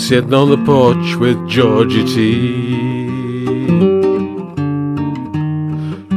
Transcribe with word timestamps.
sitting 0.00 0.32
on 0.32 0.48
the 0.48 0.56
porch 0.64 1.16
with 1.16 1.46
Georgie 1.46 2.04
T. 2.04 2.70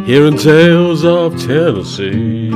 Hearing 0.06 0.38
tales 0.38 1.04
of 1.04 1.38
Tennessee. 1.40 2.50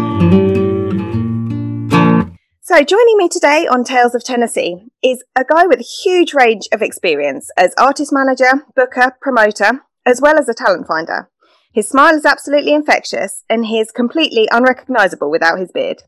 So, 2.62 2.82
joining 2.82 3.18
me 3.18 3.28
today 3.28 3.68
on 3.70 3.84
Tales 3.84 4.16
of 4.16 4.24
Tennessee 4.24 4.78
is 5.04 5.24
a 5.36 5.44
guy 5.44 5.66
with 5.66 5.80
a 5.80 5.84
huge 6.04 6.34
range 6.34 6.70
of 6.72 6.82
experience 6.82 7.50
as 7.58 7.74
artist 7.78 8.14
manager, 8.14 8.66
booker, 8.76 9.18
promoter, 9.22 9.82
as 10.06 10.22
well 10.22 10.40
as 10.40 10.48
a 10.48 10.54
talent 10.54 10.88
finder. 10.88 11.30
His 11.74 11.90
smile 11.90 12.16
is 12.16 12.26
absolutely 12.26 12.74
infectious 12.74 13.44
and 13.50 13.66
he 13.66 13.80
is 13.80 13.92
completely 13.92 14.48
unrecognizable 14.52 15.30
without 15.30 15.60
his 15.60 15.72
beard. 15.72 16.04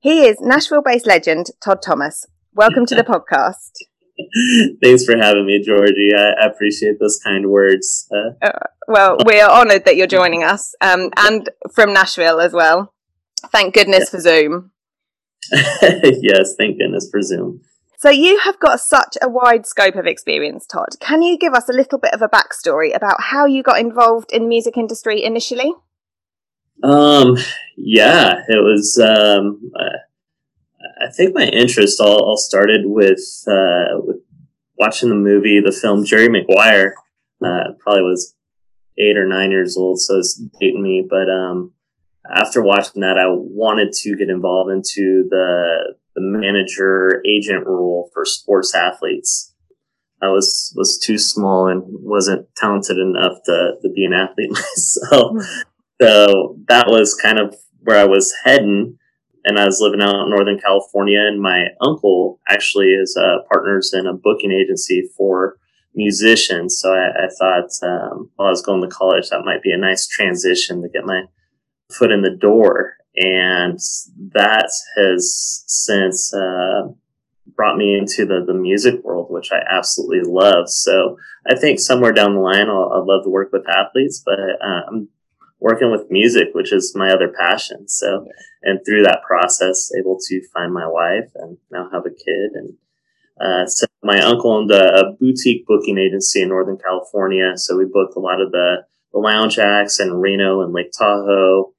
He 0.00 0.26
is 0.26 0.40
Nashville 0.40 0.82
based 0.82 1.06
legend 1.06 1.50
Todd 1.62 1.82
Thomas. 1.82 2.26
Welcome 2.54 2.86
to 2.86 2.94
the 2.94 3.02
podcast. 3.04 3.72
Thanks 4.82 5.04
for 5.04 5.16
having 5.16 5.46
me, 5.46 5.62
Georgie. 5.62 6.12
I 6.16 6.46
appreciate 6.46 6.98
those 6.98 7.18
kind 7.22 7.50
words. 7.50 8.08
Uh, 8.10 8.46
uh, 8.46 8.58
well, 8.88 9.16
we 9.26 9.40
are 9.40 9.50
honoured 9.50 9.84
that 9.84 9.96
you're 9.96 10.06
joining 10.06 10.42
us 10.42 10.74
um, 10.80 11.10
and 11.16 11.48
from 11.74 11.92
Nashville 11.92 12.40
as 12.40 12.52
well. 12.52 12.94
Thank 13.52 13.74
goodness 13.74 14.04
yeah. 14.04 14.10
for 14.10 14.20
Zoom. 14.20 14.70
yes, 15.52 16.54
thank 16.58 16.78
goodness 16.78 17.08
for 17.10 17.22
Zoom. 17.22 17.60
So, 17.98 18.10
you 18.10 18.38
have 18.40 18.60
got 18.60 18.80
such 18.80 19.16
a 19.22 19.28
wide 19.28 19.66
scope 19.66 19.96
of 19.96 20.06
experience, 20.06 20.66
Todd. 20.66 20.96
Can 21.00 21.22
you 21.22 21.38
give 21.38 21.54
us 21.54 21.68
a 21.68 21.72
little 21.72 21.98
bit 21.98 22.12
of 22.12 22.20
a 22.20 22.28
backstory 22.28 22.94
about 22.94 23.20
how 23.20 23.46
you 23.46 23.62
got 23.62 23.80
involved 23.80 24.32
in 24.32 24.42
the 24.42 24.48
music 24.48 24.76
industry 24.76 25.22
initially? 25.22 25.72
Um, 26.82 27.36
yeah, 27.76 28.42
it 28.48 28.62
was. 28.62 28.98
Um, 28.98 29.70
uh, 29.78 29.98
I 31.00 31.10
think 31.10 31.34
my 31.34 31.44
interest 31.44 32.00
all, 32.00 32.24
all 32.24 32.36
started 32.36 32.82
with 32.84 33.44
uh, 33.46 33.98
with 33.98 34.18
watching 34.78 35.08
the 35.08 35.14
movie, 35.14 35.60
the 35.60 35.72
film 35.72 36.04
Jerry 36.04 36.28
Maguire. 36.28 36.94
Uh, 37.44 37.72
probably 37.80 38.02
was 38.02 38.34
eight 38.98 39.16
or 39.16 39.26
nine 39.26 39.50
years 39.50 39.76
old, 39.76 40.00
so 40.00 40.18
it's 40.18 40.40
dating 40.58 40.82
me. 40.82 41.06
But 41.08 41.28
um, 41.30 41.72
after 42.34 42.62
watching 42.62 43.02
that, 43.02 43.18
I 43.18 43.26
wanted 43.28 43.92
to 43.92 44.16
get 44.16 44.30
involved 44.30 44.70
into 44.70 45.26
the 45.28 45.96
the 46.14 46.22
manager 46.22 47.22
agent 47.28 47.66
role 47.66 48.10
for 48.14 48.24
sports 48.24 48.74
athletes. 48.74 49.52
I 50.22 50.28
was 50.28 50.72
was 50.76 50.98
too 50.98 51.18
small 51.18 51.68
and 51.68 51.82
wasn't 51.86 52.48
talented 52.56 52.96
enough 52.96 53.38
to, 53.44 53.72
to 53.82 53.88
be 53.94 54.04
an 54.04 54.14
athlete 54.14 54.50
myself. 54.52 55.32
Hmm. 55.32 55.60
so 56.00 56.58
that 56.68 56.86
was 56.88 57.14
kind 57.14 57.38
of 57.38 57.54
where 57.80 57.98
I 57.98 58.04
was 58.04 58.32
heading 58.44 58.98
and 59.46 59.58
I 59.60 59.64
was 59.64 59.80
living 59.80 60.02
out 60.02 60.24
in 60.24 60.30
Northern 60.30 60.58
California, 60.58 61.20
and 61.20 61.40
my 61.40 61.68
uncle 61.80 62.40
actually 62.48 62.88
is 62.88 63.16
uh, 63.16 63.38
partners 63.50 63.94
in 63.94 64.06
a 64.06 64.12
booking 64.12 64.50
agency 64.50 65.08
for 65.16 65.56
musicians. 65.94 66.78
So 66.80 66.92
I, 66.92 67.24
I 67.24 67.28
thought 67.38 67.70
um, 67.82 68.30
while 68.34 68.48
I 68.48 68.50
was 68.50 68.60
going 68.60 68.82
to 68.82 68.88
college, 68.88 69.30
that 69.30 69.44
might 69.44 69.62
be 69.62 69.70
a 69.70 69.78
nice 69.78 70.06
transition 70.08 70.82
to 70.82 70.88
get 70.88 71.06
my 71.06 71.22
foot 71.92 72.10
in 72.10 72.22
the 72.22 72.36
door, 72.36 72.96
and 73.14 73.78
that 74.34 74.70
has 74.96 75.64
since 75.68 76.34
uh, 76.34 76.88
brought 77.54 77.76
me 77.76 77.96
into 77.96 78.26
the 78.26 78.44
the 78.44 78.52
music 78.52 79.02
world, 79.04 79.28
which 79.30 79.52
I 79.52 79.60
absolutely 79.70 80.28
love. 80.28 80.68
So 80.68 81.18
I 81.48 81.54
think 81.54 81.78
somewhere 81.78 82.12
down 82.12 82.34
the 82.34 82.40
line, 82.40 82.68
I'll, 82.68 82.92
I'd 82.92 83.06
love 83.06 83.22
to 83.22 83.30
work 83.30 83.52
with 83.52 83.68
athletes, 83.68 84.20
but 84.26 84.40
uh, 84.40 84.82
I'm 84.88 85.08
working 85.60 85.90
with 85.90 86.10
music, 86.10 86.48
which 86.52 86.72
is 86.72 86.94
my 86.94 87.10
other 87.10 87.32
passion. 87.38 87.88
So, 87.88 88.26
and 88.62 88.80
through 88.84 89.02
that 89.04 89.22
process, 89.26 89.90
able 89.98 90.18
to 90.28 90.48
find 90.52 90.72
my 90.72 90.86
wife 90.86 91.30
and 91.34 91.56
now 91.70 91.88
have 91.92 92.04
a 92.06 92.10
kid. 92.10 92.50
And 92.54 92.74
uh, 93.40 93.66
so 93.66 93.86
my 94.02 94.20
uncle 94.20 94.52
owned 94.52 94.70
a, 94.70 94.94
a, 94.94 95.12
boutique 95.12 95.66
booking 95.66 95.98
agency 95.98 96.42
in 96.42 96.48
Northern 96.48 96.78
California. 96.78 97.52
So 97.56 97.76
we 97.76 97.84
booked 97.84 98.16
a 98.16 98.20
lot 98.20 98.40
of 98.40 98.50
the, 98.50 98.84
the 99.12 99.18
lounge 99.18 99.58
acts 99.58 100.00
in 100.00 100.14
Reno 100.14 100.62
and 100.62 100.72
Lake 100.72 100.92
Tahoe. 100.96 101.72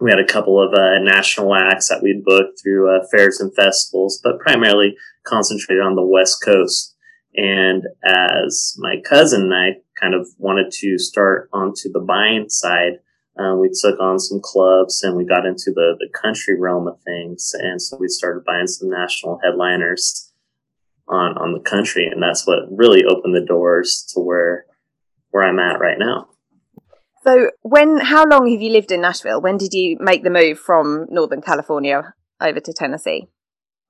We 0.00 0.10
had 0.10 0.18
a 0.18 0.26
couple 0.26 0.60
of 0.60 0.74
uh, 0.74 0.98
national 1.00 1.54
acts 1.54 1.88
that 1.88 2.02
we'd 2.02 2.24
booked 2.24 2.60
through 2.62 2.94
uh, 2.94 3.06
fairs 3.10 3.40
and 3.40 3.54
festivals, 3.54 4.20
but 4.22 4.40
primarily 4.40 4.96
concentrated 5.24 5.82
on 5.82 5.94
the 5.94 6.04
West 6.04 6.42
Coast. 6.42 6.94
And 7.36 7.84
as 8.04 8.74
my 8.78 8.96
cousin 9.04 9.42
and 9.42 9.54
I 9.54 9.68
kind 10.00 10.14
of 10.14 10.28
wanted 10.38 10.70
to 10.72 10.98
start 10.98 11.48
onto 11.52 11.90
the 11.92 12.00
buying 12.00 12.48
side, 12.48 12.98
um, 13.36 13.60
we 13.60 13.68
took 13.68 13.98
on 13.98 14.18
some 14.18 14.40
clubs 14.40 15.02
and 15.02 15.16
we 15.16 15.24
got 15.24 15.46
into 15.46 15.72
the, 15.74 15.96
the 15.98 16.08
country 16.16 16.58
realm 16.58 16.86
of 16.86 17.00
things. 17.02 17.52
And 17.58 17.82
so 17.82 17.96
we 17.96 18.08
started 18.08 18.44
buying 18.44 18.68
some 18.68 18.88
national 18.88 19.40
headliners 19.42 20.32
on, 21.08 21.36
on 21.36 21.52
the 21.52 21.60
country. 21.60 22.06
And 22.06 22.22
that's 22.22 22.46
what 22.46 22.60
really 22.70 23.04
opened 23.04 23.34
the 23.34 23.44
doors 23.44 24.08
to 24.14 24.20
where, 24.20 24.66
where 25.30 25.42
I'm 25.42 25.58
at 25.58 25.80
right 25.80 25.98
now. 25.98 26.28
So 27.24 27.50
when, 27.62 27.98
how 27.98 28.24
long 28.26 28.50
have 28.50 28.60
you 28.60 28.70
lived 28.70 28.92
in 28.92 29.00
Nashville? 29.00 29.40
When 29.40 29.56
did 29.56 29.72
you 29.72 29.96
make 29.98 30.22
the 30.22 30.30
move 30.30 30.58
from 30.58 31.06
Northern 31.10 31.40
California 31.40 32.14
over 32.40 32.60
to 32.60 32.72
Tennessee? 32.72 33.28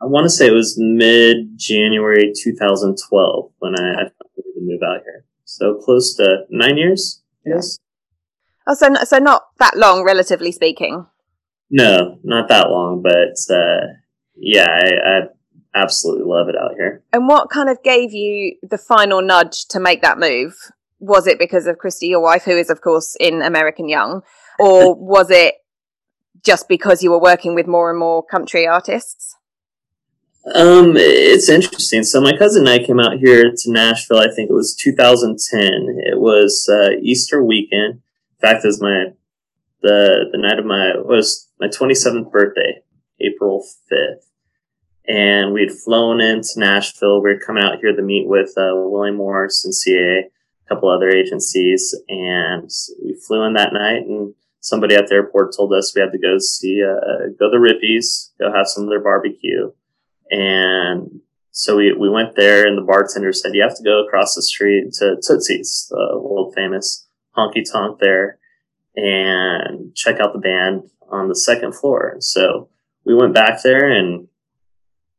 I 0.01 0.07
want 0.07 0.25
to 0.25 0.31
say 0.31 0.47
it 0.47 0.53
was 0.53 0.77
mid 0.79 1.59
January 1.59 2.33
2012 2.35 3.53
when 3.59 3.75
I, 3.79 4.05
I 4.05 4.11
moved 4.61 4.83
out 4.85 5.03
here. 5.03 5.25
So 5.45 5.75
close 5.75 6.15
to 6.17 6.45
nine 6.51 6.77
years, 6.77 7.23
yes. 7.45 7.79
Oh, 8.67 8.75
so 8.75 8.95
so 9.05 9.19
not 9.19 9.49
that 9.59 9.77
long, 9.77 10.05
relatively 10.05 10.53
speaking. 10.53 11.07
No, 11.71 12.19
not 12.23 12.49
that 12.49 12.69
long, 12.71 13.03
but 13.03 13.55
uh, 13.55 13.95
yeah, 14.37 14.67
I, 14.69 15.19
I 15.19 15.21
absolutely 15.75 16.25
love 16.25 16.49
it 16.49 16.57
out 16.57 16.73
here. 16.77 17.03
And 17.13 17.29
what 17.29 17.51
kind 17.51 17.69
of 17.69 17.83
gave 17.83 18.13
you 18.13 18.57
the 18.63 18.79
final 18.79 19.21
nudge 19.21 19.67
to 19.67 19.81
make 19.81 20.03
that 20.03 20.19
move? 20.19 20.55
Was 20.99 21.27
it 21.27 21.39
because 21.39 21.67
of 21.67 21.79
Christy, 21.79 22.07
your 22.07 22.21
wife, 22.21 22.45
who 22.45 22.57
is 22.57 22.71
of 22.71 22.81
course 22.81 23.17
in 23.21 23.43
American 23.43 23.89
Young, 23.89 24.23
or 24.59 24.95
was 24.95 25.31
it 25.31 25.57
just 26.43 26.69
because 26.69 27.03
you 27.03 27.11
were 27.11 27.21
working 27.21 27.55
with 27.55 27.67
more 27.67 27.91
and 27.91 27.99
more 27.99 28.25
country 28.25 28.67
artists? 28.67 29.37
Um, 30.55 30.93
it's 30.97 31.49
interesting. 31.49 32.03
So 32.05 32.21
my 32.21 32.37
cousin 32.37 32.69
and 32.69 32.83
I 32.83 32.85
came 32.85 33.01
out 33.01 33.17
here 33.17 33.51
to 33.51 33.73
Nashville. 33.73 34.19
I 34.19 34.31
think 34.31 34.51
it 34.51 34.55
was 34.55 34.75
2010. 34.75 35.63
It 36.05 36.21
was 36.21 36.69
uh, 36.71 36.91
Easter 37.03 37.43
weekend 37.43 38.03
fact 38.45 38.65
is 38.65 38.81
my 38.81 39.05
the 39.83 40.27
the 40.33 40.39
night 40.39 40.59
of 40.59 40.67
my 40.67 40.93
was 40.97 41.49
my 41.61 41.69
27th 41.69 42.31
birthday, 42.31 42.83
April 43.21 43.65
5th, 43.91 44.27
and 45.07 45.53
we'd 45.53 45.73
flown 45.73 46.21
into 46.21 46.51
Nashville. 46.57 47.23
We 47.23 47.33
are 47.33 47.39
coming 47.39 47.63
out 47.63 47.79
here 47.81 47.95
to 47.95 48.03
meet 48.03 48.29
with 48.29 48.51
uh, 48.57 48.73
William 48.75 49.17
Morris 49.17 49.65
and 49.65 49.73
CAA, 49.73 50.25
a 50.25 50.69
couple 50.69 50.91
other 50.91 51.09
agencies, 51.09 51.95
and 52.09 52.71
we 53.03 53.17
flew 53.27 53.45
in 53.45 53.55
that 53.55 53.73
night. 53.73 54.03
And 54.07 54.35
somebody 54.61 54.95
at 54.95 55.09
the 55.09 55.15
airport 55.15 55.55
told 55.57 55.73
us 55.73 55.95
we 55.95 56.01
had 56.01 56.13
to 56.13 56.19
go 56.19 56.39
see 56.39 56.83
uh, 56.83 57.29
go 57.39 57.51
to 57.51 57.59
Rippy's, 57.59 58.33
go 58.39 58.53
have 58.53 58.67
some 58.67 58.85
of 58.85 58.91
their 58.91 59.03
barbecue, 59.03 59.73
and 60.31 61.21
so 61.51 61.77
we, 61.77 61.93
we 61.93 62.11
went 62.11 62.35
there, 62.35 62.67
and 62.67 62.77
the 62.77 62.83
bartender 62.83 63.33
said 63.33 63.55
you 63.55 63.63
have 63.63 63.77
to 63.77 63.85
go 63.85 64.05
across 64.05 64.35
the 64.35 64.43
street 64.43 64.93
to 64.95 65.17
Tootsie's, 65.23 65.87
the 65.89 66.19
world 66.19 66.53
famous 66.55 67.04
honky 67.37 67.63
tonk 67.71 67.99
there 68.01 68.39
and 68.97 69.95
check 69.95 70.21
out 70.21 70.33
the 70.33 70.39
band 70.39 70.91
on 71.11 71.29
the 71.29 71.35
second 71.35 71.75
floor. 71.75 72.17
So 72.21 72.69
we 73.05 73.15
went 73.15 73.35
back 73.35 73.63
there 73.63 73.91
and 73.91 74.29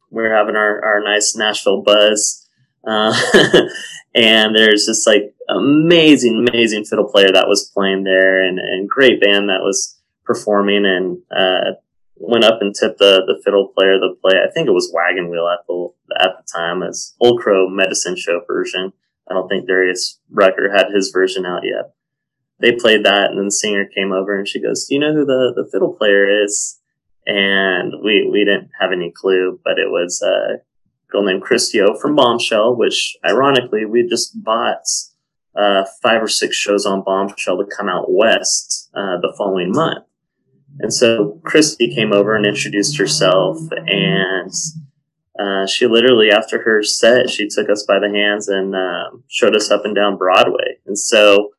we 0.10 0.24
are 0.24 0.36
having 0.36 0.56
our, 0.56 0.84
our 0.84 1.04
nice 1.04 1.36
Nashville 1.36 1.84
buzz. 1.84 2.48
Uh, 2.88 3.14
and 4.16 4.56
there's 4.56 4.86
this 4.86 5.06
like 5.06 5.34
amazing, 5.50 6.46
amazing 6.48 6.86
fiddle 6.86 7.10
player 7.10 7.32
that 7.34 7.48
was 7.48 7.72
playing 7.74 8.04
there 8.04 8.42
and, 8.48 8.60
and 8.60 8.90
great 8.90 9.22
band 9.22 9.50
that 9.50 9.62
was 9.62 10.00
performing 10.24 10.86
and, 10.86 11.18
uh, 11.36 11.76
went 12.18 12.46
up 12.46 12.62
and 12.62 12.74
tipped 12.74 13.00
the, 13.00 13.24
the 13.28 13.42
fiddle 13.44 13.74
player 13.76 14.00
the 14.00 14.16
play. 14.22 14.40
I 14.40 14.50
think 14.50 14.68
it 14.68 14.72
was 14.72 14.92
Wagon 14.94 15.30
Wheel 15.30 15.50
at 15.50 15.68
the, 15.68 15.90
at 16.18 16.38
the 16.38 16.48
time 16.52 16.82
as 16.82 17.14
Old 17.20 17.42
Crow 17.42 17.68
Medicine 17.68 18.16
Show 18.16 18.42
version. 18.48 18.94
I 19.30 19.34
don't 19.34 19.50
think 19.50 19.68
Darius 19.68 20.20
Rucker 20.30 20.72
had 20.74 20.94
his 20.94 21.10
version 21.12 21.46
out 21.46 21.64
yet 21.64 21.96
they 22.60 22.72
played 22.72 23.04
that, 23.06 23.30
and 23.30 23.38
then 23.38 23.46
the 23.46 23.52
singer 23.52 23.86
came 23.86 24.12
over 24.12 24.36
and 24.36 24.48
she 24.48 24.62
goes, 24.62 24.86
"Do 24.86 24.96
you 24.96 25.02
know 25.02 25.14
who 25.14 25.26
the 25.26 25.54
the 25.56 25.70
fiddle 25.72 25.94
player 25.94 26.44
is?" 26.44 26.80
And 27.28 27.94
we 28.04 28.28
we 28.32 28.46
didn't 28.46 28.70
have 28.80 28.92
any 28.92 29.12
clue, 29.12 29.60
but 29.64 29.80
it 29.80 29.90
was 29.90 30.22
a 30.22 30.62
girl 31.12 31.24
named 31.24 31.42
Christio 31.42 31.96
from 31.96 32.16
Bomshel, 32.16 32.78
which 32.78 33.18
ironically 33.26 33.86
we 33.86 34.08
just 34.08 34.44
bought 34.44 34.86
uh, 35.56 35.86
five 36.02 36.22
or 36.22 36.28
six 36.28 36.56
shows 36.56 36.86
on 36.86 37.04
Bomshel 37.04 37.58
to 37.58 37.76
come 37.76 37.90
out 37.90 38.12
west 38.12 38.90
uh, 38.94 39.18
the 39.22 39.34
following 39.38 39.72
month. 39.72 40.06
And 40.80 40.94
so 40.94 41.40
Christy 41.46 41.94
came 41.94 42.12
over 42.12 42.36
and 42.36 42.46
introduced 42.46 42.98
herself, 42.98 43.58
and 43.72 44.52
uh, 45.40 45.68
she 45.68 45.88
literally, 45.88 46.32
after 46.32 46.62
her 46.64 46.84
set, 46.84 47.30
she 47.30 47.48
took 47.48 47.70
us 47.70 47.84
by 47.84 48.00
the 48.00 48.10
hands 48.10 48.48
and 48.48 48.76
uh, 48.76 49.18
showed 49.30 49.56
us 49.56 49.72
up 49.72 49.86
and 49.86 49.96
down 49.96 50.18
Broadway. 50.18 50.78
And 50.86 50.98
so 50.98 51.52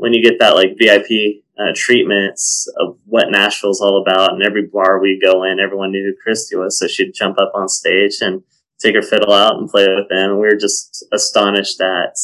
when 0.00 0.14
you 0.14 0.22
get 0.22 0.38
that 0.40 0.54
like 0.54 0.76
VIP 0.78 1.44
uh, 1.58 1.72
treatments 1.74 2.66
of 2.78 2.96
what 3.04 3.30
Nashville's 3.30 3.80
all 3.80 4.00
about, 4.00 4.32
and 4.32 4.42
every 4.42 4.66
bar 4.66 4.98
we 4.98 5.20
go 5.22 5.44
in, 5.44 5.60
everyone 5.60 5.92
knew 5.92 6.02
who 6.04 6.22
Christy 6.22 6.56
was, 6.56 6.78
so 6.78 6.88
she'd 6.88 7.12
jump 7.14 7.38
up 7.38 7.52
on 7.54 7.68
stage 7.68 8.16
and 8.20 8.42
take 8.80 8.94
her 8.94 9.02
fiddle 9.02 9.32
out 9.32 9.58
and 9.58 9.68
play 9.68 9.86
with 9.88 10.08
them. 10.08 10.40
We 10.40 10.48
were 10.48 10.56
just 10.56 11.04
astonished 11.12 11.80
at 11.82 12.16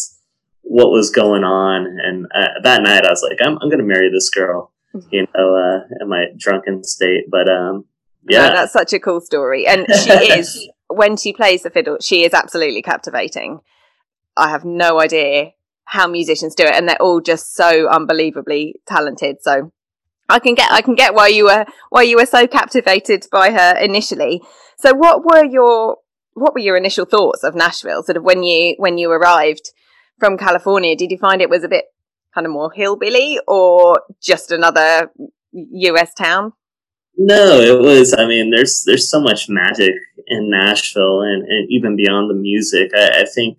what 0.62 0.90
was 0.90 1.11
going 1.11 1.44
on. 1.44 1.87
And 2.02 2.26
uh, 2.34 2.61
that 2.62 2.82
night, 2.82 3.05
I 3.05 3.11
was 3.11 3.23
like, 3.23 3.38
I'm, 3.44 3.58
I'm 3.61 3.69
going 3.69 3.78
to 3.78 3.84
marry 3.84 4.11
this 4.11 4.31
girl, 4.31 4.73
mm-hmm. 4.94 5.08
you 5.11 5.26
know, 5.34 5.55
uh, 5.55 5.87
in 6.00 6.08
my 6.08 6.26
drunken 6.38 6.82
state. 6.82 7.25
But 7.31 7.49
um, 7.50 7.84
yeah, 8.26 8.49
no, 8.49 8.55
that's 8.55 8.73
such 8.73 8.94
a 8.94 8.99
cool 8.99 9.20
story, 9.20 9.67
and 9.67 9.87
she 10.02 10.11
is 10.11 10.69
when 10.88 11.17
she 11.17 11.32
plays 11.32 11.62
the 11.62 11.70
fiddle, 11.70 11.99
she 12.00 12.25
is 12.25 12.32
absolutely 12.32 12.81
captivating. 12.81 13.61
I 14.37 14.50
have 14.50 14.64
no 14.64 15.00
idea 15.00 15.52
how 15.87 16.06
musicians 16.06 16.55
do 16.55 16.65
it, 16.65 16.75
and 16.75 16.88
they're 16.88 17.00
all 17.00 17.21
just 17.21 17.55
so 17.55 17.88
unbelievably 17.88 18.77
talented. 18.87 19.37
So 19.41 19.73
I 20.29 20.38
can 20.38 20.55
get 20.55 20.71
I 20.71 20.83
can 20.83 20.94
get 20.94 21.15
why 21.15 21.29
you 21.29 21.44
were 21.44 21.65
why 21.91 22.03
you 22.03 22.17
were 22.17 22.27
so 22.27 22.47
captivated 22.47 23.27
by 23.31 23.50
her 23.50 23.77
initially. 23.79 24.43
So 24.79 24.94
what 24.94 25.25
were 25.25 25.44
your 25.44 25.99
what 26.35 26.53
were 26.55 26.61
your 26.61 26.77
initial 26.77 27.06
thoughts 27.06 27.43
of 27.44 27.55
Nashville? 27.55 28.03
Sort 28.03 28.17
of 28.17 28.25
when 28.25 28.43
you 28.43 28.75
when 28.79 28.99
you 28.99 29.11
arrived 29.11 29.71
from 30.19 30.37
California, 30.37 30.97
did 30.97 31.11
you 31.11 31.19
find 31.19 31.41
it 31.41 31.50
was 31.50 31.65
a 31.65 31.69
bit 31.69 31.87
kind 32.35 32.47
of 32.47 32.53
more 32.53 32.71
hillbilly 32.73 33.38
or 33.47 34.03
just 34.21 34.50
another 34.50 35.11
US 35.53 36.12
town? 36.15 36.53
No, 37.17 37.61
it 37.61 37.81
was. 37.81 38.15
I 38.17 38.27
mean, 38.27 38.50
there's 38.50 38.83
there's 38.85 39.09
so 39.09 39.21
much 39.21 39.49
magic 39.49 39.94
in 40.27 40.50
Nashville, 40.50 41.23
and, 41.23 41.44
and 41.44 41.67
even 41.71 41.97
beyond 41.97 42.29
the 42.29 42.35
music. 42.35 42.91
I, 42.94 43.23
I 43.23 43.25
think 43.25 43.59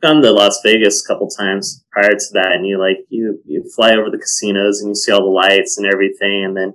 gone 0.00 0.22
to 0.22 0.32
Las 0.32 0.60
Vegas 0.64 1.04
a 1.04 1.06
couple 1.06 1.28
times 1.28 1.84
prior 1.90 2.10
to 2.10 2.26
that, 2.32 2.52
and 2.52 2.66
you 2.66 2.78
like 2.78 3.06
you 3.08 3.40
you 3.44 3.68
fly 3.74 3.92
over 3.92 4.10
the 4.10 4.18
casinos 4.18 4.80
and 4.80 4.90
you 4.90 4.94
see 4.94 5.12
all 5.12 5.22
the 5.22 5.26
lights 5.26 5.78
and 5.78 5.86
everything, 5.86 6.44
and 6.44 6.56
then 6.56 6.74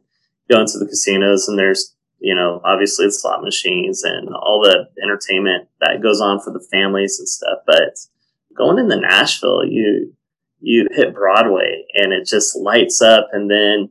go 0.50 0.60
into 0.60 0.78
the 0.78 0.86
casinos 0.86 1.48
and 1.48 1.58
there's 1.58 1.96
you 2.20 2.36
know 2.36 2.62
obviously 2.64 3.06
the 3.06 3.12
slot 3.12 3.44
machines 3.44 4.04
and 4.04 4.30
all 4.30 4.62
the 4.62 4.88
entertainment 5.02 5.68
that 5.82 6.02
goes 6.02 6.22
on 6.22 6.40
for 6.40 6.52
the 6.52 6.66
families 6.72 7.20
and 7.20 7.28
stuff. 7.28 7.60
But 7.66 7.98
going 8.56 8.80
into 8.80 9.00
Nashville, 9.00 9.66
you 9.66 10.14
you 10.60 10.88
hit 10.92 11.14
Broadway 11.14 11.86
and 11.94 12.14
it 12.14 12.28
just 12.28 12.56
lights 12.56 13.02
up, 13.02 13.30
and 13.32 13.50
then 13.50 13.90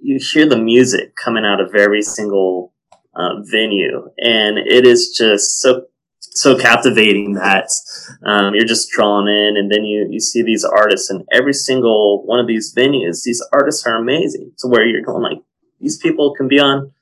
you 0.00 0.18
hear 0.20 0.48
the 0.48 0.58
music 0.58 1.14
coming 1.16 1.44
out 1.44 1.60
of 1.60 1.74
every 1.74 2.02
single 2.02 2.72
uh, 3.14 3.40
venue, 3.42 4.10
and 4.18 4.58
it 4.58 4.86
is 4.86 5.14
just 5.16 5.60
so 5.60 5.86
so 6.34 6.58
captivating 6.58 7.34
that 7.34 7.68
um, 8.24 8.54
you're 8.54 8.66
just 8.66 8.90
drawn 8.90 9.28
in, 9.28 9.56
and 9.56 9.70
then 9.70 9.84
you 9.84 10.06
you 10.10 10.20
see 10.20 10.42
these 10.42 10.64
artists, 10.64 11.10
and 11.10 11.24
every 11.32 11.52
single 11.52 12.24
one 12.26 12.40
of 12.40 12.46
these 12.46 12.74
venues, 12.74 13.22
these 13.22 13.46
artists 13.52 13.86
are 13.86 13.96
amazing. 13.96 14.52
So 14.56 14.68
where 14.68 14.86
you're 14.86 15.02
going, 15.02 15.22
like 15.22 15.42
these 15.80 15.98
people 15.98 16.34
can 16.34 16.48
be 16.48 16.58
on 16.58 16.92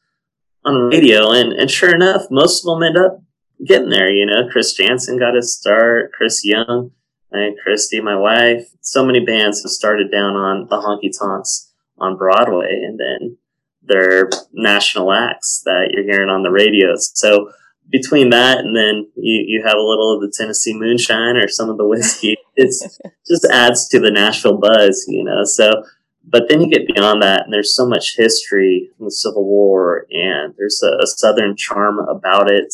on 0.64 0.74
the 0.74 0.96
radio, 0.96 1.30
and 1.30 1.52
and 1.52 1.70
sure 1.70 1.94
enough, 1.94 2.22
most 2.30 2.64
of 2.64 2.74
them 2.74 2.82
end 2.82 2.96
up 2.96 3.22
getting 3.64 3.90
there. 3.90 4.10
You 4.10 4.26
know, 4.26 4.48
Chris 4.50 4.74
Janson 4.74 5.18
got 5.18 5.34
his 5.34 5.56
start, 5.56 6.12
Chris 6.12 6.44
Young, 6.44 6.90
and 7.30 7.56
Christy, 7.62 8.00
my 8.00 8.16
wife. 8.16 8.68
So 8.80 9.04
many 9.04 9.24
bands 9.24 9.62
have 9.62 9.70
started 9.70 10.10
down 10.10 10.34
on 10.34 10.66
the 10.68 10.76
honky 10.76 11.10
tonks 11.16 11.72
on 11.98 12.16
Broadway, 12.16 12.82
and 12.84 12.98
then 12.98 13.36
their 13.82 14.28
national 14.52 15.12
acts 15.12 15.62
that 15.64 15.90
you're 15.92 16.04
hearing 16.04 16.28
on 16.30 16.42
the 16.42 16.50
radio. 16.50 16.94
So 16.96 17.52
between 17.90 18.30
that 18.30 18.58
and 18.58 18.76
then 18.76 19.10
you, 19.16 19.44
you 19.46 19.62
have 19.64 19.76
a 19.76 19.82
little 19.82 20.14
of 20.14 20.20
the 20.20 20.32
Tennessee 20.36 20.78
moonshine 20.78 21.36
or 21.36 21.48
some 21.48 21.68
of 21.68 21.78
the 21.78 21.86
whiskey, 21.86 22.36
it's 22.56 22.98
just 23.26 23.46
adds 23.50 23.88
to 23.88 24.00
the 24.00 24.10
Nashville 24.10 24.58
buzz, 24.58 25.04
you 25.08 25.24
know. 25.24 25.44
So, 25.44 25.70
but 26.24 26.48
then 26.48 26.60
you 26.60 26.68
get 26.68 26.86
beyond 26.86 27.22
that, 27.22 27.44
and 27.44 27.52
there's 27.52 27.74
so 27.74 27.86
much 27.86 28.16
history 28.16 28.90
from 28.96 29.06
the 29.06 29.10
Civil 29.10 29.44
War, 29.44 30.06
and 30.10 30.54
there's 30.56 30.82
a, 30.82 31.02
a 31.02 31.06
Southern 31.06 31.56
charm 31.56 31.98
about 31.98 32.50
it, 32.50 32.72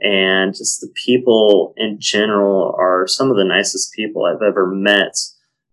and 0.00 0.54
just 0.54 0.80
the 0.80 0.92
people 1.04 1.74
in 1.76 1.98
general 2.00 2.74
are 2.78 3.06
some 3.06 3.30
of 3.30 3.36
the 3.36 3.44
nicest 3.44 3.92
people 3.92 4.24
I've 4.24 4.42
ever 4.42 4.66
met 4.66 5.14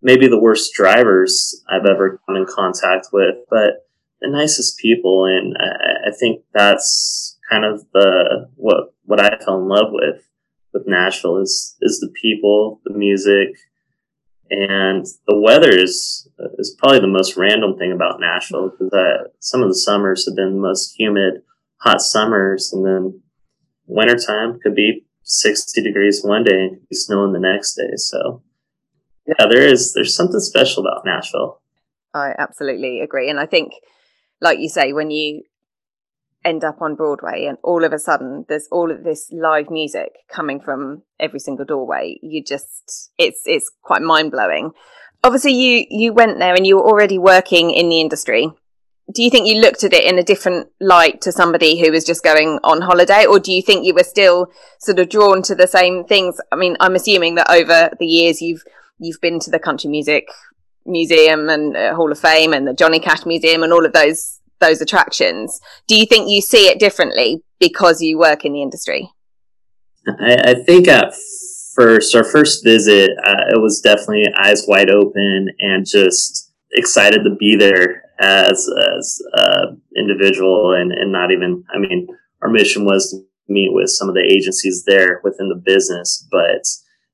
maybe 0.01 0.27
the 0.27 0.39
worst 0.39 0.73
drivers 0.73 1.63
I've 1.69 1.85
ever 1.85 2.19
come 2.25 2.35
in 2.35 2.45
contact 2.45 3.07
with, 3.11 3.35
but 3.49 3.87
the 4.21 4.29
nicest 4.29 4.77
people. 4.77 5.25
And 5.25 5.55
I, 5.59 6.09
I 6.09 6.11
think 6.11 6.43
that's 6.53 7.36
kind 7.49 7.65
of 7.65 7.85
the, 7.93 8.49
what, 8.55 8.93
what 9.03 9.19
I 9.19 9.37
fell 9.37 9.61
in 9.61 9.67
love 9.67 9.87
with, 9.91 10.21
with 10.73 10.87
Nashville 10.87 11.37
is, 11.37 11.75
is 11.81 11.99
the 11.99 12.13
people, 12.21 12.81
the 12.85 12.93
music, 12.93 13.49
and 14.49 15.05
the 15.27 15.37
weather 15.37 15.69
is, 15.69 16.27
is 16.57 16.75
probably 16.79 16.99
the 16.99 17.07
most 17.07 17.35
random 17.35 17.77
thing 17.77 17.91
about 17.91 18.19
Nashville 18.19 18.69
because 18.69 18.91
some 19.39 19.61
of 19.61 19.69
the 19.69 19.75
summers 19.75 20.25
have 20.25 20.35
been 20.35 20.53
the 20.53 20.61
most 20.61 20.95
humid, 20.97 21.41
hot 21.79 22.01
summers. 22.01 22.71
And 22.71 22.85
then 22.85 23.21
wintertime 23.87 24.59
could 24.59 24.75
be 24.75 25.05
60 25.23 25.81
degrees 25.81 26.23
one 26.23 26.43
day 26.43 26.53
and 26.53 26.71
could 26.77 26.89
be 26.89 26.95
snowing 26.95 27.33
the 27.33 27.39
next 27.39 27.75
day. 27.75 27.95
So 27.97 28.41
yeah, 29.27 29.45
there 29.49 29.65
is. 29.65 29.93
There's 29.93 30.15
something 30.15 30.39
special 30.39 30.85
about 30.87 31.05
Nashville. 31.05 31.61
I 32.13 32.33
absolutely 32.37 33.01
agree, 33.01 33.29
and 33.29 33.39
I 33.39 33.45
think, 33.45 33.73
like 34.39 34.59
you 34.59 34.69
say, 34.69 34.93
when 34.93 35.11
you 35.11 35.43
end 36.45 36.63
up 36.63 36.81
on 36.81 36.95
Broadway 36.95 37.45
and 37.45 37.57
all 37.63 37.83
of 37.83 37.93
a 37.93 37.99
sudden 37.99 38.45
there's 38.47 38.67
all 38.71 38.91
of 38.91 39.03
this 39.03 39.29
live 39.31 39.69
music 39.69 40.13
coming 40.29 40.59
from 40.59 41.03
every 41.19 41.39
single 41.39 41.65
doorway, 41.65 42.17
you 42.21 42.43
just 42.43 43.11
it's 43.17 43.41
it's 43.45 43.71
quite 43.81 44.01
mind 44.01 44.31
blowing. 44.31 44.71
Obviously, 45.23 45.53
you 45.53 45.85
you 45.89 46.13
went 46.13 46.39
there 46.39 46.55
and 46.55 46.65
you 46.65 46.77
were 46.77 46.87
already 46.87 47.17
working 47.17 47.71
in 47.71 47.89
the 47.89 47.99
industry. 47.99 48.49
Do 49.13 49.23
you 49.23 49.29
think 49.29 49.47
you 49.47 49.61
looked 49.61 49.83
at 49.83 49.93
it 49.93 50.03
in 50.03 50.19
a 50.19 50.23
different 50.23 50.67
light 50.81 51.21
to 51.21 51.31
somebody 51.31 51.79
who 51.79 51.91
was 51.91 52.03
just 52.03 52.23
going 52.23 52.59
on 52.63 52.81
holiday, 52.81 53.25
or 53.25 53.39
do 53.39 53.53
you 53.53 53.61
think 53.61 53.85
you 53.85 53.93
were 53.93 54.03
still 54.03 54.47
sort 54.79 54.99
of 54.99 55.09
drawn 55.09 55.41
to 55.43 55.55
the 55.55 55.67
same 55.67 56.03
things? 56.03 56.39
I 56.51 56.57
mean, 56.57 56.75
I'm 56.79 56.95
assuming 56.95 57.35
that 57.35 57.49
over 57.49 57.89
the 57.99 58.05
years 58.05 58.41
you've 58.41 58.63
you've 58.99 59.21
been 59.21 59.39
to 59.39 59.51
the 59.51 59.59
Country 59.59 59.89
Music 59.89 60.27
Museum 60.85 61.49
and 61.49 61.75
uh, 61.75 61.95
Hall 61.95 62.11
of 62.11 62.19
Fame 62.19 62.53
and 62.53 62.67
the 62.67 62.73
Johnny 62.73 62.99
Cash 62.99 63.25
Museum 63.25 63.63
and 63.63 63.73
all 63.73 63.85
of 63.85 63.93
those 63.93 64.36
those 64.59 64.81
attractions. 64.81 65.59
Do 65.87 65.95
you 65.95 66.05
think 66.05 66.29
you 66.29 66.41
see 66.41 66.67
it 66.67 66.79
differently 66.79 67.43
because 67.59 68.01
you 68.01 68.17
work 68.17 68.45
in 68.45 68.53
the 68.53 68.61
industry? 68.61 69.09
I, 70.07 70.37
I 70.45 70.53
think 70.55 70.87
at 70.87 71.13
first, 71.75 72.15
our 72.15 72.23
first 72.23 72.63
visit, 72.63 73.11
uh, 73.25 73.45
it 73.49 73.61
was 73.61 73.81
definitely 73.81 74.25
eyes 74.41 74.65
wide 74.67 74.89
open 74.89 75.49
and 75.59 75.85
just 75.85 76.51
excited 76.71 77.23
to 77.23 77.35
be 77.35 77.55
there 77.55 78.03
as 78.19 78.67
as 78.97 79.21
an 79.33 79.81
individual 79.95 80.73
and 80.73 80.91
and 80.91 81.11
not 81.11 81.31
even. 81.31 81.63
I 81.73 81.77
mean, 81.77 82.07
our 82.41 82.49
mission 82.49 82.85
was 82.85 83.11
to 83.11 83.23
meet 83.51 83.73
with 83.73 83.89
some 83.89 84.09
of 84.09 84.15
the 84.15 84.27
agencies 84.27 84.83
there 84.85 85.21
within 85.23 85.49
the 85.49 85.61
business, 85.63 86.27
but 86.31 86.65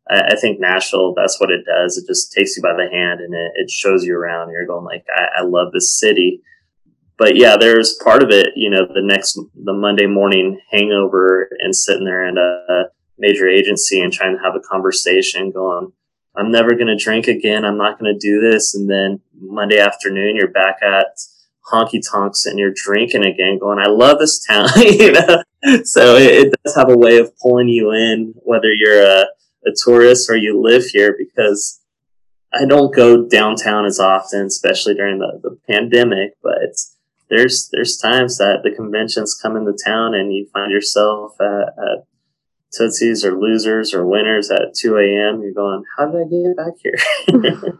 I, 0.10 0.34
I, 0.34 0.36
think 0.36 0.60
Nashville, 0.60 1.14
that's 1.16 1.40
what 1.40 1.52
it 1.52 1.66
does. 1.66 1.98
It 1.98 2.08
just 2.08 2.32
takes 2.34 2.58
you 2.58 2.64
by 2.64 2.74
the 2.74 2.90
hand 2.92 3.22
and 3.22 3.34
it, 3.34 3.52
it 3.56 3.70
shows 3.70 4.04
you 4.04 4.18
around. 4.18 4.52
You're 4.52 4.66
going 4.66 4.86
like, 4.86 5.06
I, 5.16 5.42
I 5.42 5.44
love 5.44 5.72
this 5.72 5.98
city. 5.98 6.42
But 7.18 7.36
yeah, 7.36 7.58
there's 7.60 7.94
part 8.04 8.24
of 8.24 8.30
it, 8.32 8.50
you 8.56 8.70
know, 8.70 8.86
the 8.86 9.02
next, 9.02 9.40
the 9.56 9.74
Monday 9.74 10.08
morning 10.08 10.60
hangover 10.72 11.50
and 11.60 11.76
sitting 11.76 12.06
there 12.06 12.28
in 12.28 12.38
a 12.38 12.86
major 13.18 13.48
agency 13.48 14.02
and 14.02 14.12
trying 14.12 14.36
to 14.36 14.44
have 14.44 14.56
a 14.56 14.60
conversation 14.60 15.52
going, 15.52 15.92
I'm 16.36 16.52
never 16.52 16.72
going 16.72 16.88
to 16.88 17.02
drink 17.02 17.28
again. 17.28 17.64
I'm 17.64 17.78
not 17.78 18.00
going 18.00 18.12
to 18.12 18.20
do 18.20 18.42
this. 18.42 18.74
And 18.74 18.90
then 18.90 19.20
Monday 19.40 19.80
afternoon, 19.80 20.36
you're 20.36 20.48
back 20.48 20.78
at 20.82 21.20
honky 21.72 22.02
tonks 22.12 22.46
and 22.46 22.58
you're 22.58 22.74
drinking 22.76 23.24
again, 23.24 23.60
going, 23.60 23.80
I 23.80 23.88
love 23.88 24.20
this 24.20 24.44
town. 24.44 24.68
you 24.78 25.12
know? 25.12 25.44
So 25.84 26.18
it, 26.18 26.48
it, 26.48 26.54
does 26.64 26.76
have 26.76 26.90
a 26.90 26.98
way 26.98 27.20
of 27.20 27.38
pulling 27.38 27.70
you 27.70 27.92
in, 27.92 28.34
whether 28.38 28.74
you're 28.74 29.02
a, 29.02 29.28
a 29.66 29.72
tourist 29.86 30.30
or 30.30 30.36
you 30.36 30.62
live 30.62 30.84
here 30.86 31.16
because 31.18 31.80
I 32.54 32.66
don't 32.66 32.94
go 32.94 33.28
downtown 33.28 33.86
as 33.86 34.00
often, 34.00 34.46
especially 34.46 34.94
during 34.94 35.20
the, 35.20 35.40
the 35.42 35.58
pandemic, 35.72 36.34
but 36.44 36.76
there's 37.36 37.70
there's 37.72 37.98
times 37.98 38.38
that 38.38 38.62
the 38.64 38.72
conventions 38.72 39.38
come 39.42 39.56
into 39.58 39.74
town 39.86 40.14
and 40.14 40.34
you 40.34 40.48
find 40.54 40.72
yourself 40.72 41.34
at, 41.40 41.70
at 41.78 42.06
Tootsie's 42.72 43.26
or 43.26 43.38
Losers 43.38 43.94
or 43.94 44.06
Winners 44.06 44.52
at 44.52 44.74
2 44.76 44.98
a.m. 44.98 45.42
You're 45.42 45.54
going, 45.54 45.84
how 45.98 46.08
did 46.08 46.22
I 46.22 46.30
get 46.30 46.58
back 46.58 46.74
here? 46.82 46.98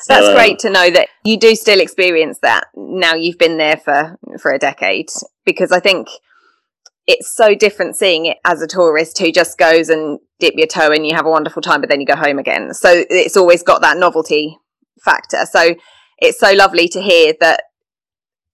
so, 0.00 0.14
That's 0.14 0.26
uh, 0.26 0.34
great 0.34 0.58
to 0.60 0.70
know 0.70 0.90
that 0.90 1.08
you 1.24 1.38
do 1.38 1.54
still 1.54 1.80
experience 1.80 2.38
that 2.42 2.68
now 2.74 3.14
you've 3.14 3.38
been 3.38 3.58
there 3.58 3.76
for, 3.76 4.18
for 4.40 4.52
a 4.52 4.58
decade 4.58 5.08
because 5.44 5.72
I 5.72 5.80
think– 5.80 6.08
it's 7.10 7.34
so 7.34 7.54
different 7.56 7.96
seeing 7.96 8.26
it 8.26 8.38
as 8.44 8.62
a 8.62 8.68
tourist 8.68 9.18
who 9.18 9.32
just 9.32 9.58
goes 9.58 9.88
and 9.88 10.20
dip 10.38 10.54
your 10.56 10.68
toe 10.68 10.92
and 10.92 11.04
you 11.04 11.14
have 11.14 11.26
a 11.26 11.30
wonderful 11.30 11.60
time, 11.60 11.80
but 11.80 11.90
then 11.90 12.00
you 12.00 12.06
go 12.06 12.14
home 12.14 12.38
again. 12.38 12.72
So 12.72 13.04
it's 13.10 13.36
always 13.36 13.64
got 13.64 13.82
that 13.82 13.96
novelty 13.96 14.56
factor. 15.04 15.44
So 15.50 15.74
it's 16.18 16.38
so 16.38 16.52
lovely 16.52 16.86
to 16.88 17.02
hear 17.02 17.34
that 17.40 17.64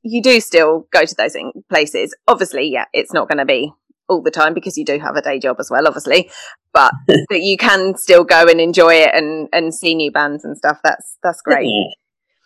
you 0.06 0.22
do 0.22 0.40
still 0.40 0.86
go 0.92 1.04
to 1.04 1.14
those 1.16 1.36
places. 1.68 2.14
Obviously, 2.28 2.68
yeah, 2.68 2.84
it's 2.92 3.12
not 3.12 3.28
going 3.28 3.38
to 3.38 3.44
be 3.44 3.72
all 4.08 4.22
the 4.22 4.30
time 4.30 4.54
because 4.54 4.78
you 4.78 4.84
do 4.84 4.98
have 4.98 5.16
a 5.16 5.22
day 5.22 5.38
job 5.38 5.56
as 5.58 5.68
well, 5.68 5.86
obviously, 5.86 6.30
but 6.72 6.92
that 7.06 7.40
you 7.40 7.56
can 7.56 7.96
still 7.96 8.22
go 8.22 8.46
and 8.46 8.60
enjoy 8.60 8.94
it 8.94 9.10
and, 9.14 9.48
and 9.52 9.74
see 9.74 9.94
new 9.94 10.12
bands 10.12 10.44
and 10.44 10.56
stuff. 10.56 10.78
That's, 10.84 11.16
that's 11.22 11.42
great. 11.42 11.68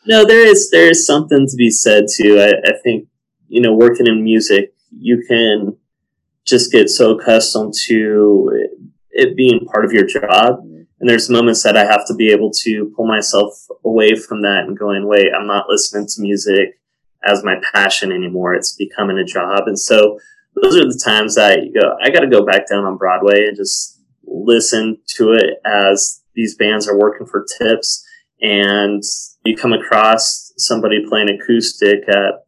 No, 0.07 0.25
there 0.25 0.47
is, 0.47 0.71
there 0.71 0.89
is 0.89 1.07
something 1.07 1.47
to 1.47 1.57
be 1.57 1.71
said 1.71 2.05
too. 2.11 2.41
I, 2.41 2.71
I 2.71 2.79
think, 2.83 3.09
you 3.49 3.61
know, 3.61 3.75
working 3.75 4.07
in 4.07 4.25
music, 4.25 4.73
you 4.91 5.23
can 5.29 5.77
just 6.47 6.73
get 6.73 6.89
so 6.89 7.19
accustomed 7.19 7.75
to 7.89 8.51
it, 8.55 8.71
it 9.11 9.37
being 9.37 9.67
part 9.67 9.85
of 9.85 9.93
your 9.93 10.07
job. 10.07 10.61
And 11.01 11.09
there's 11.09 11.29
moments 11.29 11.63
that 11.63 11.77
I 11.77 11.85
have 11.85 12.07
to 12.07 12.15
be 12.15 12.31
able 12.31 12.51
to 12.63 12.93
pull 12.97 13.07
myself 13.07 13.53
away 13.85 14.15
from 14.15 14.43
that 14.43 14.65
and 14.67 14.79
going, 14.79 15.07
wait, 15.07 15.29
I'm 15.39 15.47
not 15.47 15.69
listening 15.69 16.07
to 16.07 16.23
music 16.23 16.80
as 17.25 17.45
my 17.45 17.57
passion 17.73 18.13
anymore. 18.13 18.55
It's 18.55 18.75
becoming 18.77 19.19
a 19.19 19.25
job. 19.25 19.67
And 19.67 19.79
so 19.79 20.19
those 20.61 20.77
are 20.77 20.85
the 20.85 21.01
times 21.03 21.35
that 21.37 21.65
you 21.65 21.73
go, 21.73 21.97
I 22.03 22.11
got 22.11 22.21
to 22.21 22.29
go 22.29 22.45
back 22.45 22.69
down 22.69 22.85
on 22.85 22.97
Broadway 22.97 23.47
and 23.47 23.57
just 23.57 24.01
listen 24.25 24.99
to 25.17 25.33
it 25.33 25.59
as 25.65 26.23
these 26.35 26.57
bands 26.57 26.89
are 26.89 26.99
working 26.99 27.27
for 27.27 27.47
tips 27.59 28.05
and 28.41 29.03
you 29.45 29.57
come 29.57 29.73
across 29.73 30.53
somebody 30.57 31.05
playing 31.09 31.29
acoustic 31.31 32.09
at 32.09 32.45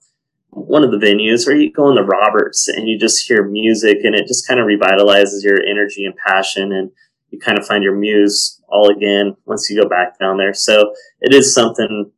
one 0.50 0.84
of 0.84 0.90
the 0.90 0.98
venues 0.98 1.46
or 1.46 1.54
you 1.54 1.72
go 1.72 1.88
in 1.88 1.94
the 1.94 2.02
Roberts 2.02 2.68
and 2.68 2.88
you 2.88 2.98
just 2.98 3.26
hear 3.26 3.46
music 3.46 3.98
and 4.04 4.14
it 4.14 4.26
just 4.26 4.46
kind 4.46 4.60
of 4.60 4.66
revitalizes 4.66 5.42
your 5.42 5.58
energy 5.62 6.04
and 6.04 6.14
passion 6.26 6.72
and 6.72 6.90
you 7.30 7.38
kind 7.38 7.58
of 7.58 7.66
find 7.66 7.82
your 7.82 7.96
muse 7.96 8.60
all 8.68 8.90
again 8.90 9.34
once 9.46 9.68
you 9.70 9.80
go 9.80 9.88
back 9.88 10.18
down 10.18 10.36
there. 10.36 10.52
So 10.52 10.92
it 11.20 11.34
is 11.34 11.54
something 11.54 12.12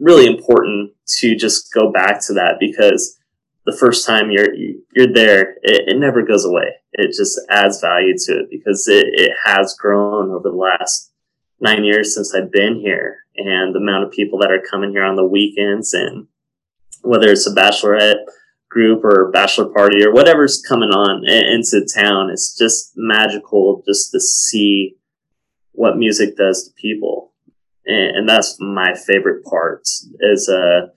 really 0.00 0.26
important 0.26 0.92
to 1.18 1.36
just 1.36 1.72
go 1.72 1.92
back 1.92 2.24
to 2.26 2.32
that 2.34 2.56
because 2.58 3.18
the 3.66 3.76
first 3.76 4.06
time 4.06 4.30
you're 4.30 4.52
you're 4.94 5.12
there, 5.12 5.56
it, 5.62 5.88
it 5.88 5.98
never 5.98 6.22
goes 6.22 6.44
away. 6.44 6.74
It 6.92 7.14
just 7.16 7.40
adds 7.50 7.80
value 7.80 8.14
to 8.26 8.40
it 8.40 8.46
because 8.50 8.88
it, 8.88 9.06
it 9.12 9.32
has 9.44 9.76
grown 9.78 10.30
over 10.30 10.48
the 10.48 10.56
last 10.56 11.12
nine 11.60 11.84
years 11.84 12.14
since 12.14 12.34
I've 12.34 12.50
been 12.50 12.80
here, 12.80 13.18
and 13.36 13.74
the 13.74 13.78
amount 13.78 14.04
of 14.04 14.12
people 14.12 14.38
that 14.40 14.50
are 14.50 14.64
coming 14.68 14.90
here 14.90 15.04
on 15.04 15.16
the 15.16 15.26
weekends, 15.26 15.92
and 15.92 16.26
whether 17.02 17.28
it's 17.28 17.46
a 17.46 17.54
bachelorette 17.54 18.24
group 18.70 19.04
or 19.04 19.30
bachelor 19.32 19.66
party 19.66 20.04
or 20.04 20.12
whatever's 20.12 20.62
coming 20.62 20.90
on 20.90 21.26
into 21.26 21.86
town, 21.92 22.30
it's 22.30 22.56
just 22.56 22.92
magical 22.96 23.82
just 23.86 24.10
to 24.12 24.20
see 24.20 24.96
what 25.72 25.96
music 25.96 26.36
does 26.36 26.68
to 26.68 26.74
people, 26.80 27.32
and, 27.86 28.16
and 28.16 28.28
that's 28.28 28.56
my 28.60 28.94
favorite 28.94 29.44
part. 29.44 29.82
Is 30.20 30.48
uh 30.48 30.88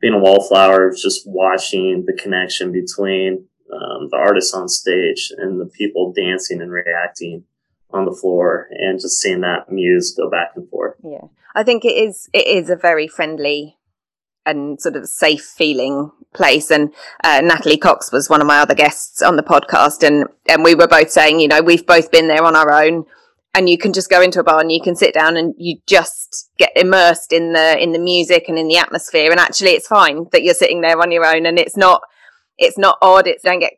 being 0.00 0.14
a 0.14 0.18
wallflower, 0.18 0.92
just 0.92 1.22
watching 1.26 2.04
the 2.06 2.12
connection 2.12 2.70
between 2.70 3.46
um, 3.72 4.08
the 4.10 4.16
artists 4.16 4.52
on 4.52 4.68
stage 4.68 5.32
and 5.38 5.60
the 5.60 5.66
people 5.66 6.12
dancing 6.12 6.60
and 6.60 6.70
reacting 6.70 7.44
on 7.90 8.04
the 8.04 8.12
floor 8.12 8.68
and 8.70 9.00
just 9.00 9.18
seeing 9.18 9.40
that 9.40 9.70
muse 9.70 10.14
go 10.14 10.28
back 10.28 10.50
and 10.54 10.68
forth. 10.68 10.96
Yeah. 11.02 11.28
I 11.54 11.62
think 11.62 11.84
it 11.84 11.96
is 11.96 12.28
it 12.32 12.46
is 12.46 12.68
a 12.68 12.76
very 12.76 13.08
friendly 13.08 13.76
and 14.44 14.80
sort 14.80 14.96
of 14.96 15.08
safe 15.08 15.42
feeling 15.42 16.12
place. 16.34 16.70
And 16.70 16.92
uh, 17.24 17.40
Natalie 17.42 17.78
Cox 17.78 18.12
was 18.12 18.30
one 18.30 18.40
of 18.40 18.46
my 18.46 18.58
other 18.58 18.74
guests 18.74 19.22
on 19.22 19.36
the 19.36 19.42
podcast, 19.42 20.06
and 20.06 20.26
and 20.46 20.62
we 20.62 20.74
were 20.74 20.86
both 20.86 21.10
saying, 21.10 21.40
you 21.40 21.48
know, 21.48 21.62
we've 21.62 21.86
both 21.86 22.10
been 22.10 22.28
there 22.28 22.44
on 22.44 22.54
our 22.54 22.72
own, 22.72 23.06
and 23.56 23.70
you 23.70 23.78
can 23.78 23.94
just 23.94 24.10
go 24.10 24.20
into 24.20 24.38
a 24.38 24.44
bar 24.44 24.60
and 24.60 24.70
you 24.70 24.82
can 24.82 24.94
sit 24.94 25.14
down 25.14 25.34
and 25.38 25.54
you 25.56 25.78
just 25.86 26.50
get 26.58 26.72
immersed 26.76 27.32
in 27.32 27.54
the 27.54 27.82
in 27.82 27.92
the 27.92 27.98
music 27.98 28.44
and 28.48 28.58
in 28.58 28.68
the 28.68 28.76
atmosphere. 28.76 29.30
And 29.30 29.40
actually, 29.40 29.70
it's 29.70 29.88
fine 29.88 30.26
that 30.32 30.42
you're 30.42 30.54
sitting 30.54 30.82
there 30.82 31.00
on 31.00 31.10
your 31.10 31.24
own, 31.24 31.46
and 31.46 31.58
it's 31.58 31.76
not 31.76 32.02
it's 32.58 32.76
not 32.76 32.98
odd. 33.00 33.26
It's 33.26 33.42
don't 33.42 33.60
get 33.60 33.72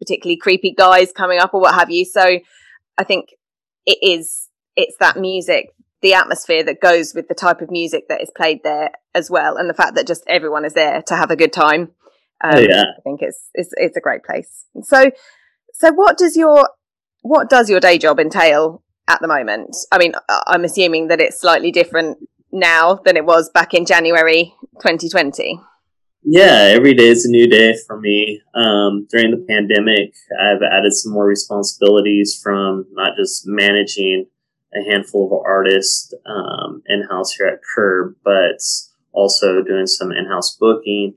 particularly 0.00 0.36
creepy 0.36 0.74
guys 0.76 1.12
coming 1.12 1.38
up 1.38 1.54
or 1.54 1.60
what 1.60 1.76
have 1.76 1.90
you. 1.90 2.04
So 2.04 2.40
I 2.98 3.04
think 3.04 3.28
it 3.86 3.98
is 4.02 4.48
it's 4.74 4.96
that 4.98 5.16
music 5.16 5.68
the 6.02 6.14
atmosphere 6.14 6.64
that 6.64 6.80
goes 6.80 7.12
with 7.14 7.28
the 7.28 7.34
type 7.34 7.60
of 7.60 7.70
music 7.70 8.08
that 8.08 8.22
is 8.22 8.30
played 8.34 8.62
there 8.64 8.90
as 9.14 9.30
well 9.30 9.56
and 9.56 9.68
the 9.68 9.74
fact 9.74 9.94
that 9.94 10.06
just 10.06 10.24
everyone 10.26 10.64
is 10.64 10.72
there 10.72 11.02
to 11.02 11.14
have 11.14 11.30
a 11.30 11.36
good 11.36 11.52
time 11.52 11.90
um, 12.42 12.54
oh, 12.54 12.58
yeah. 12.58 12.84
i 12.96 13.00
think 13.02 13.20
it's, 13.20 13.50
it's 13.52 13.70
it's 13.76 13.96
a 13.96 14.00
great 14.00 14.24
place 14.24 14.64
so 14.82 15.10
so 15.74 15.92
what 15.92 16.16
does 16.16 16.36
your 16.36 16.70
what 17.22 17.50
does 17.50 17.68
your 17.68 17.80
day 17.80 17.98
job 17.98 18.18
entail 18.18 18.82
at 19.10 19.20
the 19.20 19.28
moment 19.28 19.76
i 19.92 19.98
mean 19.98 20.12
i'm 20.46 20.64
assuming 20.64 21.08
that 21.08 21.20
it's 21.20 21.40
slightly 21.40 21.72
different 21.72 22.16
now 22.52 22.94
than 23.04 23.16
it 23.16 23.24
was 23.24 23.50
back 23.50 23.74
in 23.74 23.84
january 23.84 24.54
2020 24.80 25.60
yeah, 26.22 26.74
every 26.76 26.92
day 26.92 27.08
is 27.08 27.24
a 27.24 27.30
new 27.30 27.48
day 27.48 27.74
for 27.86 27.98
me. 27.98 28.42
Um, 28.54 29.06
during 29.10 29.30
the 29.30 29.44
pandemic, 29.48 30.12
I've 30.38 30.62
added 30.62 30.92
some 30.92 31.12
more 31.12 31.24
responsibilities 31.24 32.38
from 32.42 32.84
not 32.92 33.16
just 33.16 33.44
managing 33.46 34.26
a 34.74 34.82
handful 34.90 35.26
of 35.26 35.42
artists 35.46 36.12
um, 36.26 36.82
in 36.86 37.04
house 37.10 37.32
here 37.32 37.46
at 37.46 37.60
Curb, 37.74 38.16
but 38.22 38.60
also 39.12 39.62
doing 39.62 39.86
some 39.86 40.12
in 40.12 40.26
house 40.26 40.56
booking. 40.60 41.14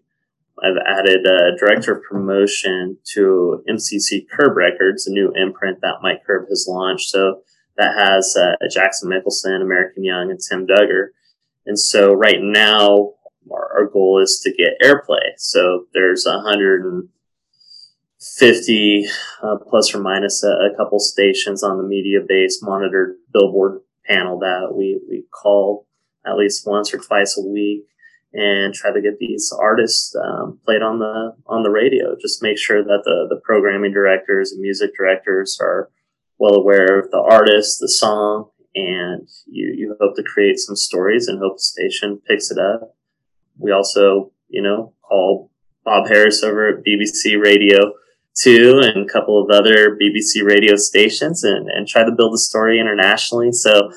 I've 0.64 0.78
added 0.88 1.26
a 1.26 1.58
director 1.58 1.96
of 1.96 2.04
promotion 2.04 2.98
to 3.14 3.62
MCC 3.70 4.26
Curb 4.30 4.56
Records, 4.56 5.06
a 5.06 5.12
new 5.12 5.34
imprint 5.36 5.82
that 5.82 6.02
Mike 6.02 6.24
Curb 6.26 6.48
has 6.48 6.66
launched. 6.68 7.10
So 7.10 7.42
that 7.78 7.96
has 7.98 8.36
uh, 8.38 8.56
Jackson 8.70 9.10
Michelson, 9.10 9.62
American 9.62 10.04
Young, 10.04 10.30
and 10.32 10.40
Tim 10.40 10.68
Dugger. 10.68 11.08
And 11.66 11.80
so 11.80 12.14
right 12.14 12.42
now, 12.42 13.14
our, 13.52 13.80
our 13.80 13.88
goal 13.88 14.22
is 14.22 14.40
to 14.44 14.54
get 14.54 14.80
airplay. 14.84 15.32
So 15.38 15.88
there's 15.94 16.26
150 16.26 19.08
uh, 19.42 19.56
plus 19.70 19.96
or 19.96 20.00
minus 20.00 20.44
a, 20.44 20.50
a, 20.50 20.76
couple 20.78 21.00
stations 21.00 21.64
on 21.64 21.78
the 21.78 21.84
Mediabase 21.84 22.62
monitored 22.62 23.16
billboard 23.34 23.82
panel 24.06 24.38
that 24.40 24.74
we, 24.76 25.00
we 25.10 25.24
call 25.32 25.88
at 26.26 26.38
least 26.38 26.68
once 26.68 26.94
or 26.94 27.00
twice 27.00 27.38
a 27.38 27.42
week 27.42 27.86
and 28.34 28.74
try 28.74 28.92
to 28.92 29.02
get 29.02 29.20
these 29.20 29.54
artists 29.58 30.14
um, 30.16 30.60
played 30.66 30.82
on 30.82 31.00
the 31.00 31.36
on 31.46 31.64
the 31.64 31.70
radio. 31.70 32.16
Just 32.20 32.42
make 32.42 32.58
sure 32.58 32.84
that 32.84 33.04
the 33.04 33.28
the 33.30 33.40
programming 33.42 33.94
directors 33.94 34.52
and 34.52 34.62
music 34.62 34.92
directors 34.98 35.58
are 35.62 35.90
well 36.40 36.56
aware 36.56 37.00
of 37.00 37.12
the 37.12 37.20
artist, 37.20 37.80
the 37.80 37.90
song, 37.90 38.50
and 38.76 39.28
you 39.46 39.74
you 39.76 39.96
hope 40.00 40.16
to 40.16 40.24
create 40.24 40.60
some 40.60 40.76
stories 40.76 41.28
and 41.28 41.40
hope 41.40 41.58
the 41.58 41.62
station 41.62 42.22
picks 42.28 42.52
it 42.52 42.58
up 42.58 42.96
we 43.58 43.72
also, 43.72 44.32
you 44.50 44.62
know, 44.62 44.94
call 45.02 45.52
Bob 45.84 46.08
Harris 46.08 46.44
over 46.44 46.70
at 46.70 46.84
BBC 46.86 47.42
Radio 47.42 47.94
too, 48.36 48.82
and 48.84 49.08
a 49.08 49.14
couple 49.14 49.42
of 49.42 49.50
other 49.52 49.96
BBC 49.96 50.44
radio 50.44 50.76
stations, 50.76 51.44
and, 51.44 51.70
and 51.70 51.88
try 51.88 52.04
to 52.04 52.12
build 52.12 52.34
a 52.34 52.38
story 52.38 52.80
internationally. 52.80 53.52
So 53.52 53.92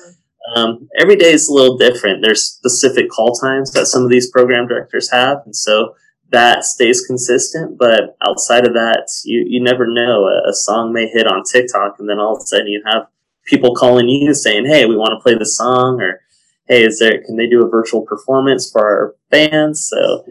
um, 0.55 0.87
every 0.99 1.15
day 1.15 1.31
is 1.31 1.47
a 1.47 1.53
little 1.53 1.77
different. 1.77 2.21
There's 2.21 2.43
specific 2.43 3.09
call 3.09 3.33
times 3.33 3.71
that 3.71 3.87
some 3.87 4.03
of 4.03 4.09
these 4.09 4.29
program 4.29 4.67
directors 4.67 5.11
have, 5.11 5.39
and 5.45 5.55
so 5.55 5.95
that 6.31 6.63
stays 6.63 7.05
consistent. 7.05 7.77
But 7.77 8.17
outside 8.25 8.65
of 8.65 8.73
that, 8.73 9.09
you 9.25 9.45
you 9.47 9.63
never 9.63 9.85
know. 9.87 10.25
A, 10.25 10.49
a 10.49 10.53
song 10.53 10.93
may 10.93 11.07
hit 11.07 11.27
on 11.27 11.43
TikTok, 11.43 11.97
and 11.99 12.09
then 12.09 12.19
all 12.19 12.35
of 12.35 12.41
a 12.41 12.45
sudden 12.45 12.67
you 12.67 12.83
have 12.85 13.07
people 13.45 13.75
calling 13.75 14.09
you 14.09 14.33
saying, 14.33 14.65
"Hey, 14.65 14.85
we 14.85 14.97
want 14.97 15.11
to 15.17 15.23
play 15.23 15.37
the 15.37 15.45
song," 15.45 16.01
or 16.01 16.21
hey, 16.67 16.83
is 16.83 16.99
there 16.99 17.21
can 17.23 17.37
they 17.37 17.47
do 17.47 17.65
a 17.65 17.69
virtual 17.69 18.01
performance 18.01 18.69
for 18.69 18.81
our 18.81 19.15
fans? 19.31 19.87
So 19.87 20.25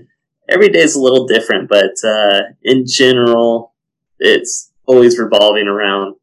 every 0.48 0.68
day 0.68 0.80
is 0.80 0.96
a 0.96 1.00
little 1.00 1.26
different, 1.26 1.68
but 1.68 1.94
uh, 2.04 2.40
in 2.62 2.84
general, 2.86 3.74
it's 4.18 4.72
always 4.86 5.18
revolving 5.18 5.66
around 5.66 6.16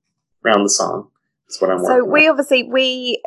around 0.46 0.64
the 0.64 0.70
song. 0.70 1.10
That's 1.48 1.62
what 1.62 1.72
I'm. 1.72 1.84
So 1.84 2.04
we 2.04 2.28
obviously 2.28 2.64
we 2.64 3.22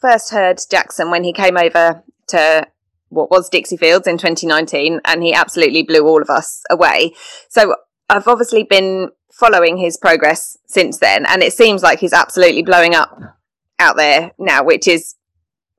first 0.00 0.30
heard 0.30 0.60
Jackson 0.70 1.10
when 1.10 1.24
he 1.24 1.32
came 1.32 1.56
over 1.56 2.02
to 2.28 2.66
what 3.08 3.30
was 3.30 3.48
Dixie 3.48 3.76
Fields 3.76 4.06
in 4.06 4.18
2019, 4.18 5.00
and 5.04 5.22
he 5.22 5.32
absolutely 5.32 5.82
blew 5.82 6.06
all 6.06 6.22
of 6.22 6.30
us 6.30 6.62
away. 6.70 7.14
So 7.48 7.76
I've 8.08 8.28
obviously 8.28 8.64
been 8.64 9.10
following 9.32 9.76
his 9.76 9.96
progress 9.96 10.58
since 10.66 10.98
then, 10.98 11.26
and 11.26 11.42
it 11.42 11.52
seems 11.52 11.82
like 11.82 12.00
he's 12.00 12.12
absolutely 12.12 12.62
blowing 12.62 12.94
up 12.94 13.18
out 13.78 13.96
there 13.96 14.32
now, 14.38 14.64
which 14.64 14.88
is 14.88 15.14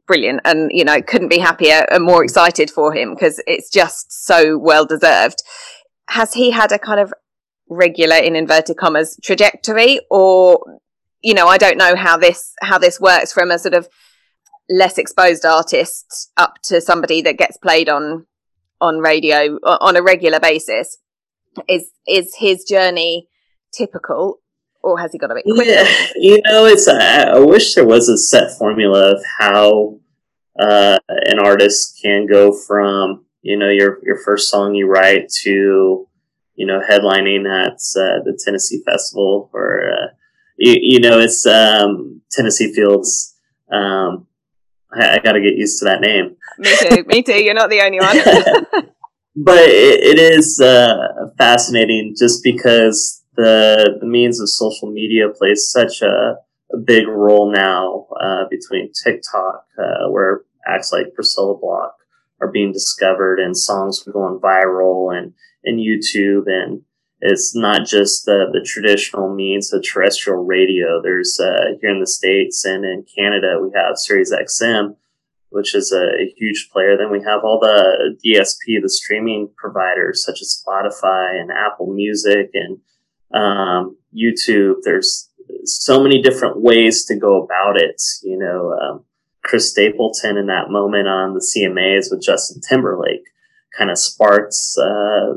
brilliant 0.09 0.41
and 0.43 0.71
you 0.73 0.83
know 0.83 0.99
couldn't 1.03 1.27
be 1.27 1.37
happier 1.37 1.85
and 1.91 2.03
more 2.03 2.23
excited 2.23 2.71
for 2.71 2.91
him 2.91 3.13
because 3.13 3.39
it's 3.45 3.69
just 3.69 4.11
so 4.25 4.57
well 4.57 4.83
deserved 4.83 5.43
has 6.07 6.33
he 6.33 6.49
had 6.49 6.71
a 6.71 6.79
kind 6.79 6.99
of 6.99 7.13
regular 7.69 8.15
in 8.15 8.35
inverted 8.35 8.75
commas 8.75 9.19
trajectory 9.23 9.99
or 10.09 10.79
you 11.21 11.35
know 11.35 11.45
i 11.45 11.59
don't 11.59 11.77
know 11.77 11.95
how 11.95 12.17
this 12.17 12.53
how 12.59 12.79
this 12.79 12.99
works 12.99 13.31
from 13.31 13.51
a 13.51 13.59
sort 13.59 13.75
of 13.75 13.87
less 14.69 14.97
exposed 14.97 15.45
artist 15.45 16.31
up 16.37 16.55
to 16.63 16.79
somebody 16.79 17.21
that 17.21 17.37
gets 17.37 17.57
played 17.57 17.89
on 17.89 18.25
on 18.81 18.99
radio 18.99 19.57
on 19.63 19.95
a 19.95 20.01
regular 20.01 20.39
basis 20.39 20.97
is 21.67 21.91
is 22.07 22.35
his 22.37 22.63
journey 22.63 23.27
typical 23.73 24.39
or 24.81 24.99
has 24.99 25.11
he 25.11 25.17
got 25.17 25.31
a 25.31 25.35
bit 25.35 25.43
quicker? 25.43 25.69
Yeah, 25.69 26.07
you 26.15 26.41
know, 26.45 26.65
it's. 26.65 26.87
I, 26.87 27.37
wish 27.39 27.75
there 27.75 27.85
was 27.85 28.07
a 28.07 28.17
set 28.17 28.57
formula 28.57 29.15
of 29.15 29.23
how 29.37 29.99
uh, 30.59 30.99
an 31.07 31.39
artist 31.39 31.99
can 32.01 32.27
go 32.27 32.53
from 32.53 33.25
you 33.41 33.57
know 33.57 33.69
your 33.69 33.99
your 34.03 34.17
first 34.23 34.49
song 34.49 34.75
you 34.75 34.87
write 34.87 35.29
to 35.43 36.07
you 36.55 36.65
know 36.65 36.79
headlining 36.79 37.45
at 37.47 37.73
uh, 37.73 38.23
the 38.23 38.39
Tennessee 38.43 38.81
Festival 38.85 39.49
or 39.53 39.91
uh, 39.91 40.07
you, 40.57 40.77
you, 40.81 40.99
know 40.99 41.19
it's 41.19 41.45
um, 41.45 42.21
Tennessee 42.31 42.73
Fields. 42.73 43.35
Um, 43.71 44.27
I, 44.93 45.15
I 45.15 45.19
got 45.19 45.33
to 45.33 45.41
get 45.41 45.55
used 45.55 45.79
to 45.79 45.85
that 45.85 46.01
name. 46.01 46.35
Me 46.57 46.75
too. 46.77 47.03
Me 47.07 47.21
too. 47.21 47.41
You're 47.43 47.53
not 47.53 47.69
the 47.69 47.81
only 47.81 47.99
one. 47.99 48.15
but 49.35 49.59
it, 49.59 50.17
it 50.17 50.19
is 50.19 50.59
uh, 50.59 51.29
fascinating 51.37 52.15
just 52.17 52.43
because 52.43 53.23
the, 53.35 53.97
the 53.99 54.07
means 54.07 54.41
of 54.41 54.49
social 54.49 54.91
media 54.91 55.29
plays 55.29 55.69
such 55.69 56.01
a, 56.01 56.35
a 56.73 56.77
big 56.77 57.07
role 57.07 57.51
now 57.51 58.07
uh, 58.19 58.43
between 58.49 58.91
TikTok, 59.03 59.65
uh, 59.77 60.09
where 60.09 60.41
acts 60.67 60.91
like 60.91 61.13
Priscilla 61.13 61.57
Block 61.57 61.95
are 62.41 62.51
being 62.51 62.71
discovered 62.71 63.39
and 63.39 63.57
songs 63.57 64.03
are 64.07 64.11
going 64.11 64.39
viral 64.39 65.17
and, 65.17 65.33
and 65.63 65.79
YouTube 65.79 66.43
and 66.47 66.81
it's 67.21 67.55
not 67.55 67.85
just 67.85 68.25
the, 68.25 68.45
the 68.51 68.61
traditional 68.65 69.33
means 69.33 69.73
of 69.73 69.83
terrestrial 69.83 70.45
radio. 70.45 71.01
There's 71.01 71.39
uh, 71.39 71.75
here 71.81 71.89
in 71.89 71.99
the 71.99 72.07
States 72.07 72.63
and 72.63 72.85
in 72.85 73.05
Canada, 73.13 73.59
we 73.61 73.71
have 73.75 73.97
Sirius 73.97 74.33
XM, 74.33 74.95
which 75.49 75.75
is 75.75 75.91
a, 75.91 76.21
a, 76.21 76.33
huge 76.37 76.69
player. 76.71 76.95
Then 76.97 77.11
we 77.11 77.21
have 77.23 77.43
all 77.43 77.59
the 77.59 78.17
DSP, 78.25 78.81
the 78.81 78.89
streaming 78.89 79.49
providers 79.57 80.23
such 80.23 80.41
as 80.41 80.63
Spotify 80.65 81.39
and 81.39 81.51
Apple 81.51 81.93
Music 81.93 82.51
and 82.53 82.77
um, 83.33 83.97
YouTube. 84.15 84.75
There's 84.83 85.29
so 85.65 86.01
many 86.01 86.21
different 86.21 86.61
ways 86.61 87.05
to 87.05 87.17
go 87.17 87.43
about 87.43 87.75
it. 87.75 88.01
You 88.23 88.37
know, 88.37 88.77
um, 88.79 89.03
Chris 89.43 89.69
Stapleton 89.69 90.37
in 90.37 90.47
that 90.47 90.69
moment 90.69 91.07
on 91.07 91.33
the 91.33 91.45
CMAs 91.45 92.11
with 92.11 92.21
Justin 92.21 92.61
Timberlake 92.61 93.25
kind 93.77 93.91
of 93.91 93.97
sparks 93.97 94.77
uh, 94.77 95.33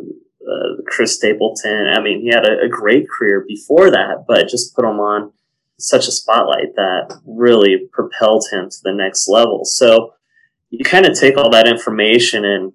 uh, 0.47 0.83
Chris 0.87 1.17
Stapleton. 1.17 1.87
I 1.95 2.01
mean, 2.01 2.21
he 2.21 2.29
had 2.29 2.47
a, 2.47 2.67
a, 2.67 2.69
great 2.69 3.09
career 3.09 3.45
before 3.47 3.91
that, 3.91 4.25
but 4.27 4.49
just 4.49 4.75
put 4.75 4.85
him 4.85 4.99
on 4.99 5.33
such 5.79 6.09
a 6.09 6.13
spotlight 6.13 6.75
that 6.77 7.21
really 7.27 7.89
propelled 7.93 8.45
him 8.51 8.69
to 8.71 8.77
the 8.83 8.93
next 8.93 9.29
level. 9.29 9.65
So 9.65 10.15
you 10.71 10.85
kind 10.85 11.07
of 11.07 11.19
take 11.19 11.37
all 11.37 11.51
that 11.51 11.69
information 11.69 12.45
and 12.45 12.73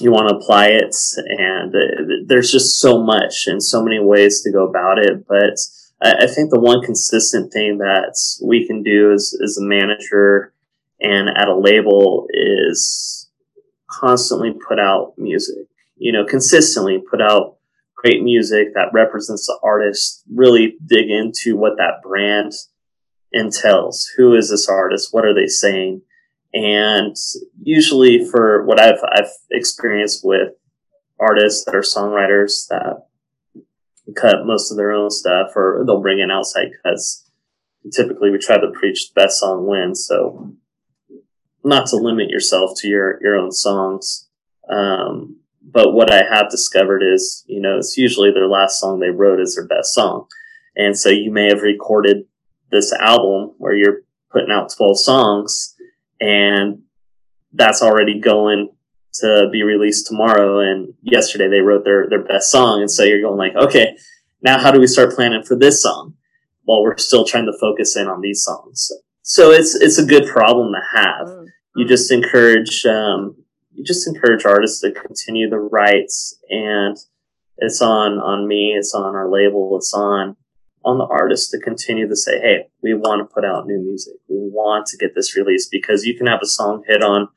you 0.00 0.10
want 0.10 0.28
to 0.28 0.36
apply 0.36 0.68
it, 0.68 0.96
and 1.16 1.74
uh, 1.74 2.24
there's 2.26 2.50
just 2.50 2.78
so 2.78 3.02
much 3.02 3.46
and 3.46 3.62
so 3.62 3.82
many 3.82 3.98
ways 3.98 4.40
to 4.42 4.52
go 4.52 4.66
about 4.66 4.98
it. 4.98 5.26
But 5.26 5.58
I, 6.00 6.24
I 6.24 6.26
think 6.26 6.50
the 6.50 6.60
one 6.60 6.82
consistent 6.82 7.52
thing 7.52 7.78
that 7.78 8.16
we 8.42 8.66
can 8.66 8.82
do 8.82 9.12
as, 9.12 9.36
as 9.42 9.58
a 9.58 9.64
manager 9.64 10.54
and 11.00 11.28
at 11.28 11.48
a 11.48 11.56
label 11.56 12.26
is 12.30 13.28
constantly 13.88 14.52
put 14.52 14.78
out 14.78 15.14
music 15.18 15.66
you 16.00 16.12
know, 16.12 16.24
consistently 16.24 17.00
put 17.10 17.20
out 17.20 17.58
great 17.94 18.22
music 18.22 18.68
that 18.74 18.88
represents 18.94 19.46
the 19.46 19.58
artist, 19.62 20.24
really 20.34 20.76
dig 20.86 21.10
into 21.10 21.56
what 21.56 21.76
that 21.76 22.02
brand 22.02 22.52
entails. 23.32 24.08
Who 24.16 24.34
is 24.34 24.50
this 24.50 24.66
artist? 24.66 25.12
What 25.12 25.26
are 25.26 25.34
they 25.34 25.46
saying? 25.46 26.00
And 26.54 27.14
usually 27.62 28.24
for 28.24 28.64
what 28.64 28.80
I've, 28.80 28.98
I've 29.12 29.30
experienced 29.50 30.22
with 30.24 30.54
artists 31.20 31.66
that 31.66 31.76
are 31.76 31.82
songwriters 31.82 32.66
that 32.68 33.06
cut 34.16 34.46
most 34.46 34.70
of 34.70 34.78
their 34.78 34.92
own 34.92 35.10
stuff 35.10 35.50
or 35.54 35.84
they'll 35.86 36.00
bring 36.00 36.18
in 36.18 36.30
outside 36.30 36.70
cuts. 36.82 37.30
Typically 37.94 38.30
we 38.30 38.38
try 38.38 38.58
to 38.58 38.72
preach 38.72 39.10
the 39.10 39.20
best 39.20 39.38
song 39.38 39.66
wins. 39.66 40.06
So 40.08 40.54
not 41.62 41.88
to 41.88 41.96
limit 41.96 42.30
yourself 42.30 42.70
to 42.78 42.88
your, 42.88 43.18
your 43.22 43.36
own 43.36 43.52
songs. 43.52 44.26
Um, 44.68 45.39
but 45.72 45.92
what 45.92 46.12
I 46.12 46.22
have 46.28 46.50
discovered 46.50 47.02
is, 47.02 47.44
you 47.46 47.60
know, 47.60 47.78
it's 47.78 47.96
usually 47.96 48.30
their 48.32 48.48
last 48.48 48.80
song 48.80 48.98
they 48.98 49.10
wrote 49.10 49.40
is 49.40 49.54
their 49.54 49.66
best 49.66 49.94
song. 49.94 50.26
And 50.76 50.98
so 50.98 51.10
you 51.10 51.30
may 51.30 51.48
have 51.48 51.62
recorded 51.62 52.24
this 52.70 52.92
album 52.92 53.54
where 53.58 53.74
you're 53.74 54.02
putting 54.30 54.50
out 54.50 54.72
12 54.74 54.98
songs 54.98 55.74
and 56.20 56.82
that's 57.52 57.82
already 57.82 58.20
going 58.20 58.70
to 59.14 59.48
be 59.50 59.62
released 59.62 60.06
tomorrow. 60.06 60.60
And 60.60 60.94
yesterday 61.02 61.48
they 61.48 61.60
wrote 61.60 61.84
their, 61.84 62.08
their 62.08 62.22
best 62.22 62.50
song. 62.50 62.80
And 62.80 62.90
so 62.90 63.02
you're 63.02 63.22
going 63.22 63.38
like, 63.38 63.56
okay, 63.56 63.96
now 64.42 64.58
how 64.58 64.70
do 64.70 64.80
we 64.80 64.86
start 64.86 65.14
planning 65.14 65.42
for 65.42 65.56
this 65.56 65.82
song? 65.82 66.14
While 66.64 66.82
we're 66.82 66.96
still 66.98 67.24
trying 67.24 67.46
to 67.46 67.58
focus 67.60 67.96
in 67.96 68.06
on 68.06 68.20
these 68.20 68.44
songs. 68.44 68.92
So 69.22 69.50
it's, 69.50 69.74
it's 69.74 69.98
a 69.98 70.06
good 70.06 70.26
problem 70.28 70.72
to 70.72 70.98
have. 71.00 71.26
Mm-hmm. 71.26 71.44
You 71.76 71.86
just 71.86 72.12
encourage, 72.12 72.84
um, 72.86 73.36
you 73.72 73.84
just 73.84 74.06
encourage 74.06 74.44
artists 74.44 74.80
to 74.80 74.92
continue 74.92 75.48
the 75.48 75.58
rights 75.58 76.36
and 76.48 76.96
it's 77.58 77.80
on 77.80 78.18
on 78.18 78.48
me 78.48 78.74
it's 78.76 78.94
on 78.94 79.14
our 79.14 79.30
label 79.30 79.76
it's 79.76 79.94
on 79.94 80.36
on 80.84 80.98
the 80.98 81.04
artist 81.04 81.50
to 81.50 81.60
continue 81.60 82.08
to 82.08 82.16
say 82.16 82.40
hey 82.40 82.68
we 82.82 82.94
want 82.94 83.20
to 83.20 83.34
put 83.34 83.44
out 83.44 83.66
new 83.66 83.78
music. 83.78 84.14
We 84.28 84.36
want 84.38 84.86
to 84.86 84.96
get 84.96 85.14
this 85.14 85.36
released 85.36 85.70
because 85.70 86.04
you 86.04 86.16
can 86.16 86.26
have 86.26 86.40
a 86.42 86.46
song 86.46 86.84
hit 86.86 87.02
on 87.02 87.28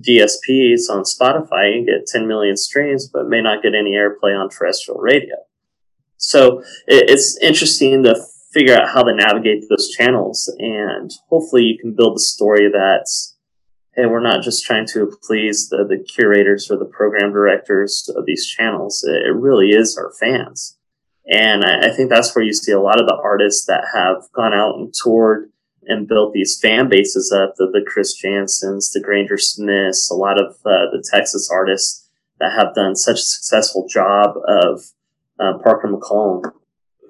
dsps 0.00 0.88
on 0.88 1.02
spotify 1.02 1.76
and 1.76 1.86
get 1.86 2.06
10 2.06 2.26
million 2.26 2.56
streams 2.56 3.08
but 3.08 3.28
may 3.28 3.42
not 3.42 3.62
get 3.62 3.74
any 3.74 3.92
airplay 3.92 4.38
on 4.38 4.48
terrestrial 4.48 5.00
radio. 5.00 5.36
So 6.16 6.60
it, 6.86 7.10
it's 7.10 7.36
interesting 7.42 8.02
to 8.04 8.16
figure 8.52 8.74
out 8.74 8.88
how 8.88 9.02
to 9.02 9.14
navigate 9.14 9.64
those 9.68 9.90
channels 9.90 10.54
and 10.58 11.10
hopefully 11.28 11.64
you 11.64 11.78
can 11.78 11.94
build 11.94 12.16
a 12.16 12.20
story 12.20 12.70
that's 12.72 13.31
hey, 13.94 14.06
we're 14.06 14.20
not 14.20 14.42
just 14.42 14.64
trying 14.64 14.86
to 14.86 15.12
please 15.22 15.68
the, 15.68 15.84
the 15.84 15.98
curators 15.98 16.70
or 16.70 16.78
the 16.78 16.84
program 16.84 17.32
directors 17.32 18.08
of 18.16 18.24
these 18.24 18.46
channels. 18.46 19.04
It 19.06 19.34
really 19.34 19.70
is 19.70 19.98
our 19.98 20.12
fans. 20.18 20.78
And 21.26 21.64
I, 21.64 21.88
I 21.88 21.90
think 21.90 22.10
that's 22.10 22.34
where 22.34 22.44
you 22.44 22.54
see 22.54 22.72
a 22.72 22.80
lot 22.80 23.00
of 23.00 23.06
the 23.06 23.20
artists 23.22 23.66
that 23.66 23.84
have 23.94 24.30
gone 24.32 24.54
out 24.54 24.76
and 24.76 24.92
toured 24.92 25.50
and 25.84 26.08
built 26.08 26.32
these 26.32 26.58
fan 26.60 26.88
bases 26.88 27.32
up, 27.32 27.54
the, 27.56 27.66
the 27.66 27.84
Chris 27.86 28.20
Jansons, 28.20 28.92
the 28.92 29.00
Granger 29.02 29.36
Smiths, 29.36 30.10
a 30.10 30.14
lot 30.14 30.40
of 30.40 30.52
uh, 30.64 30.88
the 30.90 31.04
Texas 31.10 31.50
artists 31.50 32.08
that 32.38 32.52
have 32.52 32.74
done 32.74 32.96
such 32.96 33.16
a 33.16 33.22
successful 33.22 33.86
job 33.88 34.36
of 34.48 34.82
uh, 35.38 35.58
Parker 35.58 35.88
McCollum, 35.88 36.52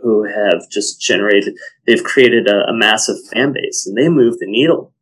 who 0.02 0.24
have 0.24 0.68
just 0.70 1.00
generated, 1.00 1.56
they've 1.86 2.02
created 2.02 2.48
a, 2.48 2.64
a 2.68 2.74
massive 2.74 3.16
fan 3.32 3.52
base 3.52 3.86
and 3.86 3.96
they 3.96 4.08
move 4.08 4.38
the 4.38 4.50
needle 4.50 4.92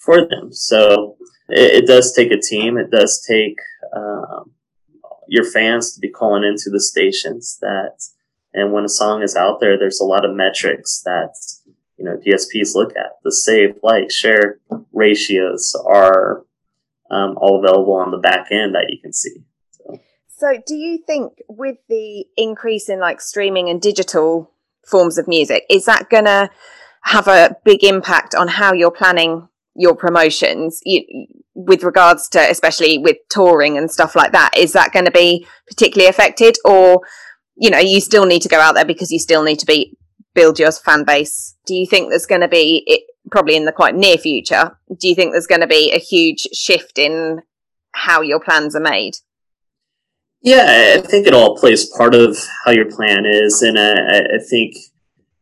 for 0.00 0.26
them. 0.26 0.52
So 0.52 1.16
it, 1.48 1.84
it 1.84 1.86
does 1.86 2.12
take 2.12 2.32
a 2.32 2.40
team. 2.40 2.76
It 2.76 2.90
does 2.90 3.24
take 3.26 3.58
um, 3.94 4.52
your 5.28 5.44
fans 5.44 5.94
to 5.94 6.00
be 6.00 6.08
calling 6.08 6.44
into 6.44 6.70
the 6.70 6.80
stations 6.80 7.58
that, 7.60 8.02
and 8.52 8.72
when 8.72 8.84
a 8.84 8.88
song 8.88 9.22
is 9.22 9.36
out 9.36 9.60
there, 9.60 9.78
there's 9.78 10.00
a 10.00 10.04
lot 10.04 10.24
of 10.24 10.34
metrics 10.34 11.02
that 11.04 11.34
you 11.96 12.04
know 12.04 12.16
DSPs 12.16 12.74
look 12.74 12.96
at. 12.96 13.12
The 13.22 13.32
save, 13.32 13.76
like, 13.82 14.10
share 14.10 14.58
ratios 14.92 15.76
are 15.86 16.44
um, 17.10 17.36
all 17.36 17.62
available 17.62 17.94
on 17.94 18.10
the 18.10 18.18
back 18.18 18.48
end 18.50 18.74
that 18.74 18.86
you 18.88 18.98
can 19.00 19.12
see. 19.12 19.44
So. 19.70 20.00
so, 20.28 20.62
do 20.66 20.74
you 20.74 20.98
think 21.06 21.34
with 21.48 21.76
the 21.88 22.24
increase 22.36 22.88
in 22.88 22.98
like 22.98 23.20
streaming 23.20 23.68
and 23.68 23.80
digital 23.80 24.50
forms 24.84 25.18
of 25.18 25.28
music, 25.28 25.64
is 25.70 25.84
that 25.84 26.08
to 26.10 26.50
have 27.02 27.28
a 27.28 27.56
big 27.64 27.84
impact 27.84 28.34
on 28.34 28.48
how 28.48 28.72
you're 28.72 28.90
planning 28.90 29.48
your 29.74 29.94
promotions 29.94 30.80
you, 30.84 31.26
with 31.54 31.82
regards 31.82 32.28
to 32.28 32.40
especially 32.50 32.98
with 32.98 33.16
touring 33.28 33.76
and 33.78 33.90
stuff 33.90 34.16
like 34.16 34.32
that 34.32 34.50
is 34.56 34.72
that 34.72 34.92
going 34.92 35.04
to 35.04 35.10
be 35.10 35.46
particularly 35.66 36.08
affected? 36.08 36.56
Or 36.64 37.02
you 37.56 37.70
know 37.70 37.78
you 37.78 38.00
still 38.00 38.26
need 38.26 38.42
to 38.42 38.48
go 38.48 38.60
out 38.60 38.74
there 38.74 38.84
because 38.84 39.10
you 39.10 39.18
still 39.18 39.42
need 39.42 39.58
to 39.60 39.66
be 39.66 39.96
build 40.34 40.58
your 40.58 40.72
fan 40.72 41.04
base. 41.04 41.56
Do 41.66 41.74
you 41.74 41.86
think 41.86 42.08
there's 42.08 42.26
going 42.26 42.40
to 42.40 42.48
be 42.48 42.84
it, 42.86 43.02
probably 43.30 43.56
in 43.56 43.64
the 43.64 43.72
quite 43.72 43.94
near 43.94 44.16
future 44.16 44.76
do 44.98 45.08
you 45.08 45.14
think 45.14 45.32
there's 45.32 45.46
going 45.46 45.60
to 45.60 45.66
be 45.66 45.92
a 45.92 45.98
huge 45.98 46.40
shift 46.52 46.98
in 46.98 47.42
how 47.92 48.20
your 48.22 48.40
plans 48.40 48.74
are 48.74 48.80
made? 48.80 49.14
Yeah 50.42 50.94
i 50.96 51.00
think 51.02 51.26
it 51.26 51.34
all 51.34 51.56
plays 51.56 51.84
part 51.96 52.14
of 52.14 52.38
how 52.64 52.72
your 52.72 52.90
plan 52.90 53.26
is 53.26 53.60
and 53.60 53.78
I, 53.78 54.20
I 54.20 54.38
think 54.48 54.74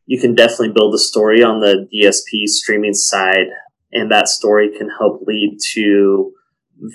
you 0.06 0.20
can 0.20 0.34
definitely 0.34 0.72
build 0.72 0.92
a 0.94 0.98
story 0.98 1.40
on 1.40 1.60
the 1.60 1.88
dsp 1.94 2.48
streaming 2.48 2.94
side 2.94 3.46
and 3.92 4.10
that 4.10 4.28
story 4.28 4.76
can 4.76 4.90
help 4.90 5.22
lead 5.26 5.58
to 5.74 6.32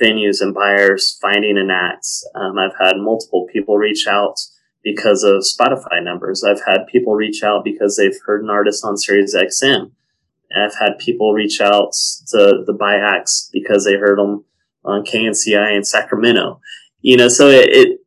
venues 0.02 0.42
and 0.42 0.54
buyers 0.54 1.18
finding 1.22 1.58
an 1.58 1.70
act. 1.70 2.08
Um, 2.36 2.58
I've 2.58 2.76
had 2.80 2.98
multiple 2.98 3.48
people 3.52 3.78
reach 3.78 4.08
out 4.08 4.36
because 4.84 5.24
of 5.24 5.44
Spotify 5.44 6.04
numbers. 6.04 6.44
I've 6.44 6.64
had 6.66 6.88
people 6.88 7.16
reach 7.16 7.44
out 7.44 7.64
because 7.64 7.96
they've 7.96 8.18
heard 8.26 8.44
an 8.44 8.50
artist 8.50 8.84
on 8.86 8.98
Sirius 8.98 9.36
XM. 9.36 9.92
I've 10.56 10.76
had 10.76 11.00
people 11.00 11.34
reach 11.34 11.62
out 11.62 11.94
to 12.28 12.64
the 12.66 12.76
buy 12.78 12.98
acts 12.98 13.50
because 13.52 13.86
they 13.86 13.96
heard 13.96 14.20
them 14.20 14.46
on 14.86 15.04
KNCI 15.04 15.76
in 15.76 15.84
Sacramento. 15.84 16.60
You 17.02 17.18
know, 17.18 17.28
so 17.28 17.50
it, 17.50 17.70
it, 17.70 18.00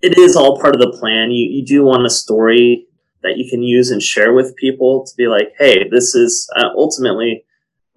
it 0.00 0.18
is 0.18 0.36
all 0.36 0.58
part 0.58 0.74
of 0.74 0.80
the 0.80 0.96
plan. 0.98 1.30
You, 1.30 1.48
you 1.50 1.64
do 1.64 1.84
want 1.84 2.06
a 2.06 2.10
story 2.10 2.86
that 3.22 3.36
you 3.36 3.48
can 3.50 3.62
use 3.62 3.90
and 3.90 4.02
share 4.02 4.32
with 4.32 4.56
people 4.56 5.04
to 5.04 5.12
be 5.16 5.26
like, 5.26 5.52
hey, 5.58 5.88
this 5.90 6.14
is 6.14 6.48
uh, 6.56 6.70
ultimately 6.76 7.44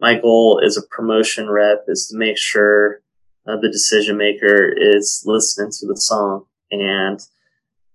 my 0.03 0.19
goal 0.19 0.61
as 0.63 0.75
a 0.77 0.87
promotion 0.95 1.49
rep 1.49 1.85
is 1.87 2.07
to 2.07 2.17
make 2.17 2.37
sure 2.37 3.01
uh, 3.47 3.55
the 3.61 3.71
decision 3.71 4.17
maker 4.17 4.69
is 4.69 5.23
listening 5.25 5.71
to 5.71 5.87
the 5.87 5.95
song 5.95 6.45
and 6.71 7.19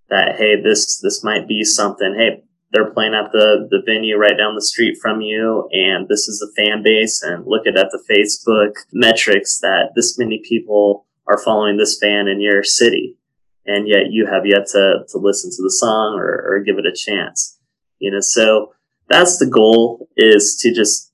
that 0.09 0.35
hey 0.37 0.59
this 0.61 0.99
this 0.99 1.23
might 1.23 1.47
be 1.47 1.63
something 1.63 2.15
hey 2.17 2.43
they're 2.71 2.91
playing 2.91 3.13
at 3.13 3.31
the 3.31 3.67
the 3.69 3.81
venue 3.85 4.17
right 4.17 4.37
down 4.37 4.55
the 4.55 4.61
street 4.61 4.97
from 5.01 5.21
you 5.21 5.69
and 5.71 6.07
this 6.09 6.27
is 6.27 6.39
the 6.39 6.51
fan 6.57 6.81
base 6.83 7.21
and 7.21 7.45
look 7.45 7.67
at, 7.67 7.77
at 7.77 7.91
the 7.91 8.03
facebook 8.09 8.73
metrics 8.91 9.59
that 9.59 9.91
this 9.95 10.17
many 10.17 10.41
people 10.43 11.05
are 11.27 11.37
following 11.37 11.77
this 11.77 11.99
fan 12.01 12.27
in 12.27 12.41
your 12.41 12.63
city 12.63 13.19
and 13.69 13.87
yet 13.87 14.09
you 14.09 14.25
have 14.25 14.45
yet 14.45 14.65
to, 14.65 15.05
to 15.09 15.17
listen 15.19 15.51
to 15.51 15.61
the 15.61 15.71
song 15.71 16.15
or, 16.17 16.43
or 16.47 16.63
give 16.65 16.79
it 16.79 16.87
a 16.87 16.95
chance. 16.95 17.59
You 17.99 18.11
know, 18.11 18.19
so 18.19 18.73
that's 19.09 19.37
the 19.37 19.45
goal 19.45 20.07
is 20.17 20.57
to 20.61 20.73
just 20.73 21.08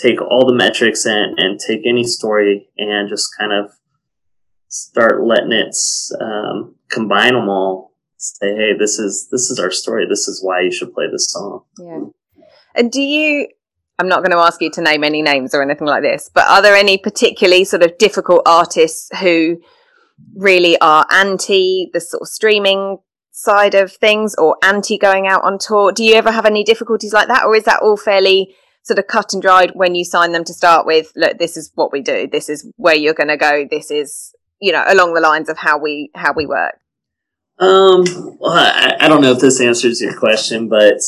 take 0.00 0.20
all 0.20 0.46
the 0.46 0.54
metrics 0.54 1.04
and, 1.06 1.38
and 1.38 1.58
take 1.58 1.80
any 1.86 2.04
story 2.04 2.68
and 2.78 3.08
just 3.08 3.28
kind 3.38 3.52
of 3.52 3.72
start 4.68 5.24
letting 5.24 5.52
it 5.52 5.76
um, 6.20 6.76
combine 6.88 7.34
them 7.34 7.48
all. 7.48 7.92
Say 8.16 8.54
hey 8.54 8.72
this 8.78 8.98
is 8.98 9.28
this 9.30 9.50
is 9.50 9.58
our 9.58 9.70
story. 9.70 10.06
This 10.08 10.28
is 10.28 10.44
why 10.44 10.60
you 10.60 10.72
should 10.72 10.92
play 10.92 11.06
this 11.10 11.32
song. 11.32 11.64
Yeah. 11.78 12.00
And 12.74 12.92
do 12.92 13.00
you 13.00 13.48
i'm 13.98 14.08
not 14.08 14.20
going 14.20 14.30
to 14.30 14.38
ask 14.38 14.62
you 14.62 14.70
to 14.70 14.80
name 14.80 15.04
any 15.04 15.20
names 15.20 15.54
or 15.54 15.62
anything 15.62 15.86
like 15.86 16.02
this 16.02 16.30
but 16.32 16.46
are 16.46 16.62
there 16.62 16.74
any 16.74 16.96
particularly 16.96 17.64
sort 17.64 17.82
of 17.82 17.98
difficult 17.98 18.40
artists 18.46 19.10
who 19.18 19.60
really 20.34 20.80
are 20.80 21.06
anti 21.10 21.90
the 21.92 22.00
sort 22.00 22.22
of 22.22 22.28
streaming 22.28 22.96
side 23.32 23.74
of 23.74 23.92
things 23.92 24.34
or 24.36 24.56
anti 24.62 24.98
going 24.98 25.26
out 25.26 25.42
on 25.44 25.58
tour? 25.58 25.92
Do 25.92 26.04
you 26.04 26.14
ever 26.14 26.30
have 26.30 26.46
any 26.46 26.64
difficulties 26.64 27.12
like 27.12 27.28
that 27.28 27.44
or 27.44 27.54
is 27.56 27.64
that 27.64 27.80
all 27.82 27.96
fairly 27.96 28.54
sort 28.82 28.98
of 28.98 29.06
cut 29.06 29.32
and 29.32 29.42
dried 29.42 29.72
when 29.74 29.94
you 29.94 30.04
sign 30.04 30.32
them 30.32 30.44
to 30.44 30.54
start 30.54 30.86
with 30.86 31.12
look 31.16 31.38
this 31.38 31.56
is 31.56 31.70
what 31.74 31.92
we 31.92 32.00
do. 32.00 32.28
This 32.30 32.48
is 32.48 32.68
where 32.76 32.96
you're 32.96 33.14
going 33.14 33.28
to 33.28 33.36
go. 33.36 33.66
This 33.70 33.90
is 33.90 34.34
you 34.60 34.72
know 34.72 34.84
along 34.88 35.14
the 35.14 35.20
lines 35.20 35.48
of 35.48 35.58
how 35.58 35.78
we 35.78 36.10
how 36.14 36.32
we 36.32 36.46
work. 36.46 36.78
Um 37.58 38.04
well 38.38 38.52
I, 38.52 38.96
I 39.00 39.08
don't 39.08 39.22
know 39.22 39.32
if 39.32 39.40
this 39.40 39.60
answers 39.60 40.00
your 40.00 40.18
question 40.18 40.68
but 40.68 40.98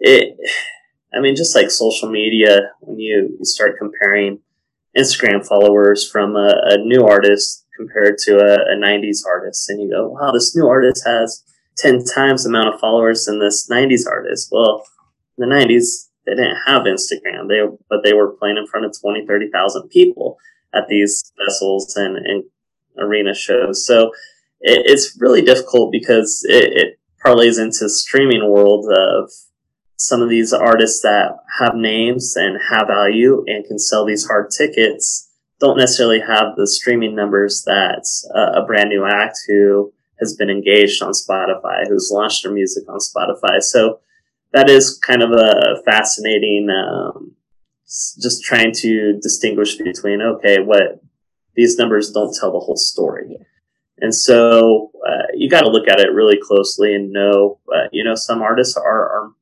it 0.00 0.36
i 1.14 1.20
mean 1.20 1.36
just 1.36 1.54
like 1.54 1.70
social 1.70 2.10
media 2.10 2.72
when 2.80 2.98
you, 2.98 3.36
you 3.38 3.44
start 3.44 3.78
comparing 3.78 4.40
instagram 4.98 5.46
followers 5.46 6.10
from 6.10 6.34
a, 6.34 6.52
a 6.64 6.78
new 6.78 7.04
artist 7.06 7.64
compared 7.76 8.18
to 8.18 8.38
a, 8.38 8.72
a 8.72 8.76
90s 8.76 9.18
artist 9.24 9.70
and 9.70 9.80
you 9.80 9.88
go 9.90 10.08
wow 10.08 10.32
this 10.32 10.56
new 10.56 10.66
artist 10.66 11.04
has 11.06 11.44
10 11.78 12.04
times 12.04 12.44
the 12.44 12.50
amount 12.50 12.74
of 12.74 12.80
followers 12.80 13.24
than 13.24 13.38
this 13.38 13.68
90s 13.68 14.06
artist. 14.08 14.48
Well 14.52 14.84
the 15.38 15.46
90s 15.46 16.08
they 16.26 16.34
didn't 16.34 16.56
have 16.66 16.82
instagram 16.82 17.48
they 17.48 17.60
but 17.88 18.00
they 18.04 18.12
were 18.12 18.32
playing 18.32 18.56
in 18.56 18.66
front 18.66 18.86
of 18.86 18.94
20 19.00 19.26
30,000 19.26 19.88
people 19.88 20.38
at 20.74 20.88
these 20.88 21.32
festivals 21.36 21.94
and, 21.96 22.16
and 22.16 22.44
arena 22.98 23.34
shows. 23.34 23.86
So 23.86 24.06
it, 24.60 24.82
it's 24.86 25.16
really 25.20 25.42
difficult 25.42 25.92
because 25.92 26.44
it, 26.48 26.72
it 26.74 26.98
parlays 27.24 27.60
into 27.60 27.88
streaming 27.88 28.48
world 28.48 28.86
of 28.90 29.30
some 29.96 30.20
of 30.20 30.28
these 30.28 30.52
artists 30.52 31.02
that 31.02 31.36
have 31.58 31.74
names 31.74 32.34
and 32.36 32.58
have 32.70 32.88
value 32.88 33.44
and 33.46 33.64
can 33.64 33.78
sell 33.78 34.04
these 34.04 34.26
hard 34.26 34.50
tickets 34.50 35.28
don't 35.60 35.78
necessarily 35.78 36.18
have 36.18 36.56
the 36.56 36.66
streaming 36.66 37.14
numbers 37.14 37.62
that 37.66 38.04
uh, 38.34 38.60
a 38.60 38.66
brand 38.66 38.88
new 38.88 39.06
act 39.06 39.38
who 39.46 39.92
has 40.18 40.34
been 40.34 40.50
engaged 40.50 41.00
on 41.02 41.12
Spotify, 41.12 41.86
who's 41.86 42.10
launched 42.12 42.42
their 42.42 42.52
music 42.52 42.82
on 42.88 42.98
Spotify. 42.98 43.60
So 43.60 44.00
that 44.52 44.68
is 44.68 44.98
kind 44.98 45.22
of 45.22 45.32
a 45.32 45.82
fascinating, 45.84 46.68
um, 46.70 47.32
just 47.86 48.42
trying 48.42 48.72
to 48.72 49.18
distinguish 49.20 49.76
between, 49.76 50.20
okay, 50.20 50.60
what 50.60 51.02
these 51.54 51.76
numbers 51.78 52.10
don't 52.10 52.34
tell 52.38 52.52
the 52.52 52.60
whole 52.60 52.76
story. 52.76 53.36
And 53.98 54.14
so 54.14 54.90
uh, 55.06 55.26
you 55.34 55.48
got 55.48 55.62
to 55.62 55.70
look 55.70 55.88
at 55.88 56.00
it 56.00 56.12
really 56.12 56.38
closely 56.42 56.94
and 56.94 57.12
know, 57.12 57.60
uh, 57.72 57.88
you 57.92 58.04
know, 58.04 58.14
some 58.14 58.42
artists 58.42 58.76
are, 58.76 58.84
are, 58.84 59.32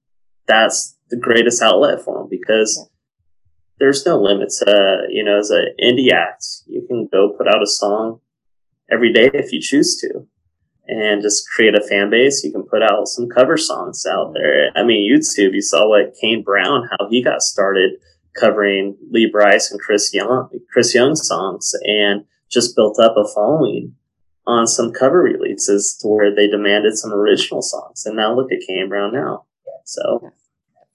that's 0.46 0.96
the 1.08 1.16
greatest 1.16 1.62
outlet 1.62 2.02
for 2.04 2.18
them 2.18 2.28
because 2.28 2.76
yeah. 2.78 2.84
there's 3.78 4.04
no 4.04 4.20
limits. 4.20 4.62
Uh, 4.62 5.02
you 5.08 5.24
know, 5.24 5.38
as 5.38 5.50
an 5.50 5.74
indie 5.82 6.12
act, 6.12 6.44
you 6.66 6.84
can 6.86 7.08
go 7.10 7.30
put 7.30 7.48
out 7.48 7.62
a 7.62 7.66
song 7.66 8.20
every 8.90 9.12
day 9.12 9.30
if 9.32 9.52
you 9.52 9.60
choose 9.60 9.96
to 10.00 10.26
and 10.90 11.22
just 11.22 11.48
create 11.48 11.74
a 11.74 11.86
fan 11.86 12.10
base. 12.10 12.42
You 12.42 12.50
can 12.52 12.64
put 12.64 12.82
out 12.82 13.06
some 13.06 13.28
cover 13.28 13.56
songs 13.56 14.04
out 14.10 14.34
there. 14.34 14.70
I 14.74 14.82
mean, 14.82 15.10
YouTube, 15.10 15.54
you 15.54 15.62
saw 15.62 15.88
what 15.88 16.14
Kane 16.20 16.42
Brown, 16.42 16.88
how 16.90 17.08
he 17.08 17.22
got 17.22 17.42
started 17.42 17.92
covering 18.38 18.96
Lee 19.10 19.28
Brice 19.30 19.70
and 19.70 19.80
Chris 19.80 20.12
Young, 20.12 20.48
Chris 20.72 20.94
Young 20.94 21.14
songs, 21.14 21.72
and 21.84 22.24
just 22.50 22.74
built 22.74 22.98
up 22.98 23.14
a 23.16 23.26
following 23.34 23.94
on 24.46 24.66
some 24.66 24.92
cover 24.92 25.20
releases 25.20 25.96
to 26.00 26.08
where 26.08 26.34
they 26.34 26.48
demanded 26.48 26.96
some 26.96 27.12
original 27.12 27.62
songs. 27.62 28.04
And 28.04 28.16
now 28.16 28.34
look 28.34 28.50
at 28.52 28.66
Kane 28.66 28.88
Brown 28.88 29.12
now. 29.12 29.44
So 29.84 30.30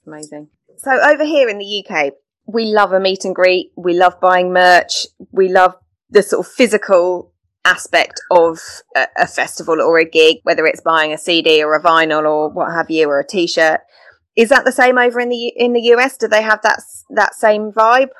amazing. 0.06 0.48
So 0.78 0.90
over 0.90 1.24
here 1.24 1.48
in 1.48 1.58
the 1.58 1.84
UK, 1.84 2.12
we 2.46 2.66
love 2.66 2.92
a 2.92 3.00
meet 3.00 3.24
and 3.24 3.34
greet. 3.34 3.72
We 3.76 3.94
love 3.94 4.20
buying 4.20 4.52
merch. 4.52 5.06
We 5.32 5.48
love 5.48 5.74
the 6.10 6.22
sort 6.22 6.46
of 6.46 6.52
physical 6.52 7.32
aspect 7.66 8.20
of 8.30 8.58
a, 8.94 9.06
a 9.18 9.26
festival 9.26 9.80
or 9.80 9.98
a 9.98 10.08
gig, 10.08 10.36
whether 10.44 10.64
it's 10.66 10.80
buying 10.80 11.12
a 11.12 11.18
CD 11.18 11.62
or 11.62 11.74
a 11.74 11.82
vinyl 11.82 12.24
or 12.24 12.48
what 12.48 12.72
have 12.72 12.90
you, 12.90 13.08
or 13.08 13.20
a 13.20 13.26
t-shirt. 13.26 13.80
Is 14.36 14.50
that 14.50 14.64
the 14.64 14.72
same 14.72 14.98
over 14.98 15.18
in 15.20 15.28
the 15.30 15.52
in 15.56 15.72
the 15.72 15.80
US? 15.94 16.16
Do 16.16 16.28
they 16.28 16.42
have 16.42 16.60
that 16.62 16.80
that 17.10 17.34
same 17.34 17.72
vibe? 17.72 18.10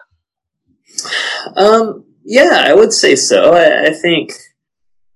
Um, 1.56 2.04
yeah, 2.24 2.64
I 2.66 2.74
would 2.74 2.92
say 2.92 3.16
so. 3.16 3.52
I, 3.52 3.86
I 3.86 3.90
think 3.92 4.32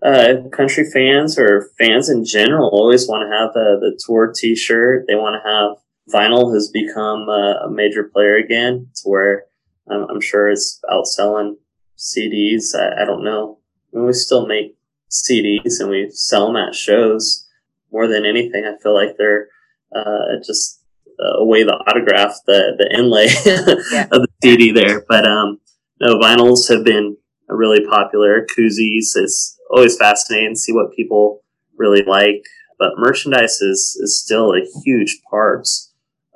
uh, 0.05 0.49
country 0.53 0.85
fans 0.91 1.39
or 1.39 1.71
fans 1.79 2.09
in 2.09 2.25
general 2.25 2.69
always 2.71 3.09
want 3.09 3.29
to 3.29 3.37
have 3.37 3.53
the, 3.53 3.79
the 3.81 4.01
tour 4.07 4.33
T-shirt. 4.35 5.05
They 5.07 5.15
want 5.15 5.43
to 5.43 5.49
have 5.49 5.77
vinyl 6.13 6.53
has 6.55 6.69
become 6.69 7.29
a, 7.29 7.67
a 7.67 7.71
major 7.71 8.05
player 8.05 8.37
again, 8.37 8.89
to 8.97 9.03
where 9.09 9.45
I'm, 9.91 10.07
I'm, 10.11 10.21
sure 10.21 10.49
it's 10.49 10.81
outselling 10.91 11.57
CDs. 11.99 12.75
I, 12.75 13.03
I 13.03 13.05
don't 13.05 13.25
know. 13.25 13.60
We 13.93 14.13
still 14.13 14.47
make 14.47 14.77
CDs 15.11 15.81
and 15.81 15.91
we 15.91 16.11
sell 16.11 16.47
them 16.47 16.57
at 16.57 16.75
shows 16.75 17.47
more 17.93 18.07
than 18.07 18.25
anything. 18.25 18.65
I 18.65 18.81
feel 18.83 18.95
like 18.95 19.17
they're 19.17 19.49
uh, 19.95 20.39
just 20.45 20.81
away 21.19 21.63
the 21.65 21.75
autograph, 21.75 22.37
the 22.47 22.75
the 22.79 22.97
inlay 22.97 23.27
yeah. 23.93 24.05
of 24.05 24.23
the 24.23 24.29
CD 24.43 24.73
there. 24.73 25.05
But 25.09 25.27
um, 25.27 25.61
no, 26.01 26.19
vinyls 26.19 26.69
have 26.69 26.85
been 26.85 27.17
really 27.49 27.85
popular. 27.87 28.47
Koozies 28.47 29.17
is 29.17 29.59
always 29.71 29.97
fascinating 29.97 30.55
to 30.55 30.59
see 30.59 30.73
what 30.73 30.95
people 30.95 31.43
really 31.77 32.03
like. 32.05 32.43
But 32.79 32.93
merchandise 32.97 33.61
is 33.61 33.99
is 34.01 34.21
still 34.21 34.53
a 34.53 34.67
huge 34.85 35.21
part 35.29 35.69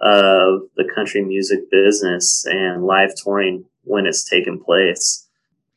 of 0.00 0.62
the 0.76 0.88
country 0.94 1.22
music 1.22 1.70
business 1.70 2.44
and 2.46 2.84
live 2.84 3.14
touring 3.22 3.64
when 3.84 4.06
it's 4.06 4.28
taken 4.28 4.62
place. 4.62 5.26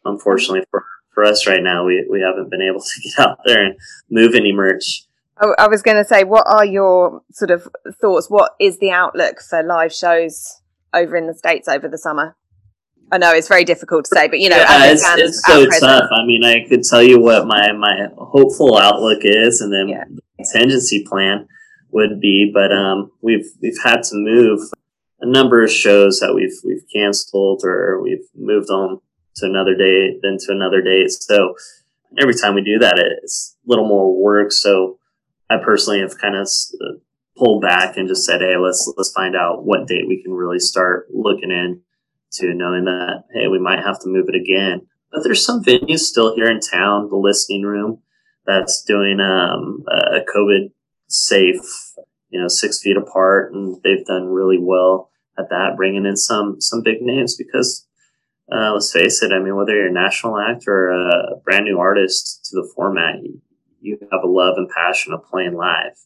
Unfortunately 0.03 0.65
for, 0.69 0.83
for 1.17 1.23
us 1.23 1.47
right 1.47 1.63
now, 1.63 1.83
we, 1.83 2.05
we 2.07 2.21
haven't 2.21 2.51
been 2.51 2.61
able 2.61 2.79
to 2.81 3.01
get 3.01 3.19
out 3.19 3.39
there 3.43 3.65
and 3.65 3.75
move 4.11 4.35
any 4.35 4.53
merch 4.53 5.07
I 5.39 5.67
was 5.67 5.81
going 5.81 5.97
to 5.97 6.05
say, 6.05 6.23
what 6.23 6.45
are 6.47 6.65
your 6.65 7.21
sort 7.31 7.51
of 7.51 7.67
thoughts? 8.01 8.29
What 8.29 8.53
is 8.59 8.79
the 8.79 8.91
outlook 8.91 9.39
for 9.41 9.61
live 9.61 9.93
shows 9.93 10.61
over 10.93 11.15
in 11.15 11.27
the 11.27 11.33
States 11.33 11.67
over 11.67 11.87
the 11.87 11.97
summer? 11.97 12.35
I 13.11 13.17
know 13.17 13.31
it's 13.31 13.47
very 13.47 13.63
difficult 13.63 14.05
to 14.05 14.15
say, 14.15 14.27
but 14.27 14.39
you 14.39 14.49
know, 14.49 14.57
yeah, 14.57 14.91
it's, 14.91 15.03
it's 15.05 15.45
so 15.45 15.65
tough. 15.79 16.09
I 16.11 16.25
mean, 16.25 16.43
I 16.43 16.67
could 16.67 16.83
tell 16.83 17.03
you 17.03 17.19
what 17.19 17.47
my, 17.47 17.71
my 17.71 18.07
hopeful 18.17 18.77
outlook 18.77 19.19
is 19.21 19.61
and 19.61 19.71
then 19.71 19.87
yeah. 19.87 20.03
the 20.09 20.21
contingency 20.37 21.05
plan 21.07 21.47
would 21.91 22.19
be, 22.19 22.51
but 22.53 22.73
um, 22.73 23.11
we've 23.21 23.47
we've 23.61 23.81
had 23.81 24.03
to 24.03 24.15
move 24.15 24.59
a 25.21 25.25
number 25.25 25.63
of 25.63 25.71
shows 25.71 26.19
that 26.19 26.33
we've 26.33 26.57
we've 26.65 26.83
canceled 26.93 27.61
or 27.63 28.01
we've 28.01 28.27
moved 28.35 28.69
on 28.69 28.99
to 29.37 29.45
another 29.45 29.75
date, 29.75 30.19
then 30.21 30.37
to 30.39 30.51
another 30.51 30.81
date. 30.81 31.11
So 31.11 31.55
every 32.19 32.33
time 32.33 32.55
we 32.55 32.61
do 32.61 32.79
that, 32.79 32.99
it's 33.23 33.55
a 33.65 33.69
little 33.69 33.87
more 33.87 34.21
work. 34.21 34.51
So 34.51 34.99
I 35.49 35.57
personally 35.57 36.01
have 36.01 36.17
kind 36.17 36.35
of 36.35 36.47
pulled 37.37 37.61
back 37.61 37.97
and 37.97 38.07
just 38.07 38.25
said, 38.25 38.41
"Hey, 38.41 38.57
let's 38.57 38.91
let's 38.97 39.11
find 39.11 39.35
out 39.35 39.65
what 39.65 39.87
date 39.87 40.07
we 40.07 40.21
can 40.21 40.33
really 40.33 40.59
start 40.59 41.07
looking 41.13 41.51
in 41.51 41.81
to 42.33 42.53
knowing 42.53 42.85
that 42.85 43.23
hey, 43.33 43.47
we 43.47 43.59
might 43.59 43.83
have 43.83 43.99
to 44.01 44.09
move 44.09 44.25
it 44.27 44.35
again." 44.35 44.87
But 45.11 45.23
there's 45.23 45.45
some 45.45 45.63
venues 45.63 45.99
still 45.99 46.35
here 46.35 46.51
in 46.51 46.59
town, 46.59 47.09
the 47.09 47.15
Listening 47.15 47.63
Room, 47.63 48.01
that's 48.45 48.83
doing 48.83 49.19
um, 49.19 49.83
a 49.89 50.19
COVID 50.19 50.71
safe, 51.07 51.61
you 52.29 52.41
know, 52.41 52.49
six 52.49 52.81
feet 52.81 52.97
apart, 52.97 53.53
and 53.53 53.81
they've 53.83 54.05
done 54.05 54.27
really 54.27 54.57
well 54.59 55.11
at 55.39 55.49
that, 55.49 55.77
bringing 55.77 56.05
in 56.05 56.17
some 56.17 56.59
some 56.59 56.81
big 56.83 57.01
names 57.01 57.35
because 57.35 57.86
uh, 58.51 58.73
let's 58.73 58.91
face 58.91 59.21
it, 59.23 59.31
I 59.31 59.39
mean, 59.39 59.55
whether 59.55 59.75
you're 59.75 59.87
a 59.87 59.91
national 59.91 60.39
act 60.39 60.67
or 60.67 60.89
a 60.89 61.35
brand 61.43 61.65
new 61.65 61.79
artist 61.79 62.45
to 62.45 62.55
the 62.55 62.71
format, 62.75 63.15
you 63.81 63.97
have 64.11 64.23
a 64.23 64.27
love 64.27 64.55
and 64.57 64.69
passion 64.69 65.13
of 65.13 65.25
playing 65.25 65.55
live 65.55 65.97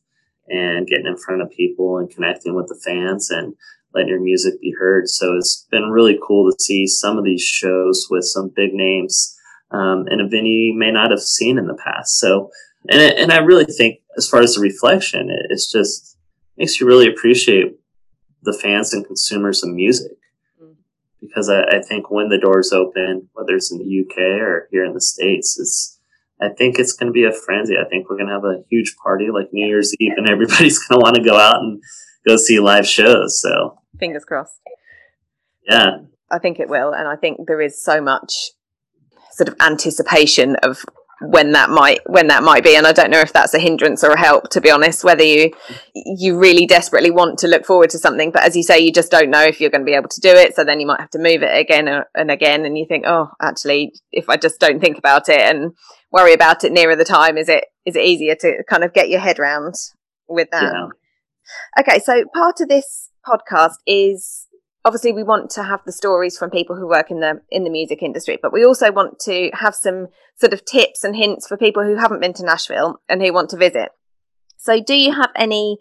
and 0.48 0.88
getting 0.88 1.06
in 1.06 1.18
front 1.18 1.42
of 1.42 1.52
people 1.52 1.98
and 1.98 2.10
connecting 2.10 2.56
with 2.56 2.68
the 2.68 2.80
fans 2.84 3.30
and 3.30 3.54
letting 3.94 4.10
your 4.10 4.22
music 4.22 4.60
be 4.60 4.74
heard. 4.78 5.08
So 5.08 5.36
it's 5.36 5.68
been 5.72 5.90
really 5.92 6.20
cool 6.26 6.50
to 6.50 6.64
see 6.64 6.88
some 6.88 7.18
of 7.18 7.24
these 7.24 7.44
shows 7.44 8.08
with 8.10 8.24
some 8.24 8.52
big 8.56 8.74
names 8.74 9.38
um, 9.72 10.08
in 10.10 10.20
a 10.20 10.28
venue 10.28 10.72
you 10.72 10.78
may 10.78 10.92
not 10.92 11.12
have 11.12 11.22
seen 11.22 11.58
in 11.58 11.68
the 11.68 11.76
past. 11.76 12.20
So, 12.20 12.50
and, 12.90 13.02
and 13.02 13.32
I 13.32 13.38
really 13.38 13.66
think 13.66 14.00
as 14.18 14.28
far 14.28 14.42
as 14.42 14.56
the 14.56 14.62
reflection, 14.62 15.30
it, 15.30 15.48
it's 15.50 15.72
just 15.72 16.18
makes 16.58 16.80
you 16.80 16.88
really 16.88 17.08
appreciate 17.08 17.78
the 18.44 18.54
fans 18.54 18.94
and 18.94 19.06
consumers 19.06 19.64
of 19.64 19.70
music. 19.70 20.12
Because 21.22 21.50
I, 21.50 21.64
I 21.78 21.82
think 21.82 22.10
when 22.10 22.30
the 22.30 22.40
doors 22.40 22.72
open, 22.74 23.30
whether 23.34 23.54
it's 23.54 23.72
in 23.72 23.78
the 23.78 24.02
UK 24.02 24.42
or 24.42 24.68
here 24.72 24.84
in 24.84 24.94
the 24.94 25.02
States, 25.02 25.58
it's 25.60 26.00
I 26.42 26.50
think 26.50 26.80
it's 26.80 26.94
going 26.94 27.08
to 27.08 27.14
be 27.14 27.26
a 27.26 27.32
frenzy. 27.32 27.76
I 27.78 27.88
think 27.88 28.10
we're 28.10 28.18
going 28.18 28.28
to 28.28 28.34
have 28.34 28.44
a 28.44 28.64
huge 28.70 28.96
party 29.02 29.28
like 29.32 29.54
New 29.54 29.66
Year's 29.66 29.94
Eve, 30.00 30.14
and 30.18 30.28
everybody's 30.28 30.80
going 30.80 31.00
to 31.00 31.04
want 31.04 31.16
to 31.16 31.24
go 31.24 31.38
out 31.38 31.58
and 31.58 31.82
go 32.28 32.36
see 32.38 32.60
live 32.60 32.88
shows. 32.88 33.40
So 33.40 33.78
fingers 34.00 34.26
crossed. 34.26 34.60
Yeah, 35.70 35.98
I 36.32 36.40
think 36.40 36.60
it 36.60 36.70
will, 36.70 36.94
and 36.94 37.08
I 37.08 37.16
think 37.16 37.48
there 37.48 37.62
is 37.62 37.82
so 37.82 38.02
much 38.02 38.52
sort 39.32 39.48
of 39.48 39.56
anticipation 39.62 40.56
of 40.58 40.84
when 41.22 41.52
that 41.52 41.70
might 41.70 42.00
when 42.08 42.28
that 42.28 42.44
might 42.44 42.64
be 42.64 42.76
and 42.76 42.88
i 42.88 42.92
don't 42.92 43.12
know 43.12 43.20
if 43.20 43.32
that's 43.32 43.54
a 43.54 43.60
hindrance 43.60 44.04
or 44.04 44.12
a 44.12 44.20
help 44.20 44.50
to 44.50 44.60
be 44.60 44.72
honest 44.72 45.04
whether 45.04 45.24
you 45.24 45.52
you 45.94 46.38
really 46.38 46.66
desperately 46.66 47.12
want 47.12 47.38
to 47.38 47.48
look 47.48 47.66
forward 47.66 47.90
to 47.90 48.00
something 48.00 48.32
but 48.32 48.44
as 48.44 48.56
you 48.56 48.64
say 48.64 48.80
you 48.80 48.92
just 48.92 49.12
don't 49.12 49.30
know 49.30 49.44
if 49.44 49.62
you're 49.62 49.70
going 49.70 49.82
to 49.82 49.86
be 49.86 49.94
able 49.94 50.10
to 50.10 50.20
do 50.20 50.30
it 50.30 50.56
so 50.56 50.64
then 50.64 50.80
you 50.80 50.88
might 50.88 51.00
have 51.00 51.10
to 51.12 51.20
move 51.20 51.44
it 51.44 51.56
again 51.56 51.88
uh, 51.88 52.04
and 52.16 52.32
again 52.32 52.66
and 52.66 52.78
you 52.78 52.86
think 52.88 53.06
oh 53.06 53.30
actually 53.42 53.94
if 54.12 54.30
i 54.30 54.36
just 54.36 54.60
don't 54.60 54.80
think 54.80 54.98
about 54.98 55.30
it 55.30 55.40
and 55.40 55.74
worry 56.12 56.34
about 56.34 56.64
it 56.64 56.72
nearer 56.72 56.96
the 56.96 57.06
time 57.06 57.38
is 57.38 57.48
it 57.48 57.66
is 57.86 57.96
it 57.96 58.04
easier 58.04 58.36
to 58.36 58.64
kind 58.68 58.84
of 58.84 58.94
get 58.94 59.10
your 59.10 59.20
head 59.20 59.38
round 59.38 59.76
with 60.28 60.50
that 60.52 60.74
yeah. 60.74 60.88
okay 61.80 62.00
so 62.00 62.24
part 62.34 62.60
of 62.62 62.68
this 62.68 63.10
podcast 63.28 63.76
is 63.86 64.48
obviously 64.84 65.12
we 65.12 65.24
want 65.24 65.50
to 65.52 65.64
have 65.64 65.82
the 65.86 65.92
stories 65.92 66.38
from 66.38 66.50
people 66.50 66.76
who 66.76 66.88
work 66.88 67.12
in 67.12 67.20
the 67.20 67.42
in 67.50 67.64
the 67.64 67.70
music 67.70 68.02
industry 68.02 68.38
but 68.42 68.54
we 68.54 68.66
also 68.66 68.92
want 68.92 69.20
to 69.20 69.52
have 69.54 69.76
some 69.76 70.08
sort 70.42 70.54
of 70.54 70.66
tips 70.66 71.04
and 71.04 71.16
hints 71.16 71.48
for 71.48 71.56
people 71.56 71.84
who 71.84 71.96
haven't 71.96 72.20
been 72.20 72.34
to 72.34 72.46
Nashville 72.46 73.00
and 73.08 73.22
who 73.22 73.32
want 73.32 73.50
to 73.52 73.58
visit. 73.58 73.90
So 74.58 74.82
do 74.82 74.96
you 74.96 75.14
have 75.14 75.30
any 75.36 75.78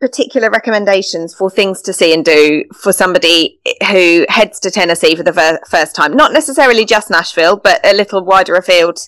particular 0.00 0.50
recommendations 0.50 1.34
for 1.34 1.50
things 1.50 1.82
to 1.82 1.92
see 1.92 2.12
and 2.12 2.24
do 2.24 2.64
for 2.74 2.92
somebody 2.92 3.60
who 3.90 4.26
heads 4.28 4.58
to 4.60 4.70
Tennessee 4.70 5.14
for 5.14 5.22
the 5.22 5.32
ver- 5.32 5.60
first 5.68 5.94
time? 5.94 6.16
Not 6.16 6.32
necessarily 6.32 6.84
just 6.84 7.10
Nashville 7.10 7.56
but 7.56 7.84
a 7.86 7.94
little 7.94 8.24
wider 8.24 8.54
afield 8.54 8.98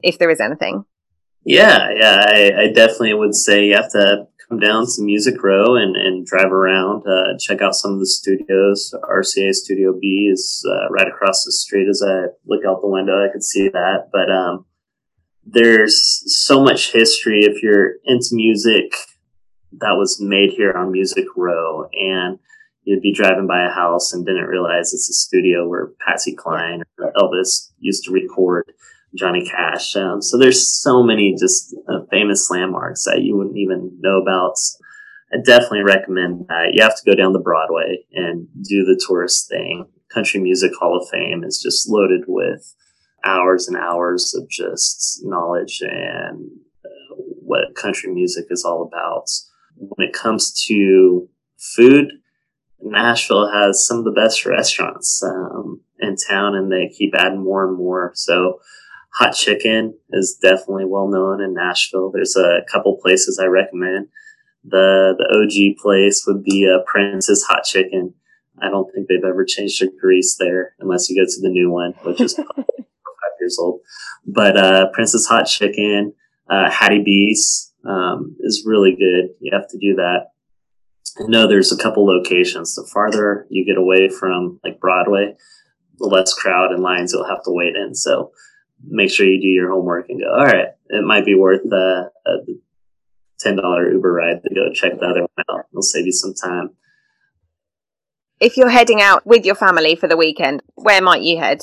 if 0.00 0.18
there 0.18 0.30
is 0.30 0.40
anything. 0.40 0.84
Yeah 1.44 1.88
yeah 1.94 2.24
I, 2.26 2.52
I 2.62 2.72
definitely 2.72 3.14
would 3.14 3.34
say 3.34 3.66
you 3.66 3.74
have 3.74 3.92
to 3.92 4.26
come 4.48 4.58
down 4.58 4.86
to 4.86 5.02
Music 5.02 5.42
Row 5.42 5.76
and, 5.76 5.96
and 5.96 6.26
drive 6.26 6.52
around, 6.52 7.04
uh, 7.06 7.36
check 7.38 7.62
out 7.62 7.74
some 7.74 7.92
of 7.92 8.00
the 8.00 8.06
studios. 8.06 8.94
RCA 9.02 9.52
Studio 9.52 9.92
B 9.98 10.30
is 10.32 10.64
uh, 10.68 10.88
right 10.90 11.08
across 11.08 11.44
the 11.44 11.52
street. 11.52 11.88
As 11.88 12.02
I 12.06 12.26
look 12.46 12.64
out 12.64 12.80
the 12.80 12.88
window, 12.88 13.24
I 13.24 13.32
could 13.32 13.42
see 13.42 13.68
that. 13.68 14.08
But 14.12 14.30
um, 14.30 14.66
there's 15.44 16.22
so 16.26 16.62
much 16.62 16.92
history. 16.92 17.40
If 17.40 17.62
you're 17.62 17.94
into 18.04 18.30
music, 18.32 18.92
that 19.72 19.96
was 19.96 20.20
made 20.20 20.50
here 20.50 20.72
on 20.72 20.92
Music 20.92 21.26
Row, 21.36 21.88
and 21.92 22.38
you'd 22.84 23.02
be 23.02 23.12
driving 23.12 23.46
by 23.46 23.66
a 23.66 23.70
house 23.70 24.12
and 24.12 24.24
didn't 24.24 24.46
realize 24.46 24.94
it's 24.94 25.10
a 25.10 25.12
studio 25.12 25.68
where 25.68 25.90
Patsy 26.06 26.34
Cline 26.34 26.82
or 26.98 27.12
Elvis 27.16 27.70
used 27.78 28.04
to 28.04 28.12
record. 28.12 28.72
Johnny 29.16 29.44
Cash. 29.44 29.96
Um, 29.96 30.22
so 30.22 30.38
there's 30.38 30.70
so 30.70 31.02
many 31.02 31.34
just 31.38 31.74
uh, 31.88 32.00
famous 32.10 32.50
landmarks 32.50 33.04
that 33.04 33.22
you 33.22 33.36
wouldn't 33.36 33.56
even 33.56 33.98
know 34.00 34.20
about. 34.20 34.54
I 35.32 35.38
definitely 35.44 35.82
recommend 35.82 36.46
that. 36.48 36.70
You 36.72 36.82
have 36.82 36.96
to 36.96 37.10
go 37.10 37.16
down 37.16 37.32
the 37.32 37.40
Broadway 37.40 38.04
and 38.12 38.46
do 38.62 38.84
the 38.84 39.00
tourist 39.08 39.48
thing. 39.48 39.86
Country 40.12 40.40
Music 40.40 40.72
Hall 40.78 40.96
of 40.96 41.08
Fame 41.08 41.42
is 41.44 41.60
just 41.60 41.88
loaded 41.88 42.22
with 42.28 42.74
hours 43.24 43.66
and 43.66 43.76
hours 43.76 44.34
of 44.34 44.48
just 44.48 45.20
knowledge 45.24 45.80
and 45.82 46.48
uh, 46.84 47.14
what 47.16 47.74
country 47.74 48.12
music 48.12 48.46
is 48.50 48.64
all 48.64 48.82
about. 48.82 49.26
When 49.76 50.08
it 50.08 50.14
comes 50.14 50.64
to 50.68 51.28
food, 51.58 52.12
Nashville 52.80 53.50
has 53.50 53.84
some 53.84 53.98
of 53.98 54.04
the 54.04 54.12
best 54.12 54.46
restaurants 54.46 55.22
um, 55.22 55.80
in 55.98 56.16
town, 56.16 56.54
and 56.54 56.70
they 56.70 56.88
keep 56.96 57.14
adding 57.16 57.42
more 57.42 57.66
and 57.66 57.76
more. 57.76 58.12
So 58.14 58.60
Hot 59.14 59.32
Chicken 59.34 59.98
is 60.10 60.38
definitely 60.40 60.84
well 60.84 61.08
known 61.08 61.40
in 61.40 61.54
Nashville. 61.54 62.10
There's 62.10 62.36
a 62.36 62.60
couple 62.70 62.98
places 63.02 63.38
I 63.42 63.46
recommend. 63.46 64.08
The 64.64 65.14
the 65.16 65.28
OG 65.38 65.80
place 65.82 66.24
would 66.26 66.44
be 66.44 66.68
uh, 66.68 66.82
Prince's 66.86 67.44
Hot 67.44 67.64
Chicken. 67.64 68.14
I 68.60 68.68
don't 68.68 68.92
think 68.92 69.08
they've 69.08 69.24
ever 69.24 69.44
changed 69.44 69.80
the 69.80 69.90
grease 70.00 70.36
there, 70.38 70.74
unless 70.80 71.08
you 71.08 71.20
go 71.20 71.26
to 71.26 71.40
the 71.40 71.48
new 71.48 71.70
one, 71.70 71.92
which 72.02 72.20
is 72.20 72.34
five 72.56 72.64
years 73.40 73.58
old. 73.58 73.80
But 74.26 74.56
uh, 74.56 74.88
Prince's 74.92 75.26
Hot 75.26 75.44
Chicken, 75.44 76.12
uh, 76.48 76.70
Hattie 76.70 77.02
B's 77.02 77.72
um, 77.84 78.36
is 78.40 78.64
really 78.66 78.92
good. 78.92 79.30
You 79.40 79.52
have 79.52 79.68
to 79.68 79.78
do 79.78 79.94
that. 79.96 80.30
I 81.18 81.26
know 81.28 81.46
there's 81.46 81.72
a 81.72 81.78
couple 81.78 82.06
locations. 82.06 82.74
The 82.74 82.88
farther 82.92 83.46
you 83.48 83.64
get 83.64 83.78
away 83.78 84.08
from 84.08 84.60
like 84.64 84.80
Broadway, 84.80 85.36
the 85.98 86.06
less 86.06 86.34
crowd 86.34 86.72
and 86.72 86.82
lines 86.82 87.12
you'll 87.12 87.28
have 87.28 87.42
to 87.44 87.52
wait 87.52 87.76
in. 87.76 87.94
So 87.94 88.32
make 88.84 89.10
sure 89.10 89.26
you 89.26 89.40
do 89.40 89.48
your 89.48 89.70
homework 89.70 90.08
and 90.08 90.20
go, 90.20 90.28
all 90.28 90.44
right, 90.44 90.68
it 90.88 91.04
might 91.04 91.24
be 91.24 91.34
worth 91.34 91.60
uh, 91.72 92.08
a 92.26 92.38
$10 93.44 93.92
Uber 93.92 94.12
ride 94.12 94.42
to 94.42 94.54
go 94.54 94.72
check 94.72 94.98
the 94.98 95.06
other 95.06 95.20
one 95.20 95.44
out. 95.50 95.66
It'll 95.72 95.82
save 95.82 96.06
you 96.06 96.12
some 96.12 96.34
time. 96.34 96.70
If 98.40 98.56
you're 98.56 98.70
heading 98.70 99.00
out 99.00 99.26
with 99.26 99.46
your 99.46 99.54
family 99.54 99.96
for 99.96 100.08
the 100.08 100.16
weekend, 100.16 100.62
where 100.74 101.00
might 101.00 101.22
you 101.22 101.38
head? 101.38 101.62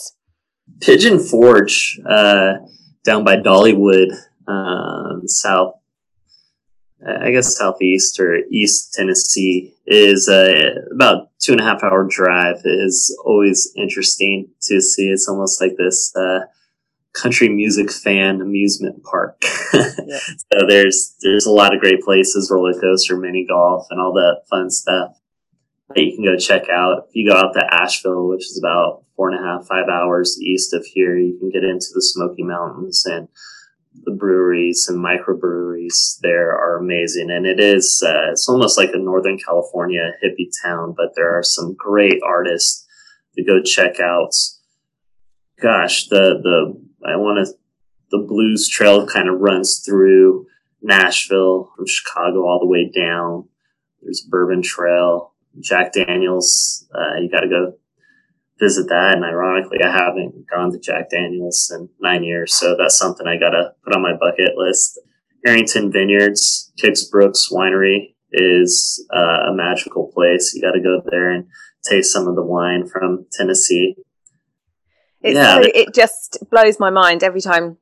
Pigeon 0.82 1.20
Forge, 1.20 2.00
uh, 2.08 2.54
down 3.04 3.24
by 3.24 3.36
Dollywood, 3.36 4.12
um, 4.48 5.28
south, 5.28 5.76
I 7.06 7.32
guess 7.32 7.58
southeast 7.58 8.20
or 8.20 8.38
east 8.50 8.94
Tennessee 8.94 9.76
is 9.86 10.30
uh, 10.30 10.76
about 10.94 11.30
two 11.40 11.52
and 11.52 11.62
a 11.62 11.64
half 11.64 11.84
hour 11.84 12.08
drive. 12.10 12.62
It 12.64 12.70
is 12.70 13.16
always 13.26 13.72
interesting 13.76 14.50
to 14.64 14.82
see. 14.82 15.10
It's 15.10 15.28
almost 15.28 15.60
like 15.62 15.76
this 15.78 16.14
uh, 16.16 16.46
country 17.14 17.50
music 17.50 17.92
fan 17.92 18.42
amusement 18.42 19.04
park. 19.04 19.42
yeah. 19.74 20.18
So 20.18 20.68
there's 20.68 21.16
there's 21.22 21.46
a 21.46 21.52
lot 21.52 21.74
of 21.74 21.80
great 21.80 22.02
places, 22.02 22.50
roller 22.52 22.80
coaster, 22.80 23.18
mini 23.18 23.46
golf, 23.48 23.88
and 23.90 24.00
all 24.00 24.14
that 24.14 24.42
fun 24.50 24.70
stuff 24.70 25.18
that 25.90 26.04
you 26.04 26.16
can 26.16 26.26
go 26.26 26.38
check 26.38 26.70
out. 26.70 27.06
If 27.10 27.16
you 27.16 27.30
go 27.30 27.38
out 27.38 27.54
to 27.54 27.74
Asheville, 27.74 28.28
which 28.28 28.46
is 28.46 28.60
about 28.60 29.04
four 29.16 29.30
and 29.30 29.40
a 29.40 29.44
half, 29.44 29.68
five 29.68 29.88
hours 29.90 30.40
east 30.42 30.74
of 30.74 30.86
here, 30.86 31.18
you 31.18 31.38
can 31.38 31.50
get 31.50 31.64
into 31.64 31.88
the 31.94 32.02
Smoky 32.02 32.44
Mountains 32.44 33.06
and 33.06 33.28
the 34.06 34.12
breweries 34.12 34.88
and 34.88 35.04
microbreweries 35.04 36.20
there 36.22 36.52
are 36.52 36.78
amazing. 36.78 37.30
And 37.30 37.46
it 37.46 37.60
is, 37.60 38.04
uh, 38.06 38.32
it's 38.32 38.50
almost 38.50 38.78
like 38.78 38.90
a 38.94 38.98
Northern 38.98 39.38
California 39.38 40.14
hippie 40.24 40.50
town, 40.64 40.96
but 40.98 41.14
there 41.16 41.38
are 41.38 41.44
some 41.44 41.76
great 41.78 42.20
artists 42.26 42.88
to 43.36 43.44
go 43.44 43.62
check 43.62 44.00
out. 44.00 44.32
Gosh, 45.62 46.08
the, 46.08 46.40
the 46.42 46.83
I 47.06 47.16
want 47.16 47.46
to. 47.46 47.54
The 48.12 48.26
Blues 48.28 48.70
Trail 48.70 49.08
kind 49.08 49.28
of 49.28 49.40
runs 49.40 49.80
through 49.80 50.46
Nashville 50.84 51.72
from 51.76 51.88
Chicago 51.88 52.46
all 52.46 52.60
the 52.60 52.68
way 52.68 52.92
down. 52.94 53.48
There's 54.02 54.22
Bourbon 54.22 54.62
Trail, 54.62 55.34
Jack 55.60 55.94
Daniels. 55.94 56.88
Uh, 56.94 57.20
you 57.22 57.30
got 57.32 57.40
to 57.40 57.50
go 57.50 57.74
visit 58.60 58.88
that. 58.90 59.16
And 59.16 59.26
ironically, 59.26 59.80
I 59.84 59.92
haven't 59.92 60.46
gone 60.50 60.72
to 60.72 60.80
Jack 60.80 61.10
Daniels 61.10 61.72
in 61.74 61.90
nine 62.00 62.24
years, 62.24 62.54
so 62.54 62.76
that's 62.78 62.98
something 62.98 63.26
I 63.26 63.38
got 63.38 63.52
to 63.52 63.72
put 63.84 63.96
on 63.96 64.02
my 64.02 64.14
bucket 64.14 64.56
list. 64.56 65.00
Arrington 65.46 65.92
Vineyards, 65.92 66.72
Kix 66.82 67.10
Brooks 67.10 67.50
Winery 67.52 68.16
is 68.32 69.06
uh, 69.14 69.50
a 69.50 69.54
magical 69.54 70.12
place. 70.14 70.54
You 70.54 70.62
got 70.62 70.72
to 70.72 70.82
go 70.82 71.02
there 71.10 71.32
and 71.32 71.48
taste 71.84 72.14
some 72.14 72.28
of 72.28 72.36
the 72.36 72.44
wine 72.44 72.88
from 72.88 73.26
Tennessee. 73.32 73.96
It's 75.24 75.36
yeah. 75.36 75.56
so, 75.56 75.62
it 75.74 75.94
just 75.94 76.38
blows 76.52 76.80
my 76.80 76.90
mind 76.90 77.24
every 77.24 77.42
time 77.42 77.78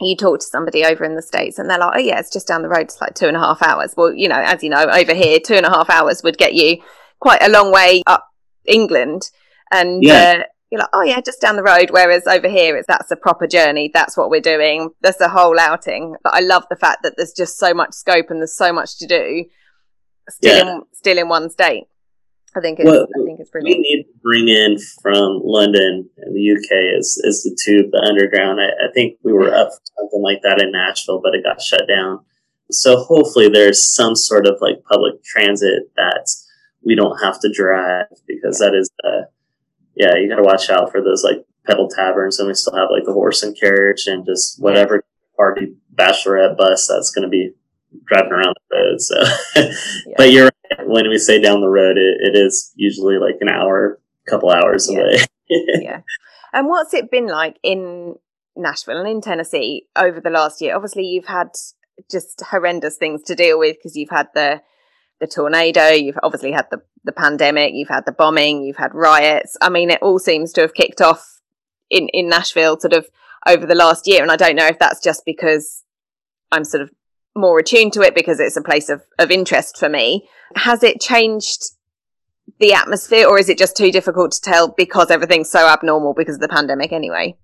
you 0.00 0.16
talk 0.16 0.40
to 0.40 0.46
somebody 0.46 0.84
over 0.84 1.04
in 1.04 1.16
the 1.16 1.22
states 1.22 1.58
and 1.58 1.68
they're 1.68 1.78
like, 1.78 1.96
"Oh 1.96 2.00
yeah, 2.00 2.18
it's 2.18 2.32
just 2.32 2.46
down 2.46 2.62
the 2.62 2.68
road. 2.68 2.82
It's 2.82 3.00
like 3.00 3.14
two 3.14 3.26
and 3.26 3.36
a 3.36 3.40
half 3.40 3.62
hours." 3.62 3.94
Well, 3.96 4.12
you 4.12 4.28
know, 4.28 4.40
as 4.40 4.62
you 4.62 4.70
know, 4.70 4.84
over 4.84 5.14
here, 5.14 5.38
two 5.40 5.54
and 5.54 5.66
a 5.66 5.70
half 5.70 5.90
hours 5.90 6.22
would 6.22 6.38
get 6.38 6.54
you 6.54 6.78
quite 7.20 7.42
a 7.42 7.48
long 7.48 7.72
way 7.72 8.02
up 8.06 8.26
England, 8.64 9.30
and 9.70 10.02
yeah. 10.02 10.36
uh, 10.38 10.42
you're 10.70 10.80
like, 10.80 10.90
"Oh 10.92 11.02
yeah, 11.02 11.20
just 11.20 11.40
down 11.40 11.56
the 11.56 11.62
road." 11.62 11.90
Whereas 11.90 12.26
over 12.26 12.48
here, 12.48 12.76
it's 12.76 12.86
that's 12.86 13.10
a 13.10 13.16
proper 13.16 13.46
journey. 13.46 13.90
That's 13.92 14.16
what 14.16 14.30
we're 14.30 14.40
doing. 14.40 14.90
That's 15.00 15.20
a 15.20 15.28
whole 15.28 15.58
outing. 15.58 16.16
But 16.22 16.34
I 16.34 16.40
love 16.40 16.64
the 16.70 16.76
fact 16.76 17.02
that 17.02 17.14
there's 17.16 17.32
just 17.32 17.58
so 17.58 17.74
much 17.74 17.94
scope 17.94 18.30
and 18.30 18.40
there's 18.40 18.56
so 18.56 18.72
much 18.72 18.98
to 18.98 19.06
do, 19.06 19.44
still 20.28 20.66
yeah. 20.66 20.72
in 20.76 20.82
still 20.92 21.18
in 21.18 21.28
one 21.28 21.50
state. 21.50 21.84
I 22.56 22.60
think 22.60 22.78
it's, 22.78 22.88
well, 22.88 23.02
I 23.02 23.24
think 23.24 23.40
it's 23.40 23.50
brilliant. 23.50 23.78
We 23.78 23.82
need 23.82 24.04
to 24.04 24.18
bring 24.22 24.48
in 24.48 24.78
from 25.02 25.40
London 25.42 26.08
and 26.18 26.36
the 26.36 26.52
UK 26.52 26.98
is, 26.98 27.20
is 27.24 27.42
the 27.42 27.56
tube, 27.64 27.90
the 27.90 28.06
underground. 28.08 28.60
I, 28.60 28.66
I 28.66 28.92
think 28.92 29.18
we 29.24 29.32
were 29.32 29.52
up 29.52 29.70
something 29.98 30.22
like 30.22 30.42
that 30.42 30.60
in 30.62 30.70
Nashville, 30.70 31.20
but 31.22 31.34
it 31.34 31.42
got 31.42 31.60
shut 31.60 31.88
down. 31.88 32.20
So 32.70 33.02
hopefully 33.02 33.48
there's 33.48 33.92
some 33.92 34.14
sort 34.14 34.46
of 34.46 34.58
like 34.60 34.84
public 34.84 35.22
transit 35.24 35.90
that 35.96 36.28
we 36.84 36.94
don't 36.94 37.18
have 37.18 37.40
to 37.40 37.52
drive 37.52 38.06
because 38.26 38.58
that 38.58 38.74
is, 38.74 38.88
uh, 39.04 39.26
yeah, 39.96 40.14
you 40.16 40.28
got 40.28 40.36
to 40.36 40.42
watch 40.42 40.70
out 40.70 40.92
for 40.92 41.02
those 41.02 41.24
like 41.24 41.44
pedal 41.66 41.88
taverns 41.88 42.38
and 42.38 42.46
we 42.46 42.54
still 42.54 42.76
have 42.76 42.88
like 42.90 43.04
the 43.04 43.12
horse 43.12 43.42
and 43.42 43.58
carriage 43.58 44.06
and 44.06 44.24
just 44.24 44.60
whatever 44.62 45.02
party 45.36 45.74
bachelorette 45.94 46.56
bus 46.56 46.86
that's 46.86 47.10
going 47.10 47.24
to 47.24 47.28
be 47.28 47.52
driving 48.06 48.32
around 48.32 48.54
the 48.70 48.76
road. 48.76 49.00
So, 49.00 49.16
yeah. 50.06 50.14
but 50.16 50.30
you're 50.30 50.44
right. 50.44 50.73
When 50.94 51.08
we 51.08 51.18
say 51.18 51.40
down 51.40 51.60
the 51.60 51.68
road, 51.68 51.96
it, 51.96 52.18
it 52.20 52.38
is 52.38 52.72
usually 52.76 53.18
like 53.18 53.38
an 53.40 53.48
hour, 53.48 53.98
a 54.26 54.30
couple 54.30 54.50
hours 54.50 54.88
yeah. 54.88 55.00
away. 55.00 55.18
yeah. 55.82 56.00
And 56.52 56.68
what's 56.68 56.94
it 56.94 57.10
been 57.10 57.26
like 57.26 57.58
in 57.64 58.14
Nashville 58.56 59.00
and 59.00 59.08
in 59.08 59.20
Tennessee 59.20 59.88
over 59.96 60.20
the 60.20 60.30
last 60.30 60.60
year? 60.60 60.76
Obviously, 60.76 61.04
you've 61.04 61.26
had 61.26 61.48
just 62.08 62.40
horrendous 62.50 62.96
things 62.96 63.24
to 63.24 63.34
deal 63.34 63.58
with 63.58 63.76
because 63.76 63.96
you've 63.96 64.10
had 64.10 64.28
the 64.34 64.62
the 65.20 65.26
tornado, 65.26 65.88
you've 65.88 66.18
obviously 66.22 66.52
had 66.52 66.66
the 66.70 66.80
the 67.02 67.12
pandemic, 67.12 67.72
you've 67.74 67.88
had 67.88 68.06
the 68.06 68.12
bombing, 68.12 68.64
you've 68.64 68.76
had 68.76 68.94
riots. 68.94 69.56
I 69.60 69.70
mean, 69.70 69.90
it 69.90 70.00
all 70.00 70.20
seems 70.20 70.52
to 70.52 70.60
have 70.60 70.74
kicked 70.74 71.00
off 71.00 71.40
in 71.90 72.08
in 72.12 72.28
Nashville 72.28 72.78
sort 72.78 72.92
of 72.92 73.08
over 73.48 73.66
the 73.66 73.74
last 73.74 74.06
year, 74.06 74.22
and 74.22 74.30
I 74.30 74.36
don't 74.36 74.56
know 74.56 74.66
if 74.66 74.78
that's 74.78 75.02
just 75.02 75.24
because 75.24 75.82
I'm 76.52 76.64
sort 76.64 76.82
of 76.82 76.90
more 77.36 77.58
attuned 77.58 77.92
to 77.94 78.02
it 78.02 78.14
because 78.14 78.40
it's 78.40 78.56
a 78.56 78.62
place 78.62 78.88
of, 78.88 79.02
of 79.18 79.30
interest 79.30 79.76
for 79.76 79.88
me. 79.88 80.28
Has 80.56 80.82
it 80.82 81.00
changed 81.00 81.62
the 82.60 82.72
atmosphere 82.72 83.26
or 83.26 83.38
is 83.38 83.48
it 83.48 83.58
just 83.58 83.76
too 83.76 83.90
difficult 83.90 84.32
to 84.32 84.40
tell 84.40 84.68
because 84.68 85.10
everything's 85.10 85.50
so 85.50 85.66
abnormal 85.68 86.14
because 86.14 86.36
of 86.36 86.40
the 86.40 86.48
pandemic 86.48 86.92
anyway? 86.92 87.36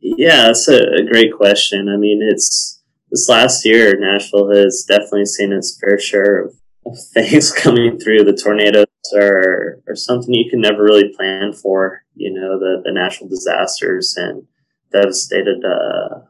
Yeah, 0.00 0.46
that's 0.46 0.68
a, 0.68 0.78
a 0.78 1.04
great 1.10 1.34
question. 1.34 1.88
I 1.88 1.96
mean, 1.96 2.20
it's 2.22 2.82
this 3.10 3.28
last 3.28 3.64
year, 3.64 3.94
Nashville 3.98 4.52
has 4.52 4.84
definitely 4.88 5.26
seen 5.26 5.52
its 5.52 5.78
fair 5.80 5.98
share 5.98 6.44
of, 6.44 6.54
things 7.14 7.50
coming 7.50 7.98
through. 7.98 8.24
The 8.24 8.36
tornadoes 8.36 8.86
are, 9.16 9.80
are 9.88 9.96
something 9.96 10.34
you 10.34 10.50
can 10.50 10.60
never 10.60 10.82
really 10.82 11.14
plan 11.16 11.52
for, 11.52 12.02
you 12.14 12.32
know, 12.32 12.58
the, 12.58 12.82
the 12.84 12.92
natural 12.92 13.28
disasters 13.28 14.14
and 14.18 14.46
devastated 14.92 15.64
uh, 15.64 16.26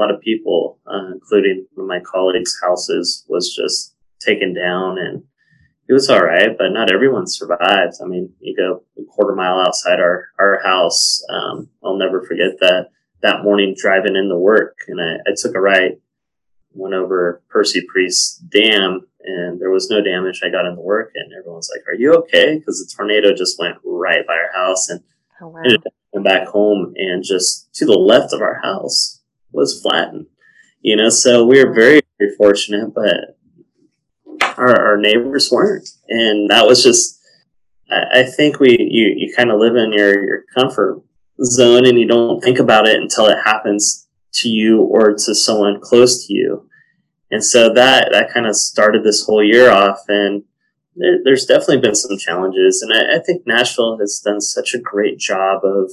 lot 0.00 0.12
of 0.12 0.20
people, 0.20 0.78
uh, 0.86 1.12
including 1.12 1.66
one 1.74 1.84
of 1.84 1.88
my 1.88 2.00
colleagues' 2.00 2.58
houses, 2.62 3.24
was 3.28 3.54
just 3.54 3.94
taken 4.20 4.54
down, 4.54 4.98
and 4.98 5.22
it 5.88 5.92
was 5.92 6.08
all 6.08 6.22
right. 6.22 6.56
But 6.56 6.70
not 6.70 6.92
everyone 6.92 7.26
survived. 7.26 7.94
I 8.02 8.06
mean, 8.06 8.32
you 8.40 8.56
go 8.56 8.82
a 8.98 9.04
quarter 9.04 9.34
mile 9.34 9.60
outside 9.60 10.00
our 10.00 10.28
our 10.38 10.60
house. 10.64 11.22
Um, 11.28 11.68
I'll 11.84 11.98
never 11.98 12.22
forget 12.22 12.58
that 12.60 12.88
that 13.22 13.42
morning 13.42 13.74
driving 13.76 14.16
into 14.16 14.36
work, 14.36 14.76
and 14.88 15.00
I, 15.00 15.30
I 15.30 15.34
took 15.36 15.54
a 15.54 15.60
right, 15.60 16.00
went 16.72 16.94
over 16.94 17.42
Percy 17.48 17.84
Priest 17.92 18.48
Dam, 18.48 19.06
and 19.22 19.60
there 19.60 19.70
was 19.70 19.90
no 19.90 20.02
damage. 20.02 20.40
I 20.42 20.50
got 20.50 20.66
into 20.66 20.80
work, 20.80 21.12
and 21.14 21.32
everyone's 21.38 21.70
like, 21.74 21.86
"Are 21.86 21.98
you 21.98 22.14
okay?" 22.14 22.58
Because 22.58 22.78
the 22.78 22.90
tornado 22.96 23.34
just 23.34 23.58
went 23.58 23.76
right 23.84 24.26
by 24.26 24.34
our 24.34 24.52
house, 24.54 24.88
and 24.88 25.00
oh, 25.42 25.48
wow. 25.48 25.60
ended 25.62 25.82
up 25.86 26.24
back 26.24 26.48
home, 26.48 26.92
and 26.96 27.22
just 27.22 27.72
to 27.74 27.86
the 27.86 27.92
left 27.92 28.32
of 28.32 28.40
our 28.40 28.60
house 28.60 29.19
was 29.52 29.80
flattened. 29.80 30.26
You 30.82 30.96
know, 30.96 31.10
so 31.10 31.44
we 31.44 31.62
were 31.62 31.72
very, 31.72 32.00
very 32.18 32.34
fortunate, 32.36 32.94
but 32.94 33.36
our, 34.56 34.92
our 34.92 34.96
neighbors 34.96 35.50
weren't. 35.50 35.88
And 36.08 36.50
that 36.50 36.66
was 36.66 36.82
just, 36.82 37.20
I, 37.90 38.20
I 38.20 38.22
think 38.24 38.60
we, 38.60 38.76
you, 38.78 39.14
you 39.16 39.34
kind 39.34 39.50
of 39.50 39.60
live 39.60 39.76
in 39.76 39.92
your, 39.92 40.24
your 40.24 40.44
comfort 40.54 41.02
zone 41.42 41.86
and 41.86 41.98
you 41.98 42.06
don't 42.06 42.42
think 42.42 42.58
about 42.58 42.88
it 42.88 43.00
until 43.00 43.26
it 43.26 43.38
happens 43.44 44.08
to 44.34 44.48
you 44.48 44.80
or 44.80 45.12
to 45.12 45.34
someone 45.34 45.80
close 45.80 46.26
to 46.26 46.32
you. 46.32 46.68
And 47.30 47.44
so 47.44 47.72
that, 47.74 48.08
that 48.12 48.32
kind 48.32 48.46
of 48.46 48.56
started 48.56 49.04
this 49.04 49.24
whole 49.24 49.44
year 49.44 49.70
off 49.70 50.00
and 50.08 50.44
there, 50.96 51.18
there's 51.24 51.46
definitely 51.46 51.80
been 51.80 51.94
some 51.94 52.18
challenges. 52.18 52.82
And 52.82 52.92
I, 52.92 53.16
I 53.16 53.18
think 53.20 53.46
Nashville 53.46 53.98
has 53.98 54.20
done 54.24 54.40
such 54.40 54.74
a 54.74 54.80
great 54.80 55.18
job 55.18 55.62
of 55.64 55.90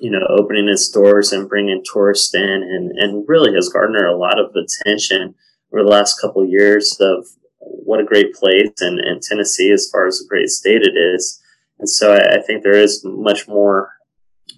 you 0.00 0.10
know, 0.10 0.26
opening 0.28 0.68
its 0.68 0.88
doors 0.88 1.32
and 1.32 1.48
bringing 1.48 1.82
tourists 1.84 2.34
in 2.34 2.42
and, 2.42 2.92
and 2.98 3.24
really 3.28 3.54
has 3.54 3.68
garnered 3.68 4.08
a 4.08 4.16
lot 4.16 4.38
of 4.38 4.54
attention 4.54 5.34
over 5.72 5.82
the 5.82 5.90
last 5.90 6.20
couple 6.20 6.42
of 6.42 6.50
years 6.50 6.96
of 7.00 7.26
what 7.60 8.00
a 8.00 8.04
great 8.04 8.34
place 8.34 8.70
and, 8.80 9.00
and 9.00 9.22
Tennessee 9.22 9.72
as 9.72 9.88
far 9.90 10.06
as 10.06 10.20
a 10.20 10.28
great 10.28 10.48
state 10.48 10.82
it 10.82 10.96
is. 10.96 11.40
And 11.78 11.88
so 11.88 12.14
I, 12.14 12.36
I 12.36 12.42
think 12.42 12.62
there 12.62 12.72
is 12.72 13.02
much 13.04 13.48
more 13.48 13.90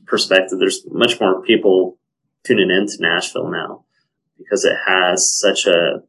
perspective. 0.06 0.58
There's 0.58 0.84
much 0.90 1.20
more 1.20 1.42
people 1.42 1.98
tuning 2.44 2.70
into 2.70 2.96
Nashville 3.00 3.50
now 3.50 3.84
because 4.38 4.64
it 4.64 4.76
has 4.86 5.32
such 5.38 5.66
a, 5.66 6.02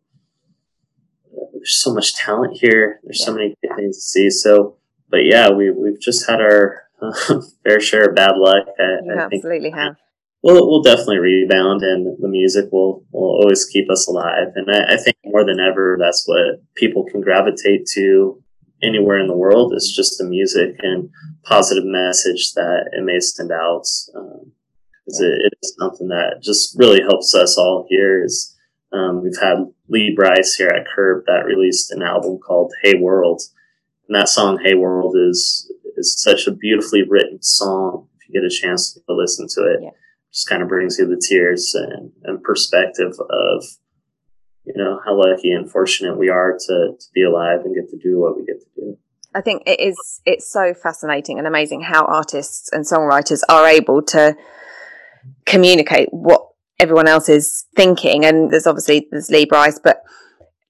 there's 1.54 1.82
so 1.82 1.94
much 1.94 2.16
talent 2.16 2.58
here. 2.58 3.00
There's 3.04 3.24
so 3.24 3.34
many 3.34 3.56
things 3.62 3.98
to 3.98 4.02
see. 4.02 4.30
So, 4.30 4.78
but 5.10 5.26
yeah, 5.26 5.50
we, 5.50 5.72
we've 5.72 6.00
just 6.00 6.28
had 6.28 6.42
our, 6.42 6.89
fair 7.64 7.80
share 7.80 8.10
of 8.10 8.16
bad 8.16 8.34
luck. 8.38 8.66
I, 8.80 9.14
I 9.14 9.26
absolutely 9.26 9.72
have. 9.72 9.96
We'll, 10.42 10.70
we'll 10.70 10.82
definitely 10.82 11.18
rebound 11.18 11.82
and 11.84 12.18
the 12.22 12.30
music 12.30 12.72
will, 12.72 13.04
will 13.12 13.42
always 13.42 13.66
keep 13.66 13.90
us 13.90 14.08
alive. 14.08 14.48
And 14.56 14.72
I, 14.72 14.94
I 14.94 14.98
think 14.98 15.18
more 15.26 15.46
than 15.46 15.60
ever, 15.60 15.98
that's 16.00 16.24
what 16.26 16.64
people 16.76 17.06
can 17.06 17.20
gravitate 17.20 17.86
to 17.96 18.42
anywhere 18.82 19.20
in 19.20 19.28
the 19.28 19.36
world 19.36 19.74
is 19.76 19.94
just 19.94 20.18
the 20.18 20.24
music 20.24 20.76
and 20.80 21.10
positive 21.44 21.84
message 21.86 22.54
that 22.54 22.90
it 22.94 23.04
may 23.04 23.20
send 23.20 23.52
out. 23.52 23.84
Um, 24.16 24.54
yeah. 25.08 25.28
it, 25.28 25.42
it 25.46 25.54
is 25.62 25.76
something 25.78 26.08
that 26.08 26.42
just 26.42 26.78
really 26.80 27.02
helps 27.02 27.36
us 27.36 27.58
all 27.58 27.86
here 27.90 28.24
is, 28.24 28.56
um, 28.94 29.22
we've 29.22 29.40
had 29.40 29.58
Lee 29.90 30.14
Brice 30.16 30.56
here 30.56 30.70
at 30.70 30.88
Curb 30.88 31.26
that 31.28 31.46
released 31.46 31.92
an 31.92 32.02
album 32.02 32.40
called 32.40 32.74
Hey 32.82 32.96
World. 32.96 33.42
And 34.08 34.16
that 34.16 34.30
song, 34.30 34.60
Hey 34.64 34.74
World, 34.74 35.16
is 35.18 35.72
is 36.00 36.20
such 36.20 36.48
a 36.48 36.52
beautifully 36.52 37.04
written 37.08 37.42
song. 37.44 38.08
If 38.16 38.30
you 38.30 38.42
get 38.42 38.48
a 38.48 38.50
chance 38.50 38.94
to 38.94 39.02
listen 39.10 39.48
to 39.56 39.62
it, 39.74 39.80
yeah. 39.84 39.90
just 40.34 40.48
kind 40.48 40.64
of 40.64 40.70
brings 40.70 40.98
you 40.98 41.08
the 41.08 41.22
tears 41.30 41.76
and, 41.76 42.12
and 42.24 42.42
perspective 42.42 43.14
of, 43.20 43.64
you 44.64 44.74
know, 44.76 45.00
how 45.06 45.20
lucky 45.20 45.52
and 45.52 45.70
fortunate 45.70 46.18
we 46.18 46.30
are 46.30 46.54
to, 46.54 46.94
to 47.00 47.06
be 47.14 47.24
alive 47.24 47.60
and 47.66 47.76
get 47.76 47.90
to 47.90 47.98
do 47.98 48.20
what 48.20 48.36
we 48.36 48.46
get 48.46 48.60
to 48.62 48.68
do. 48.76 48.98
I 49.36 49.42
think 49.42 49.64
it 49.68 49.80
is, 49.80 50.22
it's 50.26 50.52
so 50.52 50.74
fascinating 50.74 51.38
and 51.38 51.46
amazing 51.46 51.82
how 51.82 52.06
artists 52.06 52.72
and 52.72 52.86
songwriters 52.86 53.42
are 53.48 53.68
able 53.68 54.02
to 54.04 54.36
communicate 55.46 56.10
what 56.12 56.48
everyone 56.80 57.08
else 57.08 57.30
is 57.30 57.66
thinking. 57.76 58.26
And 58.26 58.50
there's 58.50 58.66
obviously, 58.66 59.08
there's 59.12 59.30
Lee 59.30 59.46
Brice 59.46 59.80
but 59.84 60.02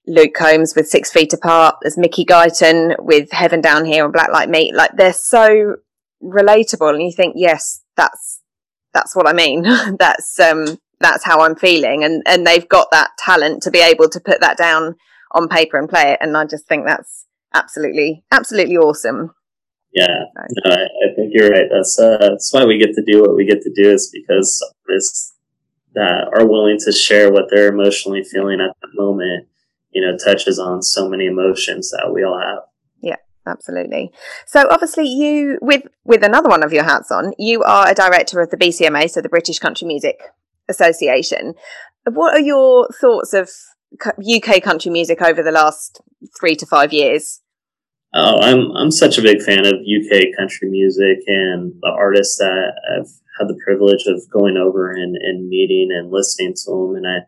Luke 0.06 0.34
Combs 0.34 0.74
with 0.74 0.88
Six 0.88 1.10
Feet 1.10 1.32
Apart. 1.32 1.76
There's 1.82 1.98
Mickey 1.98 2.24
Guyton 2.24 2.96
with 2.98 3.30
Heaven 3.32 3.60
Down 3.60 3.84
Here 3.84 4.04
and 4.04 4.12
Black 4.12 4.32
Like 4.32 4.48
Me. 4.48 4.72
Like 4.74 4.92
they're 4.96 5.12
so 5.12 5.76
relatable, 6.22 6.90
and 6.90 7.02
you 7.02 7.12
think, 7.12 7.34
yes, 7.36 7.82
that's 7.96 8.40
that's 8.92 9.14
what 9.14 9.28
I 9.28 9.32
mean. 9.32 9.62
that's 9.98 10.38
um 10.40 10.78
that's 11.00 11.24
how 11.24 11.40
I'm 11.40 11.56
feeling, 11.56 12.04
and 12.04 12.22
and 12.26 12.46
they've 12.46 12.68
got 12.68 12.88
that 12.92 13.10
talent 13.18 13.62
to 13.64 13.70
be 13.70 13.80
able 13.80 14.08
to 14.08 14.20
put 14.20 14.40
that 14.40 14.56
down 14.56 14.96
on 15.32 15.48
paper 15.48 15.78
and 15.78 15.88
play 15.88 16.12
it. 16.12 16.18
And 16.20 16.36
I 16.36 16.44
just 16.44 16.66
think 16.66 16.86
that's 16.86 17.26
absolutely 17.54 18.24
absolutely 18.32 18.76
awesome. 18.76 19.34
Yeah, 19.92 20.24
no, 20.64 20.70
I, 20.72 20.82
I, 20.84 21.14
think 21.16 21.32
you're 21.32 21.50
right. 21.50 21.66
That's 21.70 21.98
uh, 21.98 22.16
that's 22.20 22.52
why 22.52 22.64
we 22.64 22.78
get 22.78 22.94
to 22.94 23.02
do 23.04 23.22
what 23.22 23.34
we 23.34 23.44
get 23.44 23.60
to 23.62 23.72
do 23.74 23.90
is 23.90 24.08
because 24.12 24.64
artists 24.88 25.34
that 25.94 26.30
are 26.32 26.46
willing 26.46 26.78
to 26.78 26.92
share 26.92 27.32
what 27.32 27.46
they're 27.50 27.72
emotionally 27.72 28.22
feeling 28.22 28.60
at 28.60 28.70
that 28.80 28.88
moment 28.94 29.48
you 29.92 30.02
know, 30.02 30.16
touches 30.16 30.58
on 30.58 30.82
so 30.82 31.08
many 31.08 31.26
emotions 31.26 31.90
that 31.90 32.12
we 32.12 32.24
all 32.24 32.38
have. 32.38 32.62
Yeah, 33.00 33.16
absolutely. 33.46 34.12
So 34.46 34.66
obviously 34.70 35.06
you 35.06 35.58
with 35.60 35.82
with 36.04 36.22
another 36.22 36.48
one 36.48 36.62
of 36.62 36.72
your 36.72 36.84
hats 36.84 37.10
on, 37.10 37.32
you 37.38 37.62
are 37.62 37.88
a 37.88 37.94
director 37.94 38.40
of 38.40 38.50
the 38.50 38.56
BCMA, 38.56 39.10
so 39.10 39.20
the 39.20 39.28
British 39.28 39.58
Country 39.58 39.86
Music 39.86 40.20
Association. 40.68 41.54
What 42.04 42.34
are 42.34 42.40
your 42.40 42.88
thoughts 43.00 43.32
of 43.32 43.50
UK 44.02 44.62
country 44.62 44.90
music 44.90 45.20
over 45.20 45.42
the 45.42 45.50
last 45.50 46.00
3 46.38 46.54
to 46.56 46.66
5 46.66 46.92
years? 46.92 47.40
Oh, 48.12 48.40
I'm 48.40 48.72
I'm 48.76 48.90
such 48.90 49.18
a 49.18 49.22
big 49.22 49.40
fan 49.40 49.66
of 49.66 49.74
UK 49.74 50.36
country 50.36 50.68
music 50.68 51.18
and 51.28 51.72
the 51.80 51.92
artists 51.96 52.38
that 52.38 52.72
I've 52.90 53.10
had 53.38 53.48
the 53.48 53.60
privilege 53.64 54.04
of 54.06 54.28
going 54.30 54.56
over 54.56 54.90
and, 54.90 55.16
and 55.16 55.48
meeting 55.48 55.90
and 55.92 56.10
listening 56.10 56.54
to 56.54 56.70
them. 56.70 56.96
And 56.96 57.06
I 57.06 57.18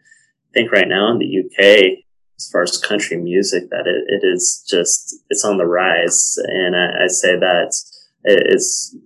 think 0.53 0.73
right 0.73 0.89
now 0.89 1.13
in 1.13 1.19
the 1.19 1.39
UK, 1.39 2.05
as 2.43 2.51
far 2.51 2.63
as 2.63 2.79
country 2.79 3.17
music 3.17 3.71
that 3.71 3.87
it, 3.87 4.05
it 4.09 4.27
is 4.27 4.65
just 4.69 5.17
it's 5.31 5.45
on 5.45 5.59
the 5.59 5.67
rise. 5.67 6.37
And 6.45 6.75
I, 6.75 7.05
I 7.05 7.07
say 7.07 7.39
that 7.39 7.73
it's 8.25 8.97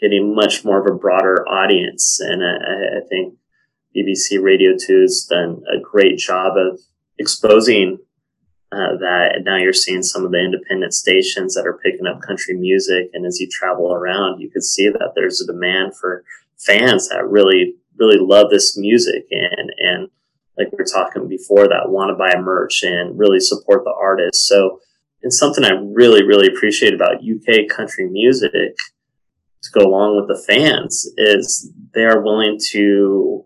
getting 0.00 0.34
much 0.34 0.64
more 0.64 0.80
of 0.80 0.86
a 0.86 0.96
broader 0.96 1.46
audience. 1.48 2.20
And 2.20 2.42
I, 2.42 2.98
I 2.98 3.00
think 3.08 3.34
BBC 3.96 4.40
Radio 4.40 4.76
2 4.78 5.00
has 5.00 5.26
done 5.28 5.62
a 5.72 5.80
great 5.80 6.18
job 6.18 6.56
of 6.56 6.80
exposing 7.18 7.98
uh, 8.70 8.96
that. 9.00 9.42
Now 9.44 9.56
you're 9.56 9.72
seeing 9.72 10.02
some 10.02 10.24
of 10.24 10.30
the 10.30 10.38
independent 10.38 10.94
stations 10.94 11.54
that 11.54 11.66
are 11.66 11.80
picking 11.82 12.06
up 12.06 12.20
country 12.22 12.54
music. 12.54 13.10
And 13.12 13.26
as 13.26 13.40
you 13.40 13.48
travel 13.50 13.92
around 13.92 14.40
you 14.40 14.50
can 14.50 14.62
see 14.62 14.88
that 14.88 15.12
there's 15.14 15.40
a 15.40 15.46
demand 15.46 15.96
for 15.96 16.24
fans 16.58 17.08
that 17.08 17.28
really 17.28 17.74
really 17.96 18.18
love 18.20 18.50
this 18.50 18.76
music. 18.76 19.26
And 19.30 19.72
and 19.78 20.08
like 20.58 20.72
we 20.72 20.78
were 20.78 20.84
talking 20.84 21.28
before, 21.28 21.68
that 21.68 21.88
want 21.88 22.10
to 22.10 22.16
buy 22.16 22.38
merch 22.40 22.82
and 22.82 23.18
really 23.18 23.40
support 23.40 23.84
the 23.84 23.94
artist. 23.98 24.46
So 24.46 24.80
it's 25.22 25.38
something 25.38 25.64
I 25.64 25.72
really, 25.94 26.24
really 26.24 26.48
appreciate 26.48 26.94
about 26.94 27.22
UK 27.22 27.68
country 27.68 28.08
music 28.08 28.76
to 29.62 29.70
go 29.72 29.86
along 29.86 30.16
with 30.16 30.28
the 30.28 30.42
fans 30.42 31.06
is 31.16 31.72
they 31.94 32.04
are 32.04 32.22
willing 32.22 32.58
to, 32.70 33.44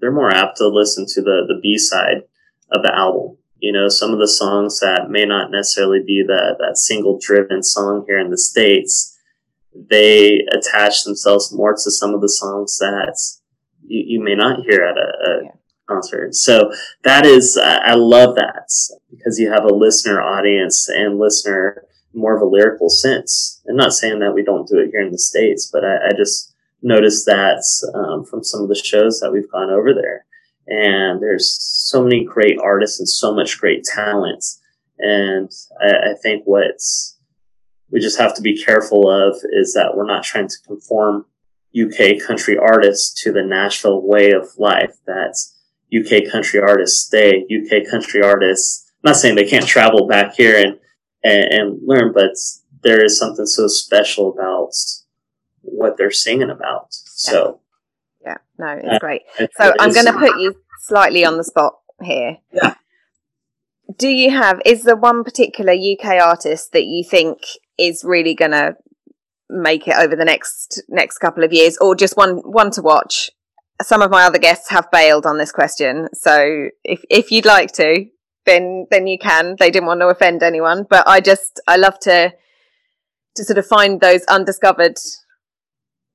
they're 0.00 0.12
more 0.12 0.32
apt 0.32 0.58
to 0.58 0.68
listen 0.68 1.06
to 1.08 1.22
the, 1.22 1.44
the 1.46 1.60
B 1.62 1.78
side 1.78 2.22
of 2.72 2.82
the 2.82 2.94
album. 2.94 3.36
You 3.58 3.72
know, 3.72 3.88
some 3.88 4.12
of 4.12 4.18
the 4.18 4.28
songs 4.28 4.80
that 4.80 5.06
may 5.08 5.24
not 5.24 5.52
necessarily 5.52 6.00
be 6.04 6.24
that, 6.26 6.56
that 6.58 6.76
single 6.76 7.18
driven 7.20 7.62
song 7.62 8.04
here 8.06 8.18
in 8.18 8.30
the 8.30 8.38
States, 8.38 9.16
they 9.74 10.44
attach 10.52 11.04
themselves 11.04 11.52
more 11.52 11.72
to 11.72 11.90
some 11.90 12.12
of 12.14 12.20
the 12.20 12.28
songs 12.28 12.78
that 12.78 13.16
you, 13.86 14.18
you 14.18 14.24
may 14.24 14.34
not 14.34 14.60
hear 14.68 14.82
at 14.82 14.96
a, 14.96 15.30
a. 15.30 15.61
concert. 15.92 16.34
So 16.34 16.72
that 17.04 17.26
is, 17.26 17.56
uh, 17.56 17.80
I 17.84 17.94
love 17.94 18.34
that 18.36 18.68
because 19.10 19.38
you 19.38 19.50
have 19.50 19.64
a 19.64 19.74
listener 19.74 20.20
audience 20.22 20.88
and 20.88 21.18
listener 21.18 21.84
more 22.14 22.36
of 22.36 22.42
a 22.42 22.46
lyrical 22.46 22.90
sense. 22.90 23.60
I'm 23.68 23.76
not 23.76 23.92
saying 23.92 24.18
that 24.20 24.34
we 24.34 24.42
don't 24.42 24.68
do 24.68 24.78
it 24.78 24.90
here 24.92 25.00
in 25.00 25.12
the 25.12 25.18
States, 25.18 25.68
but 25.72 25.84
I, 25.84 26.08
I 26.08 26.10
just 26.16 26.54
noticed 26.82 27.26
that 27.26 27.62
um, 27.94 28.24
from 28.24 28.44
some 28.44 28.62
of 28.62 28.68
the 28.68 28.74
shows 28.74 29.20
that 29.20 29.32
we've 29.32 29.50
gone 29.50 29.70
over 29.70 29.94
there. 29.94 30.26
And 30.66 31.22
there's 31.22 31.56
so 31.60 32.02
many 32.02 32.24
great 32.24 32.58
artists 32.62 32.98
and 33.00 33.08
so 33.08 33.34
much 33.34 33.58
great 33.58 33.84
talent. 33.84 34.44
And 34.98 35.50
I, 35.80 36.10
I 36.10 36.14
think 36.22 36.44
what's 36.44 37.18
we 37.90 38.00
just 38.00 38.18
have 38.18 38.34
to 38.36 38.42
be 38.42 38.62
careful 38.62 39.08
of 39.10 39.36
is 39.50 39.74
that 39.74 39.94
we're 39.94 40.06
not 40.06 40.24
trying 40.24 40.48
to 40.48 40.56
conform 40.66 41.26
UK 41.78 42.26
country 42.26 42.56
artists 42.56 43.22
to 43.22 43.32
the 43.32 43.42
Nashville 43.42 44.06
way 44.06 44.30
of 44.30 44.48
life. 44.56 44.96
That 45.06 45.36
UK 45.94 46.30
country 46.30 46.60
artists 46.60 47.06
stay. 47.06 47.44
UK 47.44 47.88
country 47.90 48.22
artists. 48.22 48.90
I'm 49.04 49.10
not 49.10 49.16
saying 49.16 49.34
they 49.34 49.48
can't 49.48 49.66
travel 49.66 50.06
back 50.06 50.34
here 50.34 50.56
and, 50.56 50.78
and, 51.22 51.52
and 51.52 51.80
learn, 51.84 52.12
but 52.12 52.32
there 52.82 53.04
is 53.04 53.18
something 53.18 53.46
so 53.46 53.68
special 53.68 54.32
about 54.32 54.72
what 55.62 55.96
they're 55.96 56.10
singing 56.10 56.50
about. 56.50 56.86
So, 56.90 57.60
yeah, 58.24 58.38
no, 58.58 58.68
it's 58.68 58.88
uh, 58.88 58.98
great. 58.98 59.22
So 59.36 59.74
I'm 59.78 59.92
going 59.92 60.06
to 60.06 60.12
put 60.12 60.40
you 60.40 60.54
slightly 60.80 61.24
on 61.24 61.36
the 61.36 61.44
spot 61.44 61.78
here. 62.00 62.38
Yeah. 62.52 62.74
Do 63.98 64.08
you 64.08 64.30
have 64.30 64.60
is 64.64 64.84
there 64.84 64.96
one 64.96 65.22
particular 65.22 65.72
UK 65.72 66.20
artist 66.22 66.72
that 66.72 66.84
you 66.84 67.04
think 67.04 67.38
is 67.78 68.04
really 68.04 68.34
going 68.34 68.52
to 68.52 68.76
make 69.50 69.86
it 69.86 69.94
over 69.96 70.16
the 70.16 70.24
next 70.24 70.82
next 70.88 71.18
couple 71.18 71.44
of 71.44 71.52
years, 71.52 71.76
or 71.78 71.94
just 71.94 72.16
one 72.16 72.38
one 72.38 72.70
to 72.72 72.82
watch? 72.82 73.30
Some 73.82 74.02
of 74.02 74.10
my 74.10 74.24
other 74.24 74.38
guests 74.38 74.70
have 74.70 74.90
bailed 74.90 75.26
on 75.26 75.38
this 75.38 75.52
question, 75.52 76.08
so 76.14 76.68
if 76.84 77.02
if 77.10 77.30
you'd 77.30 77.46
like 77.46 77.72
to, 77.72 78.06
then 78.46 78.86
then 78.90 79.06
you 79.06 79.18
can. 79.18 79.56
They 79.58 79.70
didn't 79.70 79.86
want 79.86 80.00
to 80.00 80.08
offend 80.08 80.42
anyone, 80.42 80.86
but 80.88 81.06
I 81.06 81.20
just 81.20 81.60
I 81.66 81.76
love 81.76 81.98
to 82.00 82.32
to 83.36 83.44
sort 83.44 83.58
of 83.58 83.66
find 83.66 84.00
those 84.00 84.24
undiscovered 84.24 84.96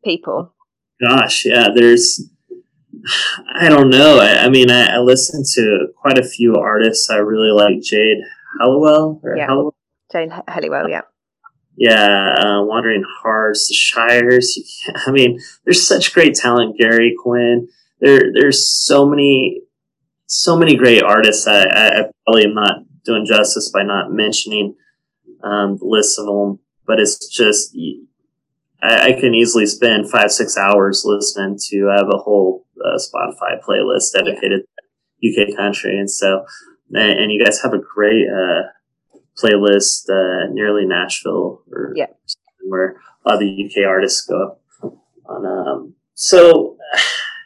people. 0.04 0.54
Gosh, 1.02 1.46
yeah, 1.46 1.68
there's 1.74 2.22
I 3.60 3.70
don't 3.70 3.90
know. 3.90 4.20
I, 4.20 4.46
I 4.46 4.50
mean, 4.50 4.72
I, 4.72 4.96
I 4.96 4.98
listen 5.00 5.44
to 5.56 5.88
quite 5.96 6.18
a 6.18 6.24
few 6.24 6.56
artists. 6.56 7.10
I 7.10 7.18
really 7.18 7.52
like 7.52 7.82
Jade 7.82 8.18
Halliwell 8.60 9.20
or 9.24 9.36
yeah. 9.36 9.48
Halliwell. 9.48 9.76
Jade 10.12 10.30
Halliwell, 10.48 10.90
yeah. 10.90 11.02
Yeah, 11.78 12.34
uh, 12.36 12.64
Wandering 12.64 13.04
Hearts, 13.22 13.68
The 13.68 13.76
Shires. 13.76 14.82
I 15.06 15.12
mean, 15.12 15.40
there's 15.64 15.88
such 15.88 16.14
great 16.14 16.34
talent. 16.34 16.78
Gary 16.78 17.16
Quinn. 17.22 17.70
There, 18.02 18.34
there's 18.34 18.68
so 18.68 19.08
many, 19.08 19.62
so 20.26 20.58
many 20.58 20.76
great 20.76 21.04
artists. 21.04 21.48
I, 21.48 21.62
I, 21.64 21.88
I 21.88 22.04
probably 22.26 22.46
am 22.46 22.56
not 22.56 22.80
doing 23.06 23.26
justice 23.26 23.70
by 23.72 23.84
not 23.84 24.12
mentioning 24.12 24.76
um, 25.44 25.78
the 25.78 25.86
list 25.86 26.20
of 26.20 26.26
them, 26.26 26.60
but 26.86 27.00
it's 27.00 27.28
just 27.28 27.76
I, 28.84 29.08
I, 29.08 29.14
can 29.14 29.34
easily 29.34 29.66
spend 29.66 30.10
five, 30.10 30.32
six 30.32 30.58
hours 30.58 31.04
listening 31.06 31.58
to. 31.70 31.90
I 31.90 31.98
have 31.98 32.10
a 32.14 32.18
whole 32.18 32.66
uh, 32.84 32.98
Spotify 32.98 33.62
playlist 33.64 34.14
dedicated 34.14 34.64
yeah. 35.22 35.44
to 35.44 35.52
UK 35.52 35.56
country, 35.56 35.98
and 35.98 36.10
so 36.10 36.46
and, 36.92 37.20
and, 37.20 37.32
you 37.32 37.44
guys 37.44 37.62
have 37.62 37.74
a 37.74 37.80
great 37.80 38.28
uh, 38.28 38.68
playlist, 39.42 40.10
uh, 40.10 40.52
nearly 40.52 40.86
Nashville, 40.86 41.62
or 41.72 41.94
yeah. 41.96 42.08
where 42.66 42.98
a 43.26 43.30
lot 43.30 43.36
of 43.36 43.40
the 43.40 43.66
UK 43.66 43.88
artists 43.88 44.26
go 44.26 44.58
on. 45.26 45.46
Um, 45.46 45.94
so, 46.16 46.78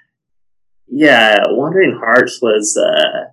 yeah, 0.88 1.44
Wandering 1.48 2.00
Hearts 2.00 2.40
was, 2.42 2.78
uh, 2.78 3.32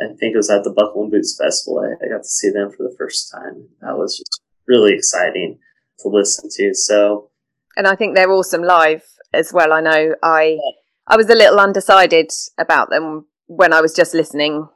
I 0.00 0.08
think 0.14 0.34
it 0.34 0.36
was 0.36 0.50
at 0.50 0.64
the 0.64 0.70
Buckle 0.70 1.02
and 1.02 1.10
Boots 1.10 1.36
Festival. 1.36 1.80
I, 1.80 2.04
I, 2.04 2.08
got 2.08 2.22
to 2.22 2.28
see 2.28 2.50
them 2.50 2.70
for 2.70 2.84
the 2.84 2.94
first 2.96 3.30
time. 3.32 3.68
That 3.80 3.98
was 3.98 4.16
just 4.16 4.40
really 4.66 4.94
exciting 4.94 5.58
to 6.00 6.08
listen 6.08 6.48
to. 6.50 6.74
So, 6.74 7.30
and 7.76 7.86
I 7.86 7.94
think 7.94 8.14
they're 8.14 8.30
awesome 8.30 8.62
live 8.62 9.04
as 9.32 9.52
well. 9.52 9.72
I 9.72 9.80
know 9.80 10.14
I, 10.22 10.58
I 11.06 11.16
was 11.16 11.28
a 11.28 11.34
little 11.34 11.60
undecided 11.60 12.30
about 12.58 12.90
them 12.90 13.26
when 13.46 13.72
I 13.72 13.80
was 13.80 13.94
just 13.94 14.14
listening 14.14 14.68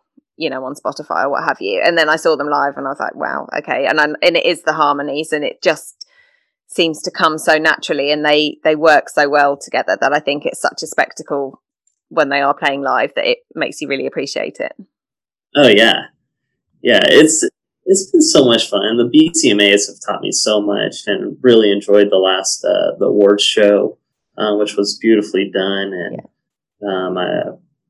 you 0.43 0.51
know, 0.51 0.65
on 0.65 0.75
Spotify 0.75 1.25
or 1.25 1.31
what 1.31 1.45
have 1.45 1.59
you. 1.61 1.81
And 1.85 1.97
then 1.97 2.09
I 2.09 2.17
saw 2.17 2.35
them 2.35 2.49
live 2.49 2.77
and 2.77 2.85
I 2.85 2.91
was 2.91 2.99
like, 2.99 3.15
wow, 3.15 3.47
okay. 3.59 3.87
And, 3.87 4.01
I'm, 4.01 4.17
and 4.23 4.37
it 4.37 4.45
is 4.45 4.63
the 4.63 4.73
harmonies 4.73 5.33
and 5.33 5.45
it 5.45 5.63
just 5.63 6.05
seems 6.67 7.01
to 7.03 7.13
come 7.13 7.39
so 7.39 7.59
naturally 7.59 8.11
and 8.11 8.25
they, 8.25 8.59
they 8.65 8.75
work 8.75 9.09
so 9.09 9.29
well 9.29 9.57
together 9.57 9.97
that 10.01 10.13
I 10.13 10.19
think 10.19 10.45
it's 10.45 10.61
such 10.61 10.83
a 10.83 10.89
spectacle 10.89 11.63
when 12.09 12.29
they 12.29 12.41
are 12.41 12.55
playing 12.55 12.83
live 12.83 13.13
that 13.15 13.25
it 13.25 13.39
makes 13.55 13.81
you 13.81 13.87
really 13.87 14.07
appreciate 14.07 14.57
it. 14.59 14.73
Oh 15.55 15.69
yeah. 15.69 16.07
Yeah. 16.83 17.03
It's, 17.05 17.49
it's 17.85 18.11
been 18.11 18.23
so 18.23 18.45
much 18.45 18.69
fun. 18.69 18.97
The 18.97 19.09
BCMAs 19.17 19.87
have 19.87 20.01
taught 20.05 20.23
me 20.23 20.33
so 20.33 20.61
much 20.61 21.07
and 21.07 21.37
really 21.41 21.71
enjoyed 21.71 22.11
the 22.11 22.17
last, 22.17 22.65
uh, 22.65 22.99
the 22.99 23.07
awards 23.07 23.45
show, 23.45 23.97
uh, 24.37 24.57
which 24.57 24.75
was 24.77 24.99
beautifully 24.99 25.53
done. 25.55 25.93
And, 25.93 26.23
yeah. 26.81 27.07
um, 27.07 27.17
I, 27.17 27.43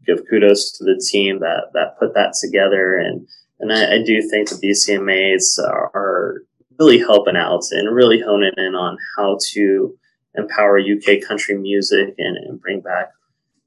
give 0.07 0.23
kudos 0.29 0.73
to 0.79 0.85
the 0.85 1.03
team 1.11 1.41
that 1.41 1.71
that 1.75 1.99
put 1.99 2.15
that 2.15 2.35
together, 2.41 2.97
and 2.97 3.27
and 3.61 3.73
I, 3.73 3.97
I 3.97 4.03
do 4.03 4.21
think 4.29 4.49
the 4.49 4.57
BCMA's 4.57 5.59
are, 5.59 5.91
are 5.95 6.43
really 6.79 6.99
helping 6.99 7.37
out 7.37 7.63
and 7.71 7.95
really 7.95 8.21
honing 8.21 8.53
in 8.57 8.75
on 8.75 8.97
how 9.17 9.39
to 9.53 9.97
empower 10.35 10.81
UK 10.81 11.21
country 11.27 11.57
music 11.57 12.15
and, 12.19 12.37
and 12.37 12.61
bring 12.61 12.81
back 12.81 13.11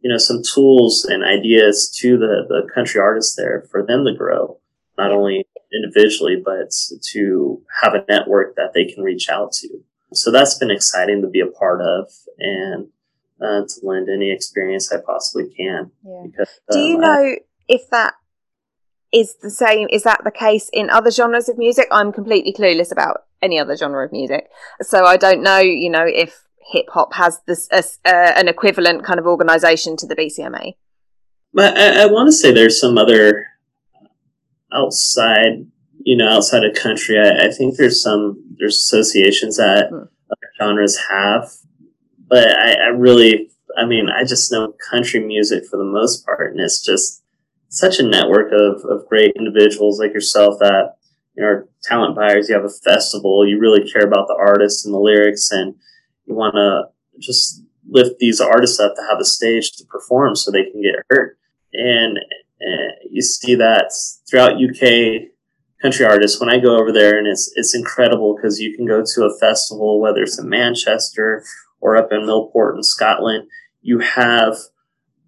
you 0.01 0.09
know 0.09 0.17
some 0.17 0.41
tools 0.53 1.05
and 1.05 1.23
ideas 1.23 1.95
to 1.99 2.17
the 2.17 2.45
the 2.47 2.67
country 2.73 2.99
artists 2.99 3.35
there 3.35 3.65
for 3.71 3.85
them 3.85 4.05
to 4.05 4.13
grow 4.13 4.59
not 4.97 5.11
only 5.11 5.45
individually 5.73 6.41
but 6.43 6.71
to 7.01 7.61
have 7.81 7.93
a 7.93 8.05
network 8.07 8.55
that 8.55 8.71
they 8.73 8.85
can 8.85 9.03
reach 9.03 9.29
out 9.29 9.51
to. 9.51 9.67
So 10.13 10.31
that's 10.31 10.57
been 10.57 10.71
exciting 10.71 11.21
to 11.21 11.27
be 11.27 11.41
a 11.41 11.47
part 11.47 11.81
of. 11.81 12.09
And 12.39 12.87
uh, 13.41 13.61
to 13.61 13.79
lend 13.83 14.09
any 14.09 14.31
experience 14.31 14.91
I 14.91 14.97
possibly 15.05 15.53
can. 15.55 15.91
Yeah. 16.05 16.23
Because, 16.25 16.49
Do 16.71 16.79
you 16.79 16.95
um, 16.95 17.01
know 17.01 17.11
I, 17.11 17.37
if 17.67 17.89
that 17.89 18.13
is 19.11 19.35
the 19.41 19.49
same? 19.49 19.87
Is 19.91 20.03
that 20.03 20.23
the 20.23 20.31
case 20.31 20.69
in 20.71 20.89
other 20.89 21.11
genres 21.11 21.49
of 21.49 21.57
music? 21.57 21.87
I'm 21.91 22.11
completely 22.11 22.53
clueless 22.53 22.91
about 22.91 23.23
any 23.41 23.59
other 23.59 23.75
genre 23.75 24.05
of 24.05 24.11
music, 24.11 24.49
so 24.81 25.05
I 25.05 25.17
don't 25.17 25.43
know. 25.43 25.59
You 25.59 25.89
know 25.89 26.05
if 26.05 26.45
hip 26.71 26.87
hop 26.89 27.13
has 27.13 27.41
this 27.45 27.69
uh, 27.71 27.87
an 28.05 28.47
equivalent 28.47 29.03
kind 29.03 29.19
of 29.19 29.25
organization 29.25 29.95
to 29.97 30.07
the 30.07 30.15
BCMA. 30.15 30.75
But 31.53 31.77
I, 31.77 32.03
I 32.03 32.05
want 32.07 32.27
to 32.27 32.33
say 32.33 32.51
there's 32.51 32.79
some 32.79 32.97
other 32.97 33.47
outside, 34.73 35.65
you 35.99 36.17
know, 36.17 36.27
outside 36.27 36.65
of 36.65 36.75
country. 36.75 37.17
I, 37.17 37.47
I 37.47 37.51
think 37.51 37.77
there's 37.77 38.01
some 38.01 38.43
there's 38.57 38.75
associations 38.75 39.57
that 39.57 39.89
hmm. 39.89 39.95
other 39.95 40.51
genres 40.59 40.97
have 41.09 41.49
but 42.27 42.47
I, 42.47 42.73
I 42.73 42.87
really, 42.87 43.49
I 43.77 43.85
mean, 43.85 44.07
I 44.09 44.23
just 44.23 44.51
know 44.51 44.73
country 44.89 45.19
music 45.19 45.65
for 45.69 45.77
the 45.77 45.83
most 45.83 46.25
part, 46.25 46.51
and 46.51 46.59
it's 46.59 46.83
just 46.83 47.23
such 47.69 47.99
a 47.99 48.07
network 48.07 48.51
of, 48.51 48.83
of 48.85 49.07
great 49.07 49.33
individuals 49.35 49.99
like 49.99 50.13
yourself 50.13 50.59
that 50.59 50.95
you 51.35 51.43
know 51.43 51.49
are 51.49 51.69
talent 51.83 52.15
buyers. 52.15 52.49
You 52.49 52.55
have 52.55 52.65
a 52.65 52.69
festival, 52.69 53.47
you 53.47 53.59
really 53.59 53.89
care 53.89 54.05
about 54.05 54.27
the 54.27 54.37
artists 54.39 54.85
and 54.85 54.93
the 54.93 54.99
lyrics, 54.99 55.51
and 55.51 55.75
you 56.25 56.35
want 56.35 56.55
to 56.55 56.89
just 57.19 57.61
lift 57.87 58.17
these 58.19 58.41
artists 58.41 58.79
up 58.79 58.95
to 58.95 59.01
have 59.09 59.19
a 59.19 59.25
stage 59.25 59.71
to 59.73 59.85
perform 59.85 60.35
so 60.35 60.51
they 60.51 60.63
can 60.63 60.81
get 60.81 60.95
heard. 61.09 61.37
And 61.73 62.17
uh, 62.17 62.91
you 63.09 63.21
see 63.21 63.55
that 63.55 63.91
throughout 64.27 64.53
UK 64.53 65.29
country 65.81 66.05
artists 66.05 66.39
when 66.39 66.49
I 66.49 66.57
go 66.57 66.77
over 66.77 66.91
there, 66.91 67.17
and 67.17 67.27
it's 67.27 67.51
it's 67.55 67.75
incredible 67.75 68.35
because 68.35 68.59
you 68.59 68.75
can 68.75 68.87
go 68.87 69.03
to 69.05 69.25
a 69.25 69.37
festival, 69.39 69.99
whether 69.99 70.23
it's 70.23 70.39
in 70.39 70.49
Manchester 70.49 71.43
or 71.79 71.97
up 71.97 72.09
in 72.11 72.21
Millport 72.21 72.75
in 72.75 72.83
Scotland, 72.83 73.47
you 73.81 73.99
have 73.99 74.55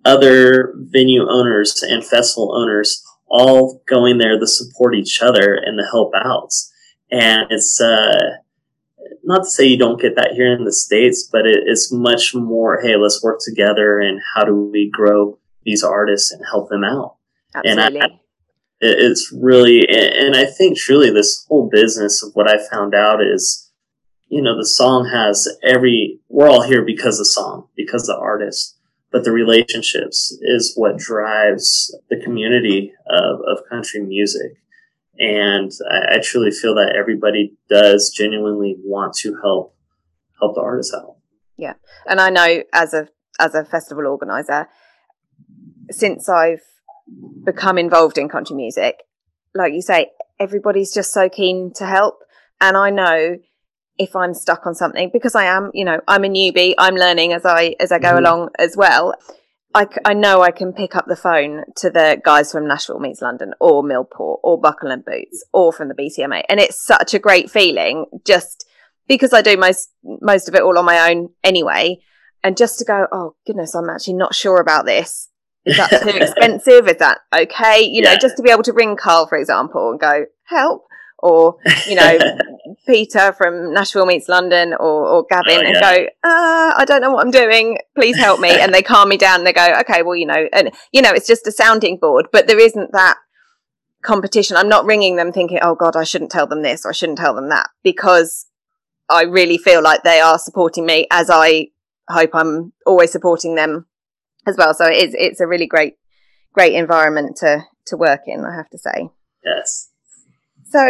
other 0.06 0.74
venue 0.78 1.28
owners 1.30 1.84
and 1.84 2.06
festival 2.06 2.56
owners 2.56 3.04
all 3.30 3.82
going 3.88 4.18
there 4.18 4.40
to 4.40 4.48
support 4.48 4.96
each 4.96 5.22
other 5.22 5.54
and 5.54 5.78
to 5.78 5.86
help 5.92 6.14
out. 6.16 6.50
And 7.12 7.48
it's 7.50 7.80
uh, 7.82 8.38
not 9.24 9.44
to 9.44 9.50
say 9.50 9.66
you 9.66 9.78
don't 9.78 10.02
get 10.02 10.16
that 10.16 10.32
here 10.34 10.54
in 10.54 10.64
the 10.64 10.74
States, 10.74 11.28
but 11.30 11.46
it, 11.46 11.64
it's 11.66 11.92
much 11.92 12.34
more, 12.34 12.80
hey, 12.82 12.96
let's 12.96 13.22
work 13.22 13.40
together 13.44 14.00
and 14.00 14.22
how 14.34 14.46
do 14.46 14.56
we 14.72 14.90
grow 14.90 15.38
these 15.64 15.84
artists 15.84 16.32
and 16.32 16.42
help 16.50 16.70
them 16.70 16.84
out? 16.84 17.18
Absolutely. 17.54 18.00
And 18.00 18.04
I, 18.04 18.20
it's 18.80 19.34
really, 19.38 19.88
and 19.90 20.36
I 20.36 20.46
think 20.46 20.78
truly 20.78 21.10
this 21.10 21.46
whole 21.48 21.70
business 21.70 22.24
of 22.24 22.32
what 22.34 22.50
I 22.50 22.66
found 22.70 22.94
out 22.94 23.22
is 23.22 23.67
you 24.30 24.42
know, 24.42 24.58
the 24.58 24.66
song 24.66 25.10
has 25.12 25.48
every, 25.64 26.20
we're 26.30 26.50
all 26.50 26.64
here 26.64 26.84
because 26.84 27.18
the 27.18 27.26
song, 27.26 27.68
because 27.76 28.06
the 28.06 28.18
artist, 28.18 28.78
but 29.12 29.24
the 29.24 29.32
relationships 29.32 30.38
is 30.42 30.74
what 30.76 30.98
drives 30.98 31.96
the 32.10 32.20
community 32.22 32.94
of, 33.10 33.40
of 33.48 33.64
country 33.70 34.02
music. 34.02 34.58
And 35.18 35.72
I, 35.90 36.16
I 36.16 36.20
truly 36.22 36.52
feel 36.52 36.76
that 36.76 36.96
everybody 36.98 37.56
does 37.70 38.14
genuinely 38.16 38.76
want 38.84 39.16
to 39.20 39.38
help, 39.42 39.76
help 40.40 40.56
the 40.56 40.62
artists 40.62 40.94
out. 40.94 41.16
Yeah. 41.58 41.74
And 42.06 42.20
I 42.20 42.30
know 42.30 42.64
as 42.74 42.94
a, 42.94 43.08
as 43.40 43.56
a 43.56 43.66
festival 43.66 44.08
organizer 44.08 44.68
since 45.90 46.28
I've 46.28 46.64
become 47.46 47.78
involved 47.78 48.18
in 48.18 48.30
country 48.30 48.56
music. 48.56 49.04
Like 49.56 49.74
you 49.74 49.82
say, 49.82 50.12
everybody's 50.40 50.94
just 50.94 51.14
so 51.14 51.30
keen 51.30 51.72
to 51.76 51.86
help. 51.86 52.20
And 52.60 52.76
I 52.76 52.90
know 52.90 53.38
if 53.98 54.16
I'm 54.16 54.34
stuck 54.34 54.66
on 54.66 54.76
something 54.76 55.10
because 55.12 55.36
I 55.36 55.46
am, 55.46 55.72
you 55.74 55.86
know, 55.86 56.00
I'm 56.08 56.24
a 56.24 56.30
newbie, 56.30 56.74
I'm 56.78 56.96
learning 56.96 57.34
as 57.34 57.46
I, 57.46 57.76
as 57.80 57.92
I 57.92 58.00
go 58.00 58.10
mm-hmm. 58.10 58.26
along 58.26 58.50
as 58.60 58.76
well. 58.78 59.16
I, 59.74 59.88
I 60.06 60.14
know 60.14 60.42
I 60.42 60.52
can 60.52 60.74
pick 60.74 60.96
up 60.96 61.06
the 61.08 61.16
phone 61.16 61.64
to 61.78 61.90
the 61.90 62.20
guys 62.24 62.52
from 62.52 62.68
Nashville 62.68 63.00
Meets 63.00 63.22
London 63.22 63.54
or 63.60 63.84
Millport 63.84 64.40
or 64.44 64.60
Buckle 64.60 64.92
and 64.92 65.06
Boots 65.06 65.46
or 65.54 65.72
from 65.72 65.90
the 65.90 65.94
BCMA. 65.94 66.44
And 66.50 66.60
it's 66.60 66.84
such 66.84 67.14
a 67.14 67.20
great 67.20 67.52
feeling 67.52 68.06
just 68.26 68.66
because 69.08 69.34
I 69.34 69.42
do 69.42 69.58
most, 69.58 69.92
most 70.04 70.48
of 70.48 70.56
it 70.56 70.64
all 70.64 70.78
on 70.78 70.86
my 70.86 71.12
own 71.12 71.30
anyway. 71.44 72.00
And 72.44 72.58
just 72.58 72.80
to 72.80 72.86
go, 72.86 73.08
oh 73.12 73.36
goodness, 73.46 73.76
I'm 73.76 73.90
actually 73.90 74.14
not 74.14 74.34
sure 74.34 74.60
about 74.60 74.86
this. 74.86 75.30
Is 75.66 75.78
that 75.78 76.02
too 76.02 76.10
expensive? 76.18 76.88
Is 76.88 76.98
that 76.98 77.20
okay? 77.36 77.82
You 77.82 78.04
yeah. 78.04 78.14
know, 78.14 78.18
just 78.20 78.38
to 78.38 78.44
be 78.44 78.52
able 78.52 78.64
to 78.64 78.74
ring 78.74 78.96
Carl, 78.96 79.28
for 79.28 79.38
example, 79.38 79.92
and 79.92 80.00
go, 80.00 80.26
help. 80.46 80.86
Or, 81.20 81.58
you 81.88 81.96
know, 81.96 82.20
Peter 82.88 83.34
from 83.34 83.74
Nashville 83.74 84.06
Meets 84.06 84.30
London 84.30 84.74
or, 84.74 85.08
or 85.08 85.26
Gavin 85.30 85.60
oh, 85.60 85.66
and 85.66 85.74
go, 85.74 86.06
uh, 86.24 86.74
I 86.78 86.84
don't 86.86 87.02
know 87.02 87.12
what 87.12 87.26
I'm 87.26 87.32
doing. 87.32 87.80
Please 87.96 88.18
help 88.18 88.40
me. 88.40 88.50
and 88.50 88.74
they 88.74 88.82
calm 88.84 89.10
me 89.10 89.18
down 89.18 89.40
and 89.40 89.48
they 89.48 89.54
go, 89.54 89.80
okay, 89.82 90.04
well, 90.04 90.16
you 90.16 90.26
know, 90.26 90.48
and, 90.54 90.72
you 90.92 91.02
know, 91.02 91.12
it's 91.12 91.28
just 91.28 91.48
a 91.48 91.52
sounding 91.52 91.98
board, 91.98 92.28
but 92.32 92.48
there 92.48 92.60
isn't 92.60 92.92
that 92.92 93.18
competition. 94.04 94.58
I'm 94.58 94.70
not 94.70 94.86
ringing 94.86 95.16
them 95.16 95.32
thinking, 95.32 95.60
oh 95.62 95.76
God, 95.76 95.96
I 95.96 96.04
shouldn't 96.04 96.32
tell 96.32 96.48
them 96.48 96.62
this 96.62 96.86
or 96.86 96.90
I 96.90 96.94
shouldn't 96.94 97.18
tell 97.18 97.34
them 97.34 97.50
that 97.50 97.70
because 97.84 98.46
I 99.10 99.24
really 99.24 99.58
feel 99.58 99.82
like 99.82 100.04
they 100.04 100.20
are 100.20 100.38
supporting 100.38 100.86
me 100.86 101.08
as 101.12 101.30
I 101.32 101.70
hope 102.10 102.32
I'm 102.34 102.74
always 102.86 103.12
supporting 103.12 103.56
them 103.56 103.86
as 104.46 104.56
well. 104.58 104.74
So 104.74 104.86
it 104.86 105.10
is, 105.10 105.16
it's 105.18 105.40
a 105.40 105.48
really 105.48 105.68
great, 105.68 105.96
great 106.54 106.74
environment 106.74 107.38
to, 107.38 107.64
to 107.88 107.98
work 107.98 108.22
in, 108.28 108.46
I 108.46 108.56
have 108.56 108.70
to 108.70 108.78
say. 108.78 109.10
Yes. 109.44 109.90
So 110.70 110.90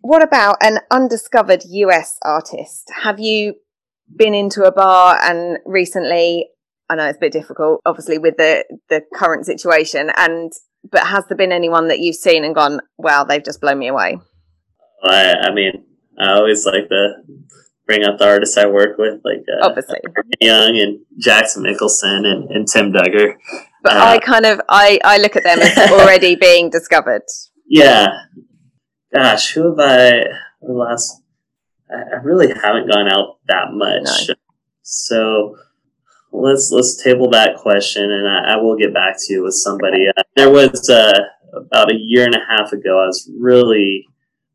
what 0.00 0.22
about 0.22 0.56
an 0.60 0.80
undiscovered 0.90 1.62
US 1.64 2.18
artist? 2.22 2.90
Have 3.02 3.18
you 3.18 3.54
been 4.14 4.34
into 4.34 4.64
a 4.64 4.72
bar 4.72 5.18
and 5.22 5.58
recently? 5.66 6.48
I 6.90 6.94
know 6.94 7.06
it's 7.06 7.18
a 7.18 7.20
bit 7.20 7.32
difficult, 7.32 7.82
obviously, 7.84 8.18
with 8.18 8.36
the 8.36 8.64
the 8.88 9.02
current 9.14 9.46
situation. 9.46 10.10
And 10.16 10.52
but 10.90 11.06
has 11.06 11.24
there 11.28 11.36
been 11.36 11.52
anyone 11.52 11.88
that 11.88 12.00
you've 12.00 12.16
seen 12.16 12.44
and 12.44 12.54
gone, 12.54 12.80
"Wow, 12.96 13.24
they've 13.24 13.44
just 13.44 13.60
blown 13.60 13.78
me 13.78 13.88
away"? 13.88 14.18
I, 15.02 15.34
I 15.34 15.54
mean, 15.54 15.84
I 16.18 16.34
always 16.34 16.64
like 16.66 16.88
to 16.88 17.14
bring 17.86 18.04
up 18.04 18.18
the 18.18 18.26
artists 18.26 18.56
I 18.56 18.66
work 18.66 18.98
with, 18.98 19.20
like 19.24 19.44
uh, 19.48 19.66
obviously 19.66 20.00
Young 20.40 20.76
and 20.78 21.00
Jackson 21.18 21.62
Michelson 21.62 22.24
and, 22.24 22.50
and 22.50 22.66
Tim 22.66 22.92
Dugger. 22.92 23.34
But 23.82 23.96
uh, 23.96 24.00
I 24.00 24.18
kind 24.18 24.46
of 24.46 24.60
I 24.68 24.98
I 25.04 25.18
look 25.18 25.36
at 25.36 25.44
them 25.44 25.58
as 25.58 25.76
already 25.92 26.34
being 26.40 26.70
discovered. 26.70 27.22
Yeah, 27.66 28.08
gosh, 29.12 29.52
who 29.52 29.70
have 29.70 29.78
I 29.78 30.10
the 30.60 30.72
last? 30.72 31.22
I, 31.90 32.16
really 32.22 32.48
haven't 32.48 32.90
gone 32.90 33.10
out 33.10 33.38
that 33.46 33.72
much, 33.72 34.28
no. 34.28 34.34
so 34.82 35.56
let's 36.32 36.70
let's 36.70 37.02
table 37.02 37.30
that 37.30 37.56
question, 37.56 38.10
and 38.10 38.28
I, 38.28 38.54
I, 38.54 38.56
will 38.56 38.76
get 38.76 38.92
back 38.92 39.16
to 39.18 39.32
you 39.32 39.44
with 39.44 39.54
somebody. 39.54 40.06
Uh, 40.08 40.22
there 40.36 40.50
was 40.50 40.90
uh, 40.90 41.18
about 41.54 41.90
a 41.90 41.96
year 41.96 42.24
and 42.24 42.34
a 42.34 42.44
half 42.46 42.72
ago. 42.72 43.02
I 43.02 43.06
was 43.06 43.30
really 43.38 44.06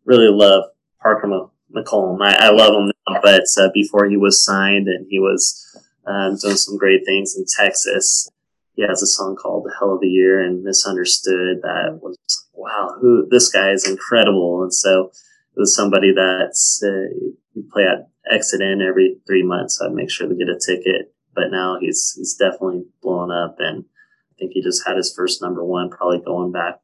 really 0.05 0.29
love 0.29 0.65
Parker 1.01 1.27
McCollum. 1.75 2.19
I, 2.21 2.47
I 2.47 2.49
love 2.51 2.73
him 2.75 2.91
now, 3.07 3.19
but 3.21 3.43
uh, 3.57 3.69
before 3.73 4.05
he 4.05 4.17
was 4.17 4.43
signed 4.43 4.87
and 4.87 5.07
he 5.09 5.19
was 5.19 5.59
um, 6.05 6.37
doing 6.37 6.55
some 6.55 6.77
great 6.77 7.05
things 7.05 7.35
in 7.35 7.45
Texas, 7.57 8.29
he 8.75 8.85
has 8.87 9.01
a 9.01 9.07
song 9.07 9.35
called 9.35 9.65
"The 9.65 9.75
Hell 9.79 9.95
of 9.95 10.03
a 10.03 10.07
Year" 10.07 10.39
and 10.39 10.63
"Misunderstood." 10.63 11.61
That 11.61 11.99
was 12.01 12.17
wow, 12.53 12.95
who 12.99 13.27
this 13.29 13.49
guy 13.49 13.71
is 13.71 13.87
incredible. 13.87 14.63
And 14.63 14.73
so 14.73 15.11
it 15.55 15.59
was 15.59 15.75
somebody 15.75 16.13
that's 16.13 16.81
uh, 16.83 17.13
you 17.53 17.69
play 17.71 17.83
at 17.83 18.09
Exit/In 18.31 18.81
every 18.81 19.17
three 19.27 19.43
months. 19.43 19.77
So 19.77 19.85
I'd 19.85 19.93
make 19.93 20.09
sure 20.09 20.27
to 20.27 20.35
get 20.35 20.49
a 20.49 20.59
ticket. 20.59 21.13
But 21.35 21.51
now 21.51 21.77
he's 21.79 22.13
he's 22.17 22.35
definitely 22.35 22.85
blown 23.01 23.31
up, 23.31 23.55
and 23.59 23.85
I 24.31 24.33
think 24.39 24.51
he 24.53 24.61
just 24.61 24.85
had 24.87 24.97
his 24.97 25.13
first 25.15 25.41
number 25.41 25.63
one, 25.63 25.89
probably 25.89 26.19
going 26.19 26.51
back 26.51 26.79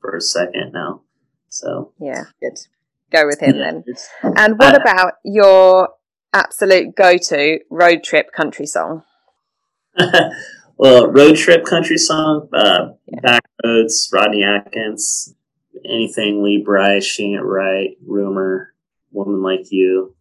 for 0.00 0.16
a 0.16 0.20
second 0.20 0.72
now. 0.72 1.02
So 1.48 1.92
yeah, 2.00 2.24
good. 2.40 2.58
Go 3.10 3.26
with 3.26 3.40
him 3.40 3.56
yeah, 3.56 3.70
then. 3.70 3.84
And 4.36 4.58
what 4.58 4.74
uh, 4.74 4.80
about 4.80 5.12
your 5.24 5.90
absolute 6.32 6.96
go-to 6.96 7.60
road 7.70 8.02
trip 8.02 8.32
country 8.32 8.66
song? 8.66 9.04
well, 10.76 11.10
road 11.10 11.36
trip 11.36 11.64
country 11.64 11.98
song, 11.98 12.48
uh, 12.52 12.90
yeah. 13.06 13.20
Back 13.20 13.44
Roads, 13.64 14.08
Rodney 14.12 14.42
Atkins, 14.42 15.34
anything 15.84 16.42
Lee 16.42 16.62
Brice, 16.64 17.04
She 17.04 17.34
Ain't 17.34 17.44
Right, 17.44 17.96
Rumor, 18.06 18.74
Woman 19.12 19.42
Like 19.42 19.70
You. 19.70 20.14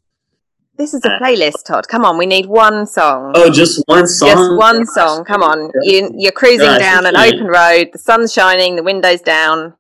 This 0.75 0.93
is 0.93 1.05
a 1.05 1.11
uh, 1.11 1.19
playlist, 1.19 1.65
Todd. 1.65 1.87
Come 1.87 2.03
on, 2.03 2.17
we 2.17 2.25
need 2.25 2.47
one 2.47 2.87
song. 2.87 3.33
Oh, 3.35 3.51
just 3.51 3.83
one 3.85 4.07
song. 4.07 4.29
Just 4.29 4.57
one 4.57 4.85
song. 4.87 5.23
Come 5.23 5.43
on, 5.43 5.71
you, 5.83 6.27
are 6.27 6.31
cruising 6.31 6.65
Gosh, 6.65 6.79
down 6.79 7.05
an 7.05 7.15
open 7.15 7.45
road. 7.45 7.89
The 7.93 7.99
sun's 7.99 8.33
shining. 8.33 8.75
The 8.75 8.83
windows 8.83 9.21
down. 9.21 9.75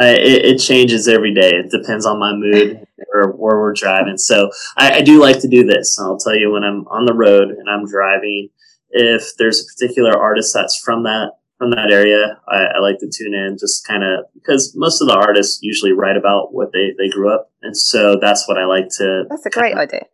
Uh, 0.00 0.04
it, 0.06 0.44
it, 0.44 0.58
changes 0.58 1.08
every 1.08 1.34
day. 1.34 1.50
It 1.50 1.70
depends 1.70 2.06
on 2.06 2.20
my 2.20 2.32
mood 2.32 2.86
or 3.12 3.32
where 3.32 3.58
we're 3.58 3.74
driving. 3.74 4.16
So 4.16 4.50
I, 4.76 4.98
I 4.98 5.00
do 5.02 5.20
like 5.20 5.40
to 5.40 5.48
do 5.48 5.64
this. 5.64 5.98
I'll 5.98 6.16
tell 6.16 6.36
you 6.36 6.52
when 6.52 6.62
I'm 6.62 6.86
on 6.88 7.06
the 7.06 7.12
road 7.12 7.50
and 7.50 7.68
I'm 7.68 7.86
driving 7.86 8.50
if 8.90 9.36
there's 9.38 9.60
a 9.60 9.66
particular 9.66 10.18
artist 10.18 10.52
that's 10.54 10.78
from 10.78 11.04
that 11.04 11.32
from 11.60 11.72
that 11.72 11.92
area, 11.92 12.40
I, 12.48 12.76
I 12.76 12.78
like 12.78 12.98
to 13.00 13.10
tune 13.14 13.34
in 13.34 13.58
just 13.58 13.86
kind 13.86 14.02
of 14.02 14.24
because 14.32 14.72
most 14.74 15.02
of 15.02 15.08
the 15.08 15.14
artists 15.14 15.58
usually 15.62 15.92
write 15.92 16.16
about 16.16 16.54
what 16.54 16.72
they, 16.72 16.92
they 16.96 17.10
grew 17.10 17.32
up, 17.32 17.52
and 17.60 17.76
so 17.76 18.18
that's 18.18 18.48
what 18.48 18.56
I 18.56 18.64
like 18.64 18.88
to. 18.96 19.24
That's 19.28 19.44
a 19.44 19.50
great 19.50 19.74
idea. 19.74 20.06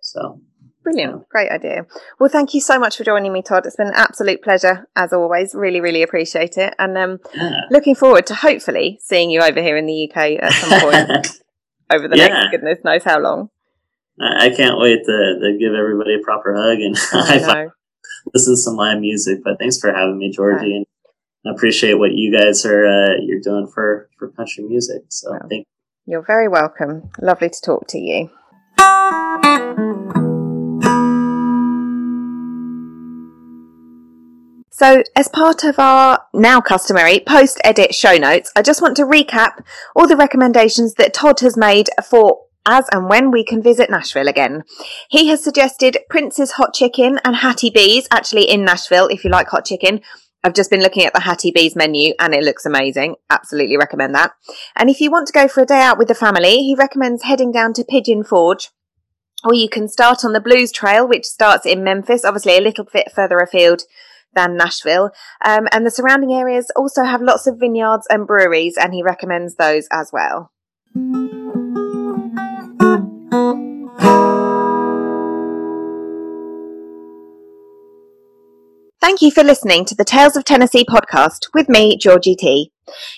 So 0.00 0.40
brilliant, 0.84 1.28
great 1.28 1.50
idea. 1.50 1.86
Well, 2.20 2.30
thank 2.30 2.54
you 2.54 2.60
so 2.60 2.78
much 2.78 2.96
for 2.96 3.02
joining 3.02 3.32
me, 3.32 3.42
Todd. 3.42 3.66
It's 3.66 3.74
been 3.74 3.88
an 3.88 3.94
absolute 3.96 4.42
pleasure 4.42 4.88
as 4.94 5.12
always. 5.12 5.56
Really, 5.56 5.80
really 5.80 6.04
appreciate 6.04 6.56
it, 6.56 6.72
and 6.78 6.96
um, 6.96 7.18
yeah. 7.34 7.62
looking 7.70 7.96
forward 7.96 8.26
to 8.26 8.36
hopefully 8.36 9.00
seeing 9.02 9.30
you 9.30 9.40
over 9.40 9.60
here 9.60 9.76
in 9.76 9.86
the 9.86 10.08
UK 10.08 10.40
at 10.40 10.52
some 10.52 10.80
point 10.80 11.28
over 11.90 12.06
the 12.06 12.16
yeah. 12.16 12.28
next 12.28 12.50
goodness 12.52 12.78
knows 12.84 13.02
how 13.02 13.18
long. 13.18 13.50
I 14.20 14.50
can't 14.50 14.78
wait 14.78 15.00
to, 15.04 15.38
to 15.40 15.56
give 15.58 15.74
everybody 15.74 16.14
a 16.14 16.22
proper 16.22 16.54
hug 16.54 16.78
and 16.78 16.96
high 17.10 17.40
five 17.40 17.70
listen 18.32 18.54
to 18.54 18.56
some 18.56 18.76
live 18.76 19.00
music. 19.00 19.40
But 19.44 19.58
thanks 19.58 19.78
for 19.78 19.92
having 19.92 20.18
me, 20.18 20.30
Georgie, 20.30 20.76
and 20.76 20.86
I 21.46 21.50
appreciate 21.50 21.94
what 21.94 22.12
you 22.12 22.36
guys 22.36 22.64
are 22.64 22.86
uh, 22.86 23.14
you're 23.20 23.40
doing 23.40 23.66
for 23.66 24.08
for 24.18 24.28
country 24.30 24.64
music. 24.64 25.02
So 25.08 25.30
well, 25.30 25.40
thank. 25.48 25.66
You. 26.06 26.12
You're 26.12 26.26
very 26.26 26.48
welcome. 26.48 27.10
Lovely 27.20 27.48
to 27.48 27.60
talk 27.60 27.86
to 27.88 27.98
you. 27.98 28.30
So, 34.74 35.04
as 35.14 35.28
part 35.28 35.62
of 35.62 35.78
our 35.78 36.24
now 36.34 36.60
customary 36.60 37.20
post 37.20 37.60
edit 37.62 37.94
show 37.94 38.16
notes, 38.16 38.50
I 38.56 38.62
just 38.62 38.82
want 38.82 38.96
to 38.96 39.04
recap 39.04 39.62
all 39.94 40.08
the 40.08 40.16
recommendations 40.16 40.94
that 40.94 41.14
Todd 41.14 41.38
has 41.38 41.56
made 41.56 41.88
for 42.04 42.46
as 42.66 42.86
and 42.92 43.08
when 43.08 43.30
we 43.30 43.44
can 43.44 43.62
visit 43.62 43.90
Nashville 43.90 44.28
again. 44.28 44.64
He 45.08 45.28
has 45.28 45.42
suggested 45.42 45.98
Prince's 46.08 46.52
Hot 46.52 46.74
Chicken 46.74 47.20
and 47.24 47.36
Hattie 47.36 47.70
B's, 47.70 48.06
actually 48.10 48.50
in 48.50 48.64
Nashville, 48.64 49.08
if 49.08 49.24
you 49.24 49.30
like 49.30 49.48
hot 49.48 49.64
chicken. 49.64 50.00
I've 50.44 50.54
just 50.54 50.70
been 50.70 50.82
looking 50.82 51.04
at 51.04 51.14
the 51.14 51.20
Hattie 51.20 51.52
B's 51.52 51.76
menu 51.76 52.14
and 52.18 52.34
it 52.34 52.42
looks 52.42 52.66
amazing. 52.66 53.14
Absolutely 53.30 53.76
recommend 53.76 54.14
that. 54.14 54.32
And 54.74 54.90
if 54.90 55.00
you 55.00 55.10
want 55.10 55.28
to 55.28 55.32
go 55.32 55.46
for 55.46 55.62
a 55.62 55.66
day 55.66 55.80
out 55.80 55.98
with 55.98 56.08
the 56.08 56.14
family, 56.14 56.56
he 56.56 56.74
recommends 56.76 57.22
heading 57.22 57.52
down 57.52 57.72
to 57.74 57.84
Pigeon 57.84 58.24
Forge. 58.24 58.70
Or 59.44 59.54
you 59.54 59.68
can 59.68 59.88
start 59.88 60.24
on 60.24 60.32
the 60.32 60.40
Blues 60.40 60.72
Trail, 60.72 61.06
which 61.06 61.26
starts 61.26 61.66
in 61.66 61.84
Memphis, 61.84 62.24
obviously 62.24 62.56
a 62.56 62.60
little 62.60 62.86
bit 62.92 63.12
further 63.12 63.38
afield 63.38 63.82
than 64.34 64.56
Nashville. 64.56 65.10
Um, 65.44 65.68
and 65.72 65.84
the 65.84 65.90
surrounding 65.90 66.32
areas 66.32 66.70
also 66.76 67.04
have 67.04 67.22
lots 67.22 67.46
of 67.46 67.58
vineyards 67.58 68.06
and 68.08 68.26
breweries, 68.26 68.76
and 68.76 68.94
he 68.94 69.02
recommends 69.02 69.56
those 69.56 69.88
as 69.92 70.10
well. 70.12 70.52
Thank 79.02 79.20
you 79.20 79.30
for 79.32 79.42
listening 79.42 79.84
to 79.86 79.96
the 79.96 80.04
Tales 80.04 80.36
of 80.36 80.44
Tennessee 80.44 80.84
podcast 80.84 81.48
with 81.52 81.68
me, 81.68 81.98
Georgie 81.98 82.36
T. 82.36 82.70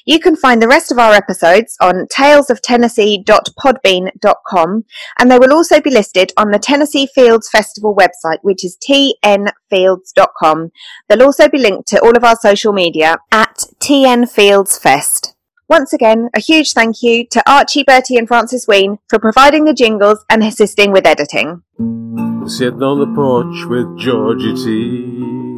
You 0.07 0.18
can 0.18 0.35
find 0.35 0.62
the 0.62 0.66
rest 0.66 0.91
of 0.91 0.99
our 0.99 1.12
episodes 1.12 1.76
on 1.78 2.07
talesoftennessee.podbean.com 2.07 4.85
and 5.18 5.30
they 5.30 5.39
will 5.39 5.53
also 5.53 5.82
be 5.82 5.91
listed 5.91 6.32
on 6.39 6.53
the 6.53 6.59
Tennessee 6.59 7.07
Fields 7.14 7.51
Festival 7.51 7.95
website, 7.95 8.39
which 8.41 8.64
is 8.64 8.78
tnfields.com. 8.78 10.70
They'll 11.11 11.22
also 11.22 11.51
be 11.51 11.59
linked 11.59 11.87
to 11.89 12.01
all 12.01 12.16
of 12.16 12.24
our 12.24 12.37
social 12.37 12.72
media 12.72 13.18
at 13.30 13.66
tnfieldsfest. 13.78 15.35
Once 15.68 15.93
again, 15.93 16.30
a 16.35 16.41
huge 16.41 16.72
thank 16.72 17.03
you 17.03 17.26
to 17.26 17.43
Archie, 17.47 17.85
Bertie 17.85 18.16
and 18.16 18.26
Francis 18.26 18.66
Ween 18.66 19.01
for 19.11 19.18
providing 19.18 19.66
the 19.66 19.74
jingles 19.74 20.24
and 20.30 20.43
assisting 20.43 20.93
with 20.93 21.07
editing. 21.07 21.62
Sitting 22.47 22.82
on 22.82 23.01
the 23.01 23.12
porch 23.14 23.66
with 23.68 23.99
Georgie 23.99 24.55
T. 24.55 25.54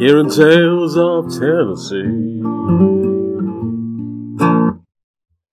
Hearing 0.00 0.30
tales 0.30 0.96
of 0.96 1.28
Tennessee. 1.38 3.09